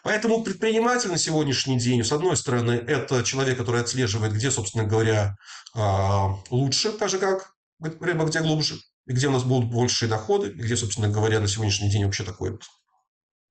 Поэтому 0.02 0.42
предприниматель 0.42 1.10
на 1.10 1.18
сегодняшний 1.18 1.78
день, 1.78 2.02
с 2.02 2.12
одной 2.12 2.36
стороны, 2.36 2.72
это 2.72 3.22
человек, 3.22 3.58
который 3.58 3.80
отслеживает, 3.80 4.32
где, 4.32 4.50
собственно 4.50 4.84
говоря, 4.84 5.36
а, 5.74 6.34
лучше, 6.50 6.92
так 6.92 7.08
же 7.08 7.18
как 7.18 7.52
рыба, 7.80 8.24
где 8.24 8.40
глубже, 8.40 8.76
и 9.06 9.12
где 9.12 9.28
у 9.28 9.30
нас 9.30 9.44
будут 9.44 9.70
большие 9.70 10.08
доходы, 10.08 10.48
и 10.48 10.54
где, 10.54 10.76
собственно 10.76 11.08
говоря, 11.08 11.40
на 11.40 11.46
сегодняшний 11.46 11.90
день 11.90 12.04
вообще 12.04 12.24
такой 12.24 12.52
вот 12.52 12.64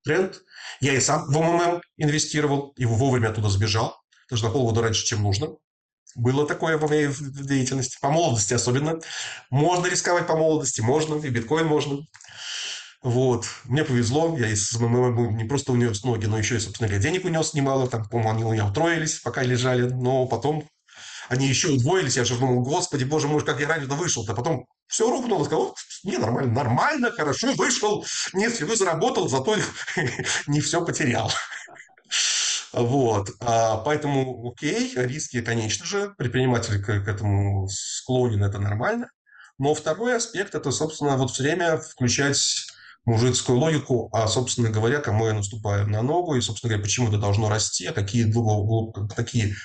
тренд. 0.04 0.42
Я 0.82 0.94
и 0.94 1.00
сам 1.00 1.26
в 1.26 1.38
МММ 1.38 1.82
инвестировал, 1.98 2.74
и 2.76 2.86
вовремя 2.86 3.30
оттуда 3.30 3.50
сбежал, 3.50 3.96
даже 4.30 4.44
на 4.44 4.52
полгода 4.52 4.82
раньше, 4.82 5.06
чем 5.06 5.24
нужно. 5.24 5.56
Было 6.16 6.46
такое 6.46 6.78
во 6.78 6.88
моей 6.90 7.08
деятельности, 7.08 7.98
по 8.02 8.10
молодости 8.10 8.54
особенно. 8.54 9.00
Можно 9.50 9.88
рисковать 9.88 10.28
по 10.28 10.36
молодости, 10.36 10.82
можно, 10.82 11.16
и 11.16 11.30
биткоин 11.30 11.68
можно. 11.68 12.00
Вот. 13.04 13.46
Мне 13.66 13.84
повезло, 13.84 14.38
я 14.38 14.48
из 14.48 14.72
МММ 14.80 15.36
не 15.36 15.44
просто 15.46 15.72
унес 15.72 16.04
ноги, 16.04 16.28
но 16.28 16.38
еще 16.38 16.58
и, 16.58 16.60
собственно 16.60 16.88
говоря, 16.88 17.04
денег 17.04 17.26
унес 17.26 17.54
немало. 17.54 17.88
Там, 17.88 18.08
по-моему, 18.08 18.32
они 18.32 18.44
у 18.44 18.52
меня 18.54 18.68
утроились, 18.68 19.20
пока 19.20 19.42
лежали. 19.42 19.90
Но 19.90 20.28
потом 20.28 20.68
они 21.30 21.48
еще 21.48 21.70
удвоились. 21.70 22.18
Я 22.18 22.26
же 22.26 22.38
думал, 22.38 22.62
господи, 22.62 23.04
боже 23.04 23.28
мой, 23.28 23.44
как 23.44 23.60
я 23.60 23.68
раньше 23.68 23.88
вышел-то. 23.88 24.36
Потом 24.36 24.68
все 24.88 25.10
рухнуло, 25.10 25.46
сказал, 25.46 25.76
не, 26.04 26.18
нормально, 26.18 26.54
нормально, 26.54 27.12
хорошо, 27.12 27.54
вышел, 27.54 28.06
нет, 28.34 28.52
всего 28.52 28.76
заработал, 28.76 29.30
зато 29.30 29.56
не 30.48 30.60
все 30.60 30.84
потерял. 30.84 31.32
Вот, 32.74 33.30
а, 33.40 33.78
поэтому, 33.78 34.52
окей, 34.52 34.94
риски, 34.96 35.42
конечно 35.42 35.86
же, 35.86 36.14
предприниматель 36.18 36.82
к, 36.82 36.86
к 36.86 37.08
этому 37.08 37.68
склонен, 37.70 38.44
это 38.44 38.60
нормально. 38.60 39.10
Но 39.58 39.74
второй 39.74 40.16
аспект– 40.16 40.56
это, 40.56 40.72
собственно, 40.72 41.16
вот 41.16 41.38
время 41.38 41.78
включать 41.78 42.71
мужицкую 43.06 43.58
логику, 43.58 44.10
а, 44.14 44.28
собственно 44.28 44.70
говоря, 44.70 45.00
кому 45.00 45.28
я 45.28 45.34
наступаю 45.34 45.88
на 45.88 46.02
ногу, 46.02 46.36
и, 46.36 46.42
собственно 46.42 46.70
говоря, 46.70 46.84
почему 46.84 47.08
это 47.10 47.18
должно 47.18 47.50
расти, 47.50 47.88
а 47.88 47.94
какие, 47.94 48.32
такие 49.16 49.56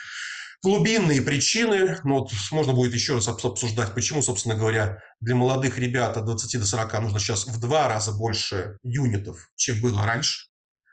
глубинные 0.63 1.23
причины. 1.23 1.99
Ну, 2.05 2.21
вот 2.21 2.33
можно 2.51 2.73
будет 2.73 2.95
еще 2.95 3.15
раз 3.15 3.29
обсуждать, 3.29 3.95
почему, 3.95 4.23
собственно 4.23 4.55
говоря, 4.55 5.03
для 5.21 5.35
молодых 5.35 5.79
ребят 5.79 6.17
от 6.17 6.25
20 6.25 6.61
до 6.61 6.67
40 6.67 7.01
нужно 7.03 7.21
сейчас 7.21 7.47
в 7.47 7.61
два 7.61 7.89
раза 7.89 8.13
больше 8.13 8.79
юнитов, 8.83 9.49
чем 9.57 9.81
было 9.81 10.05
раньше. 10.05 10.49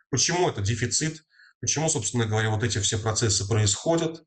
Почему 0.09 0.49
это 0.49 0.61
дефицит? 0.61 1.23
Почему, 1.59 1.89
собственно 1.89 2.25
говоря, 2.25 2.49
вот 2.49 2.63
эти 2.63 2.77
все 2.79 2.97
процессы 2.97 3.47
происходят? 3.47 4.21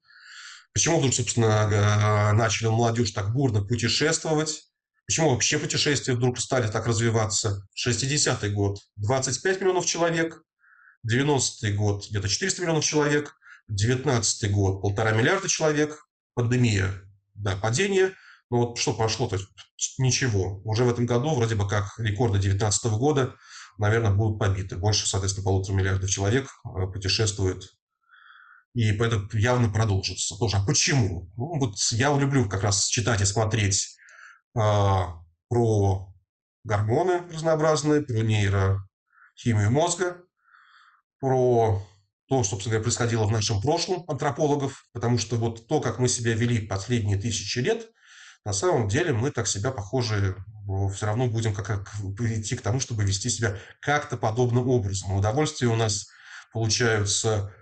Почему 0.72 0.98
вдруг, 0.98 1.14
собственно, 1.14 2.32
начали 2.32 2.68
молодежь 2.68 3.12
так 3.12 3.32
бурно 3.32 3.62
путешествовать? 3.62 4.64
Почему 5.06 5.30
вообще 5.30 5.58
путешествия 5.58 6.14
вдруг 6.14 6.38
стали 6.38 6.68
так 6.68 6.86
развиваться? 6.86 7.66
60-й 7.76 8.50
год– 8.50 8.78
25 8.96 9.60
миллионов 9.60 9.86
человек, 9.86 10.42
90-й 11.08 11.72
год– 11.72 12.06
где-то 12.10 12.28
400 12.28 12.62
миллионов 12.62 12.84
человек, 12.84 13.36
19 13.68 14.50
год– 14.50 14.80
полтора 14.82 15.12
миллиарда 15.12 15.48
человек, 15.48 16.06
пандемия, 16.34 16.92
да, 17.34 17.56
падение. 17.56 18.12
Но 18.50 18.58
вот 18.58 18.78
что 18.78 18.94
пошло, 18.94 19.28
то 19.28 19.36
есть 19.36 19.48
ничего. 19.98 20.60
Уже 20.64 20.84
в 20.84 20.90
этом 20.90 21.06
году 21.06 21.34
вроде 21.34 21.54
бы 21.54 21.68
как 21.68 21.98
рекорды 21.98 22.38
2019 22.38 22.84
года, 22.92 23.34
наверное, 23.78 24.12
будут 24.12 24.38
побиты. 24.38 24.76
Больше, 24.76 25.06
соответственно, 25.06 25.44
полутора 25.44 25.76
миллиардов 25.76 26.10
человек 26.10 26.48
э, 26.64 26.86
путешествует 26.92 27.76
и 28.76 28.90
это 28.90 29.26
явно 29.32 29.70
продолжится 29.70 30.36
тоже. 30.36 30.58
А 30.58 30.64
почему? 30.64 31.30
Ну, 31.38 31.58
вот 31.58 31.78
я 31.92 32.14
люблю 32.14 32.46
как 32.46 32.62
раз 32.62 32.88
читать 32.88 33.22
и 33.22 33.24
смотреть 33.24 33.96
про 34.56 36.14
гормоны 36.64 37.22
разнообразные, 37.30 38.02
про 38.02 38.14
нейрохимию 38.14 39.70
мозга, 39.70 40.22
про 41.20 41.82
то, 42.28 42.42
что, 42.42 42.50
собственно 42.50 42.72
говоря, 42.72 42.84
происходило 42.84 43.24
в 43.26 43.30
нашем 43.30 43.60
прошлом 43.60 44.04
антропологов, 44.08 44.88
потому 44.92 45.18
что 45.18 45.36
вот 45.36 45.68
то, 45.68 45.80
как 45.80 45.98
мы 45.98 46.08
себя 46.08 46.34
вели 46.34 46.66
последние 46.66 47.18
тысячи 47.18 47.58
лет, 47.58 47.88
на 48.44 48.52
самом 48.52 48.88
деле 48.88 49.12
мы 49.12 49.30
так 49.30 49.46
себя, 49.46 49.70
похоже, 49.70 50.36
все 50.94 51.06
равно 51.06 51.28
будем 51.28 51.54
как, 51.54 51.66
как 51.66 51.88
идти 52.20 52.56
к 52.56 52.62
тому, 52.62 52.80
чтобы 52.80 53.04
вести 53.04 53.28
себя 53.28 53.58
как-то 53.80 54.16
подобным 54.16 54.68
образом. 54.68 55.12
Удовольствия 55.12 55.68
у 55.68 55.76
нас 55.76 56.06
получаются 56.52 57.52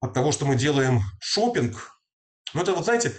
от 0.00 0.14
того, 0.14 0.32
что 0.32 0.46
мы 0.46 0.56
делаем 0.56 1.02
шопинг. 1.20 1.90
Ну, 2.52 2.62
это 2.62 2.72
вот, 2.72 2.84
знаете, 2.84 3.14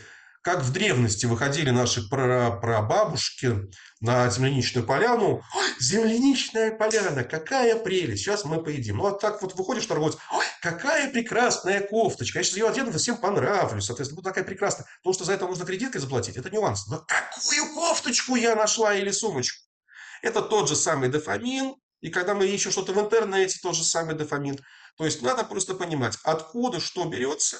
как 0.45 0.61
в 0.61 0.71
древности 0.71 1.25
выходили 1.25 1.71
наши 1.71 2.07
прабабушки 2.07 3.67
на 3.99 4.29
земляничную 4.29 4.85
поляну. 4.85 5.41
Земляничная 5.79 6.69
поляна, 6.77 7.23
какая 7.23 7.75
прелесть, 7.75 8.23
сейчас 8.23 8.45
мы 8.45 8.63
поедим. 8.63 8.97
Ну, 8.97 9.03
вот 9.03 9.19
так 9.19 9.41
вот 9.41 9.55
выходишь 9.55 9.87
торговец, 9.87 10.17
какая 10.61 11.11
прекрасная 11.11 11.81
кофточка. 11.81 12.37
Я 12.37 12.43
сейчас 12.43 12.57
ее 12.57 12.69
одену, 12.69 12.91
всем 12.91 13.17
понравлюсь, 13.17 13.85
соответственно, 13.85 14.17
будет 14.17 14.25
такая 14.25 14.43
прекрасная. 14.43 14.85
То, 15.03 15.13
что 15.13 15.23
за 15.25 15.33
это 15.33 15.47
нужно 15.47 15.65
кредиткой 15.65 15.99
заплатить, 15.99 16.37
это 16.37 16.51
нюанс. 16.51 16.85
Но 16.89 17.03
какую 17.07 17.73
кофточку 17.73 18.35
я 18.35 18.55
нашла 18.55 18.93
или 18.93 19.09
сумочку? 19.09 19.63
Это 20.21 20.43
тот 20.43 20.69
же 20.69 20.75
самый 20.75 21.09
дофамин, 21.09 21.73
и 22.01 22.09
когда 22.11 22.35
мы 22.35 22.45
ищем 22.45 22.69
что-то 22.69 22.93
в 22.93 22.99
интернете, 22.99 23.57
тот 23.63 23.75
же 23.75 23.83
самый 23.83 24.13
дофамин. 24.13 24.59
То 24.95 25.05
есть 25.05 25.23
надо 25.23 25.43
просто 25.43 25.73
понимать, 25.73 26.19
откуда 26.23 26.79
что 26.79 27.03
берется, 27.05 27.57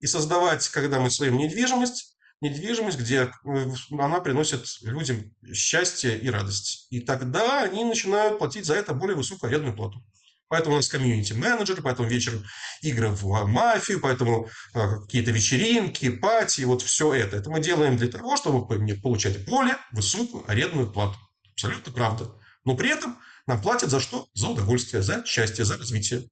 и 0.00 0.06
создавать, 0.06 0.66
когда 0.70 0.98
мы 0.98 1.10
свою 1.10 1.34
недвижимость, 1.34 2.12
недвижимость, 2.42 2.98
где 2.98 3.32
э, 3.44 3.66
она 3.98 4.20
приносит 4.20 4.66
людям 4.82 5.32
счастье 5.54 6.18
и 6.18 6.28
радость. 6.28 6.88
И 6.90 7.00
тогда 7.00 7.62
они 7.62 7.84
начинают 7.84 8.38
платить 8.38 8.66
за 8.66 8.74
это 8.74 8.92
более 8.92 9.16
высокую 9.16 9.48
арендную 9.48 9.74
плату. 9.74 10.04
Поэтому 10.48 10.74
у 10.74 10.76
нас 10.76 10.88
комьюнити-менеджеры, 10.88 11.80
поэтому 11.80 12.08
вечером 12.08 12.44
игры 12.82 13.08
в 13.08 13.46
мафию, 13.46 14.00
поэтому 14.00 14.50
а, 14.74 14.98
какие-то 14.98 15.30
вечеринки, 15.30 16.10
пати, 16.10 16.62
вот 16.64 16.82
все 16.82 17.14
это. 17.14 17.38
Это 17.38 17.48
мы 17.48 17.62
делаем 17.62 17.96
для 17.96 18.08
того, 18.08 18.36
чтобы 18.36 18.66
получать 19.00 19.46
более 19.46 19.78
высокую 19.92 20.44
арендную 20.50 20.92
плату. 20.92 21.16
Абсолютно 21.52 21.90
правда. 21.92 22.34
Но 22.64 22.76
при 22.76 22.90
этом 22.90 23.18
нам 23.46 23.62
платят 23.62 23.88
за 23.88 24.00
что? 24.00 24.28
За 24.34 24.48
удовольствие, 24.48 25.02
за 25.02 25.24
счастье, 25.24 25.64
за 25.64 25.78
развитие. 25.78 26.28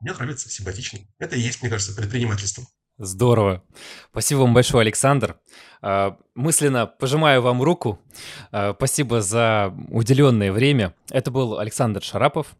Мне 0.00 0.12
нравится, 0.14 0.50
симпатично. 0.50 0.98
Это 1.18 1.36
и 1.36 1.40
есть, 1.40 1.62
мне 1.62 1.70
кажется, 1.70 1.94
предпринимательство. 1.94 2.66
Здорово. 2.98 3.62
Спасибо 4.10 4.40
вам 4.40 4.54
большое, 4.54 4.82
Александр. 4.82 5.40
А, 5.80 6.16
мысленно 6.34 6.86
пожимаю 6.86 7.42
вам 7.42 7.62
руку. 7.62 7.98
А, 8.50 8.74
спасибо 8.74 9.20
за 9.22 9.74
уделенное 9.88 10.52
время. 10.52 10.94
Это 11.10 11.30
был 11.30 11.58
Александр 11.58 12.02
Шарапов 12.02 12.56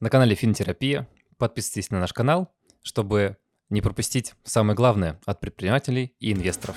на 0.00 0.10
канале 0.10 0.34
Финтерапия. 0.34 1.08
Подписывайтесь 1.38 1.90
на 1.90 2.00
наш 2.00 2.12
канал, 2.12 2.52
чтобы 2.82 3.36
не 3.70 3.80
пропустить 3.80 4.34
самое 4.44 4.76
главное 4.76 5.18
от 5.24 5.40
предпринимателей 5.40 6.14
и 6.20 6.32
инвесторов. 6.32 6.76